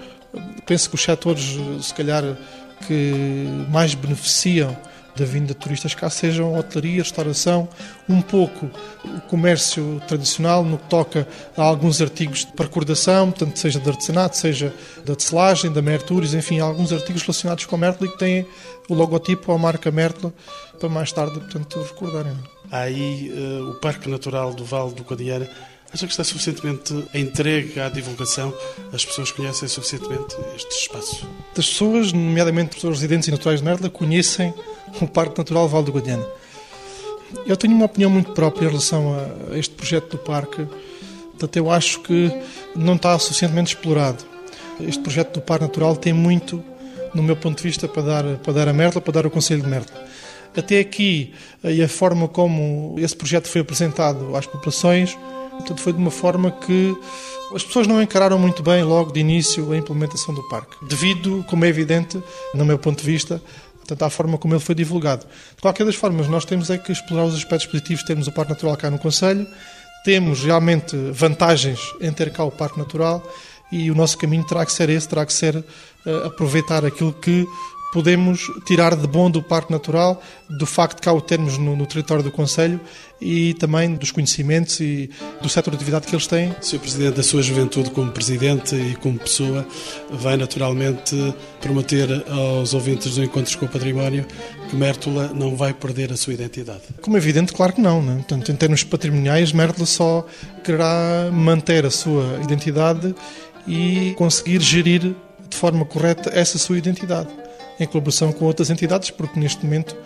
penso 0.66 0.88
que 0.88 0.96
os 0.96 1.02
setores, 1.02 1.56
se 1.80 1.94
calhar, 1.94 2.24
que 2.86 3.46
mais 3.70 3.94
beneficiam 3.94 4.76
da 5.16 5.24
vinda 5.24 5.48
de 5.48 5.54
turistas 5.54 5.94
cá 5.94 6.10
sejam 6.10 6.56
hotelaria, 6.56 7.02
restauração, 7.02 7.68
um 8.08 8.20
pouco 8.20 8.70
o 9.04 9.20
comércio 9.22 10.00
tradicional 10.06 10.64
no 10.64 10.78
que 10.78 10.88
toca 10.88 11.26
a 11.56 11.62
alguns 11.62 12.00
artigos 12.00 12.44
de 12.44 12.52
recordação, 12.62 13.30
portanto, 13.30 13.58
seja 13.58 13.80
de 13.80 13.88
artesanato, 13.88 14.36
seja 14.36 14.74
da 15.04 15.16
tecelagem, 15.16 15.72
da 15.72 15.80
Mertures, 15.80 16.34
enfim, 16.34 16.60
alguns 16.60 16.92
artigos 16.92 17.22
relacionados 17.22 17.64
com 17.64 17.76
a 17.76 17.88
e 17.88 18.08
que 18.08 18.18
têm 18.18 18.46
o 18.88 18.94
logotipo 18.94 19.50
ou 19.50 19.56
a 19.56 19.58
marca 19.58 19.90
Mertla 19.90 20.32
para 20.78 20.88
mais 20.88 21.10
tarde, 21.12 21.38
portanto, 21.40 21.80
recordarem. 21.82 22.36
Há 22.70 22.80
aí 22.80 23.30
uh, 23.30 23.70
o 23.70 23.74
Parque 23.74 24.08
Natural 24.08 24.52
do 24.52 24.64
Vale 24.64 24.92
do 24.92 25.04
Codiara 25.04 25.48
Acha 25.96 26.06
que 26.06 26.12
está 26.12 26.24
suficientemente 26.24 26.92
entregue 27.14 27.80
à 27.80 27.88
divulgação? 27.88 28.52
As 28.92 29.02
pessoas 29.02 29.32
conhecem 29.32 29.66
suficientemente 29.66 30.36
este 30.54 30.82
espaço? 30.82 31.26
As 31.56 31.66
pessoas, 31.66 32.12
nomeadamente 32.12 32.74
pessoas 32.74 32.96
residentes 32.96 33.28
e 33.28 33.30
naturais 33.30 33.60
de 33.60 33.64
Merla, 33.64 33.88
conhecem 33.88 34.52
o 35.00 35.06
Parque 35.06 35.38
Natural 35.38 35.66
Val 35.66 35.82
do 35.82 35.90
Guadiana. 35.90 36.26
Eu 37.46 37.56
tenho 37.56 37.74
uma 37.74 37.86
opinião 37.86 38.10
muito 38.10 38.32
própria 38.32 38.66
em 38.66 38.68
relação 38.68 39.16
a 39.50 39.56
este 39.56 39.74
projeto 39.74 40.10
do 40.10 40.18
parque. 40.18 40.66
Portanto, 41.30 41.56
eu 41.56 41.70
acho 41.70 42.00
que 42.00 42.30
não 42.74 42.96
está 42.96 43.18
suficientemente 43.18 43.74
explorado. 43.74 44.22
Este 44.78 45.02
projeto 45.02 45.32
do 45.32 45.40
Parque 45.40 45.64
Natural 45.64 45.96
tem 45.96 46.12
muito, 46.12 46.62
no 47.14 47.22
meu 47.22 47.36
ponto 47.36 47.56
de 47.56 47.62
vista, 47.62 47.88
para 47.88 48.02
dar, 48.02 48.24
para 48.36 48.52
dar 48.52 48.68
a 48.68 48.72
Merla, 48.74 49.00
para 49.00 49.14
dar 49.14 49.24
ao 49.24 49.30
Conselho 49.30 49.62
de 49.62 49.68
Merla. 49.68 49.86
Até 50.54 50.78
aqui, 50.78 51.32
e 51.64 51.82
a 51.82 51.88
forma 51.88 52.28
como 52.28 52.96
esse 52.98 53.16
projeto 53.16 53.48
foi 53.48 53.62
apresentado 53.62 54.36
às 54.36 54.44
populações, 54.44 55.16
Portanto, 55.56 55.80
foi 55.80 55.92
de 55.92 55.98
uma 55.98 56.10
forma 56.10 56.50
que 56.50 56.96
as 57.54 57.64
pessoas 57.64 57.86
não 57.86 58.02
encararam 58.02 58.38
muito 58.38 58.62
bem 58.62 58.82
logo 58.82 59.12
de 59.12 59.20
início 59.20 59.72
a 59.72 59.76
implementação 59.76 60.34
do 60.34 60.42
parque, 60.48 60.76
devido, 60.86 61.44
como 61.48 61.64
é 61.64 61.68
evidente, 61.68 62.22
no 62.54 62.64
meu 62.64 62.78
ponto 62.78 63.00
de 63.00 63.06
vista, 63.06 63.40
portanto, 63.76 64.02
à 64.02 64.10
forma 64.10 64.36
como 64.36 64.54
ele 64.54 64.60
foi 64.60 64.74
divulgado. 64.74 65.26
De 65.54 65.62
qualquer 65.62 65.84
das 65.84 65.94
formas, 65.94 66.28
nós 66.28 66.44
temos 66.44 66.70
é 66.70 66.78
que 66.78 66.90
explorar 66.90 67.24
os 67.24 67.34
aspectos 67.34 67.66
positivos 67.66 68.00
de 68.00 68.06
termos 68.06 68.26
o 68.26 68.32
Parque 68.32 68.52
Natural 68.52 68.76
cá 68.76 68.90
no 68.90 68.98
Conselho, 68.98 69.46
temos 70.04 70.44
realmente 70.44 70.96
vantagens 71.12 71.80
em 72.00 72.12
ter 72.12 72.30
cá 72.32 72.44
o 72.44 72.50
Parque 72.50 72.78
Natural 72.78 73.22
e 73.72 73.90
o 73.90 73.94
nosso 73.94 74.16
caminho 74.18 74.44
terá 74.44 74.64
que 74.64 74.72
ser 74.72 74.88
esse, 74.88 75.08
terá 75.08 75.26
que 75.26 75.32
ser 75.32 75.56
uh, 75.56 76.26
aproveitar 76.26 76.84
aquilo 76.84 77.12
que 77.12 77.46
podemos 77.92 78.40
tirar 78.66 78.94
de 78.94 79.06
bom 79.06 79.30
do 79.30 79.42
Parque 79.42 79.72
Natural, 79.72 80.20
do 80.48 80.66
facto 80.66 80.96
de 80.96 81.02
cá 81.02 81.12
o 81.12 81.20
termos 81.20 81.56
no, 81.58 81.74
no 81.74 81.86
território 81.86 82.22
do 82.22 82.30
Conselho 82.30 82.80
e 83.20 83.54
também 83.54 83.94
dos 83.94 84.10
conhecimentos 84.10 84.78
e 84.80 85.10
do 85.40 85.48
setor 85.48 85.70
de 85.70 85.76
atividade 85.76 86.06
que 86.06 86.14
eles 86.14 86.26
têm. 86.26 86.54
Sr. 86.60 86.78
Presidente, 86.78 87.16
da 87.16 87.22
sua 87.22 87.42
juventude 87.42 87.90
como 87.90 88.10
Presidente 88.12 88.74
e 88.74 88.94
como 88.96 89.18
pessoa, 89.18 89.66
vai 90.10 90.36
naturalmente 90.36 91.34
prometer 91.60 92.08
aos 92.28 92.74
ouvintes 92.74 93.14
do 93.14 93.24
Encontros 93.24 93.54
com 93.54 93.66
o 93.66 93.68
Património 93.68 94.26
que 94.68 94.76
Mértola 94.76 95.30
não 95.34 95.56
vai 95.56 95.72
perder 95.72 96.12
a 96.12 96.16
sua 96.16 96.34
identidade? 96.34 96.82
Como 97.00 97.16
é 97.16 97.20
evidente, 97.20 97.52
claro 97.52 97.72
que 97.72 97.80
não. 97.80 98.02
Né? 98.02 98.16
Portanto, 98.16 98.50
em 98.50 98.56
termos 98.56 98.84
patrimoniais, 98.84 99.52
Mértola 99.52 99.86
só 99.86 100.26
quererá 100.62 101.30
manter 101.32 101.86
a 101.86 101.90
sua 101.90 102.40
identidade 102.42 103.14
e 103.66 104.12
conseguir 104.16 104.60
gerir 104.60 105.14
de 105.48 105.56
forma 105.56 105.84
correta 105.84 106.30
essa 106.34 106.58
sua 106.58 106.76
identidade 106.76 107.30
em 107.78 107.86
colaboração 107.86 108.32
com 108.32 108.44
outras 108.44 108.70
entidades, 108.70 109.10
porque 109.10 109.38
neste 109.38 109.64
momento, 109.64 109.96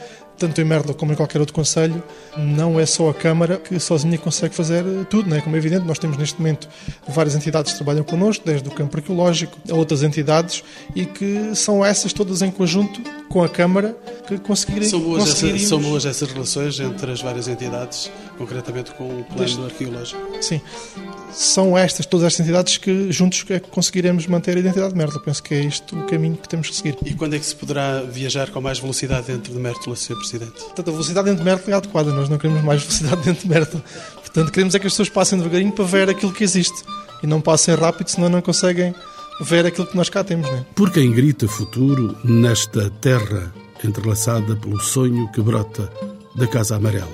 tanto 0.41 0.59
em 0.59 0.64
Merda 0.64 0.95
como 0.95 1.12
em 1.12 1.14
qualquer 1.14 1.38
outro 1.38 1.55
conselho, 1.55 2.03
não 2.36 2.80
é 2.80 2.86
só 2.86 3.11
a 3.11 3.14
Câmara 3.14 3.59
que 3.59 3.78
sozinha 3.78 4.16
consegue 4.16 4.55
fazer 4.55 4.82
tudo, 5.11 5.28
não 5.28 5.36
é? 5.36 5.41
Como 5.43 5.55
é 5.55 5.59
evidente, 5.59 5.86
nós 5.86 5.99
temos 5.99 6.16
neste 6.16 6.38
momento 6.38 6.66
várias 7.07 7.36
entidades 7.36 7.72
que 7.72 7.78
trabalham 7.78 8.03
connosco, 8.03 8.45
desde 8.45 8.66
o 8.66 8.72
campo 8.72 8.97
arqueológico 8.97 9.59
a 9.70 9.74
outras 9.74 10.03
entidades, 10.03 10.64
e 10.97 11.05
que 11.05 11.55
são 11.55 11.84
essas 11.84 12.14
todas 12.14 12.41
em 12.41 12.51
conjunto 12.51 13.03
com 13.28 13.45
a 13.45 13.49
Câmara 13.49 13.95
que 14.26 14.38
conseguirem. 14.38 14.88
São 14.88 15.01
boas, 15.01 15.28
essa, 15.28 15.59
são 15.59 15.80
boas 15.80 16.07
essas 16.07 16.32
relações 16.32 16.80
entre 16.80 17.12
as 17.12 17.20
várias 17.20 17.47
entidades, 17.47 18.11
concretamente 18.38 18.93
com 18.93 19.05
o 19.05 19.24
plano 19.24 19.45
Desde... 19.45 19.62
arqueológico? 19.62 20.20
Sim 20.41 20.61
são 21.32 21.76
estas, 21.76 22.07
todas 22.07 22.26
estas 22.26 22.41
entidades 22.41 22.76
que 22.76 23.11
juntos 23.12 23.45
é 23.51 23.61
que 23.61 23.68
conseguiremos 23.68 24.26
manter 24.26 24.57
a 24.57 24.61
identidade 24.61 24.93
de 24.93 24.99
Mértola. 24.99 25.22
Penso 25.22 25.43
que 25.43 25.55
é 25.55 25.61
isto 25.61 25.97
o 25.97 26.07
caminho 26.07 26.36
que 26.36 26.49
temos 26.49 26.68
que 26.68 26.76
seguir. 26.76 26.97
E 27.05 27.14
quando 27.14 27.34
é 27.34 27.38
que 27.38 27.45
se 27.47 27.55
poderá 27.55 28.03
viajar 28.03 28.51
com 28.51 28.61
mais 28.61 28.78
velocidade 28.78 29.26
dentro 29.26 29.53
de 29.53 29.59
Mértola, 29.59 29.97
Sr. 29.97 30.16
Presidente? 30.31 30.62
Portanto, 30.62 30.89
a 30.89 30.93
velocidade 30.93 31.24
dentro 31.26 31.45
de 31.45 31.51
Mértola 31.51 31.74
é 31.74 31.76
adequada, 31.76 32.12
nós 32.12 32.28
não 32.28 32.39
queremos 32.39 32.62
mais 32.62 32.83
velocidade 32.83 33.22
dentro 33.22 33.43
de 33.43 33.49
Mértola. 33.49 33.85
Portanto, 34.16 34.53
queremos 34.53 34.74
é 34.74 34.78
que 34.78 34.87
as 34.87 34.93
pessoas 34.93 35.09
passem 35.09 35.39
devagarinho 35.39 35.72
para 35.72 35.85
ver 35.85 36.09
aquilo 36.09 36.33
que 36.33 36.45
existe 36.45 36.85
e 37.22 37.26
não 37.26 37.41
passem 37.41 37.74
rápido, 37.74 38.09
senão 38.09 38.28
não 38.28 38.41
conseguem 38.41 38.95
ver 39.41 39.66
aquilo 39.66 39.87
que 39.87 39.97
nós 39.97 40.09
cá 40.09 40.22
temos. 40.22 40.49
Não 40.49 40.59
é? 40.59 40.64
Por 40.74 40.91
quem 40.91 41.11
grita 41.11 41.49
futuro 41.49 42.16
nesta 42.24 42.91
terra 43.01 43.53
entrelaçada 43.83 44.55
pelo 44.57 44.78
sonho 44.81 45.31
que 45.33 45.41
brota 45.41 45.91
da 46.37 46.47
Casa 46.47 46.76
Amarela? 46.76 47.09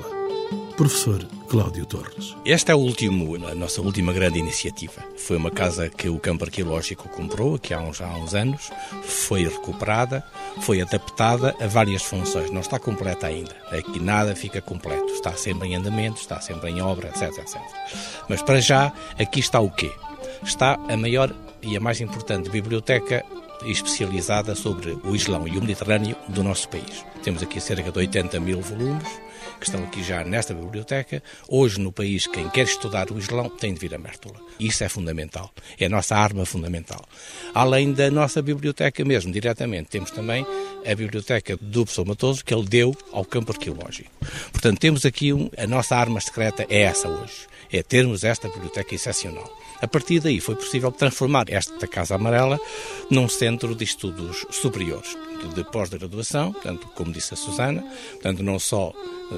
Professor 0.77 1.27
Cláudio 1.47 1.87
Torres. 1.87 2.37
Esta 2.45 2.73
é 2.73 2.75
o 2.75 2.79
último, 2.79 3.37
a 3.47 3.55
nossa 3.55 3.81
última 3.81 4.13
grande 4.13 4.39
iniciativa. 4.39 5.03
Foi 5.17 5.37
uma 5.37 5.51
casa 5.51 5.89
que 5.89 6.09
o 6.09 6.19
campo 6.19 6.45
arqueológico 6.45 7.09
comprou 7.09 7.55
aqui 7.55 7.73
há 7.73 7.81
uns, 7.81 8.01
há 8.01 8.09
uns 8.17 8.35
anos, 8.35 8.71
foi 9.05 9.45
recuperada, 9.45 10.25
foi 10.61 10.83
adaptada 10.83 11.55
a 11.61 11.67
várias 11.67 12.03
funções. 12.03 12.51
Não 12.51 12.61
está 12.61 12.79
completa 12.79 13.29
ainda. 13.29 13.55
Aqui 13.71 14.01
nada 14.01 14.35
fica 14.35 14.61
completo. 14.61 15.07
Está 15.13 15.33
sempre 15.35 15.69
em 15.69 15.77
andamento, 15.77 16.21
está 16.21 16.41
sempre 16.41 16.71
em 16.71 16.83
obra, 16.83 17.09
etc, 17.09 17.39
etc. 17.39 17.61
Mas 18.29 18.43
para 18.43 18.61
já, 18.61 18.93
aqui 19.19 19.39
está 19.39 19.61
o 19.61 19.71
quê? 19.71 19.93
Está 20.43 20.75
a 20.89 20.97
maior 20.97 21.33
e 21.63 21.77
a 21.77 21.81
mais 21.81 22.01
importante 22.01 22.51
biblioteca 22.51 23.25
especializada 23.65 24.55
sobre 24.55 24.99
o 25.05 25.15
Islão 25.15 25.47
e 25.47 25.57
o 25.57 25.61
Mediterrâneo 25.61 26.17
do 26.29 26.43
nosso 26.43 26.69
país. 26.69 27.05
Temos 27.23 27.43
aqui 27.43 27.61
cerca 27.61 27.91
de 27.91 27.99
80 27.99 28.39
mil 28.41 28.61
volumes 28.61 29.26
que 29.67 29.71
estão 29.71 29.85
aqui 29.85 30.03
já 30.03 30.23
nesta 30.23 30.55
biblioteca. 30.55 31.21
Hoje, 31.49 31.81
no 31.81 31.91
país, 31.91 32.27
quem 32.29 32.49
quer 32.49 32.63
estudar 32.63 33.11
o 33.11 33.19
Islão 33.19 33.49
tem 33.49 33.75
de 33.75 33.81
vir 33.81 33.93
a 33.95 33.99
Mértola. 33.99 34.37
Isso 34.61 34.85
é 34.85 34.89
fundamental. 34.89 35.51
É 35.79 35.87
a 35.87 35.89
nossa 35.89 36.15
arma 36.15 36.47
fundamental. 36.47 37.05
Além 37.53 37.93
da 37.93 38.09
nossa 38.09 38.41
biblioteca 38.41 39.05
mesmo, 39.05 39.33
diretamente, 39.33 39.89
temos 39.89 40.13
também 40.13 40.47
a 40.85 40.95
biblioteca 40.95 41.57
do 41.57 41.85
professor 41.85 42.07
Matoso, 42.07 42.45
que 42.45 42.55
ele 42.55 42.65
deu 42.65 42.97
ao 43.13 43.25
campo 43.25 43.51
arqueológico. 43.51 44.11
Portanto, 44.53 44.79
temos 44.79 45.05
aqui 45.05 45.33
um, 45.33 45.51
a 45.59 45.67
nossa 45.67 45.97
arma 45.97 46.21
secreta 46.21 46.65
é 46.69 46.83
essa 46.83 47.09
hoje. 47.09 47.49
É 47.73 47.83
termos 47.83 48.23
esta 48.23 48.49
biblioteca 48.49 48.95
excepcional. 48.95 49.51
A 49.83 49.89
partir 49.89 50.21
daí 50.21 50.41
foi 50.41 50.55
possível 50.55 50.91
transformar 50.93 51.47
esta 51.49 51.87
Casa 51.87 52.15
Amarela 52.15 52.59
num 53.11 53.29
centro 53.29 53.75
de 53.75 53.85
estudos 53.85 54.47
superiores, 54.51 55.17
de 55.55 55.65
pós-graduação, 55.65 56.53
portanto, 56.53 56.89
como 56.95 57.13
disse 57.13 57.35
a 57.35 57.37
Susana, 57.37 57.83
portanto, 58.13 58.43
não 58.43 58.59
só 58.59 58.93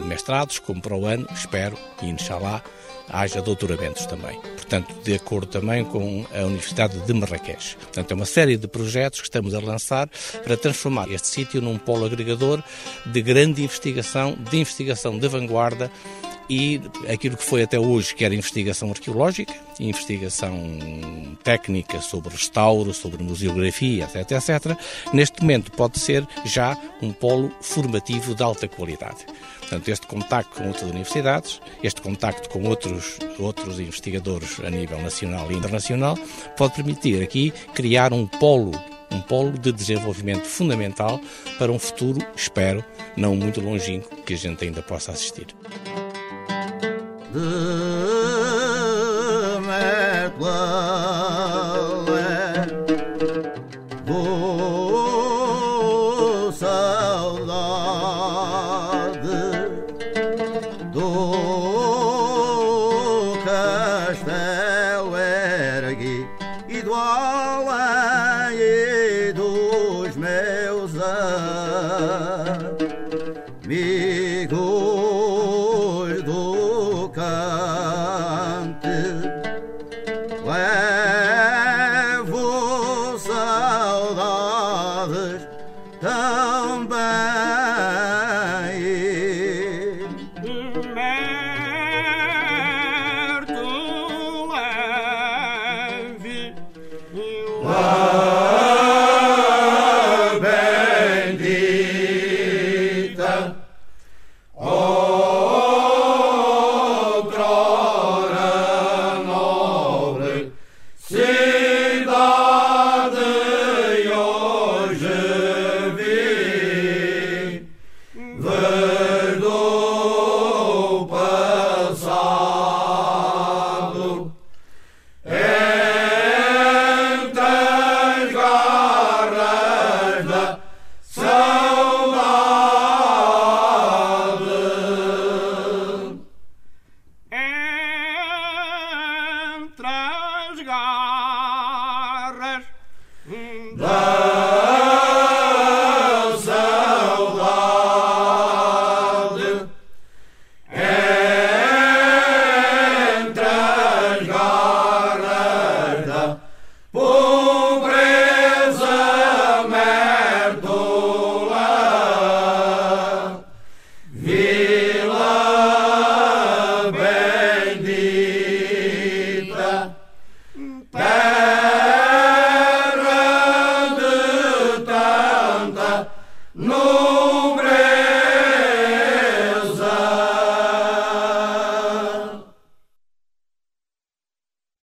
mestrados, 0.06 0.58
como 0.58 0.80
para 0.80 0.94
o 0.94 1.06
ano, 1.06 1.26
espero, 1.32 1.76
e 2.02 2.06
inshallah, 2.06 2.62
haja 3.08 3.40
doutoramentos 3.40 4.06
também. 4.06 4.38
Portanto, 4.40 4.94
de 5.02 5.14
acordo 5.14 5.46
também 5.46 5.84
com 5.84 6.26
a 6.34 6.44
Universidade 6.44 6.98
de 6.98 7.12
Marrakech. 7.12 7.76
Portanto, 7.76 8.10
é 8.10 8.14
uma 8.14 8.26
série 8.26 8.56
de 8.56 8.68
projetos 8.68 9.20
que 9.20 9.26
estamos 9.26 9.54
a 9.54 9.60
lançar 9.60 10.08
para 10.44 10.56
transformar 10.56 11.10
este 11.10 11.28
sítio 11.28 11.60
num 11.60 11.78
polo 11.78 12.04
agregador 12.04 12.62
de 13.06 13.22
grande 13.22 13.62
investigação, 13.62 14.36
de 14.50 14.58
investigação 14.58 15.18
de 15.18 15.26
vanguarda 15.26 15.90
e 16.48 16.80
aquilo 17.12 17.36
que 17.36 17.44
foi 17.44 17.62
até 17.62 17.78
hoje, 17.78 18.14
que 18.14 18.24
era 18.24 18.34
investigação 18.34 18.90
arqueológica, 18.90 19.54
investigação 19.78 20.56
técnica 21.44 22.00
sobre 22.00 22.30
restauro, 22.30 22.92
sobre 22.94 23.22
museografia, 23.22 24.04
etc, 24.04 24.32
etc, 24.32 24.78
neste 25.12 25.40
momento 25.40 25.70
pode 25.72 25.98
ser 25.98 26.26
já 26.44 26.76
um 27.02 27.12
polo 27.12 27.52
formativo 27.60 28.34
de 28.34 28.42
alta 28.42 28.66
qualidade. 28.66 29.26
Portanto, 29.60 29.88
este 29.88 30.06
contacto 30.06 30.56
com 30.56 30.68
outras 30.68 30.90
universidades, 30.90 31.60
este 31.82 32.00
contacto 32.00 32.48
com 32.48 32.64
outros, 32.64 33.18
outros 33.38 33.78
investigadores 33.78 34.58
a 34.60 34.70
nível 34.70 35.00
nacional 35.02 35.50
e 35.52 35.56
internacional, 35.56 36.16
pode 36.56 36.74
permitir 36.74 37.22
aqui 37.22 37.50
criar 37.74 38.12
um 38.12 38.26
polo 38.26 38.72
um 39.10 39.20
polo 39.20 39.52
de 39.52 39.72
desenvolvimento 39.72 40.44
fundamental 40.44 41.20
para 41.58 41.72
um 41.72 41.78
futuro, 41.78 42.18
espero, 42.36 42.84
não 43.16 43.34
muito 43.34 43.60
longínquo, 43.60 44.22
que 44.22 44.34
a 44.34 44.36
gente 44.36 44.64
ainda 44.64 44.82
possa 44.82 45.12
assistir. 45.12 45.46
The 47.30 47.40
Mert 49.60 50.38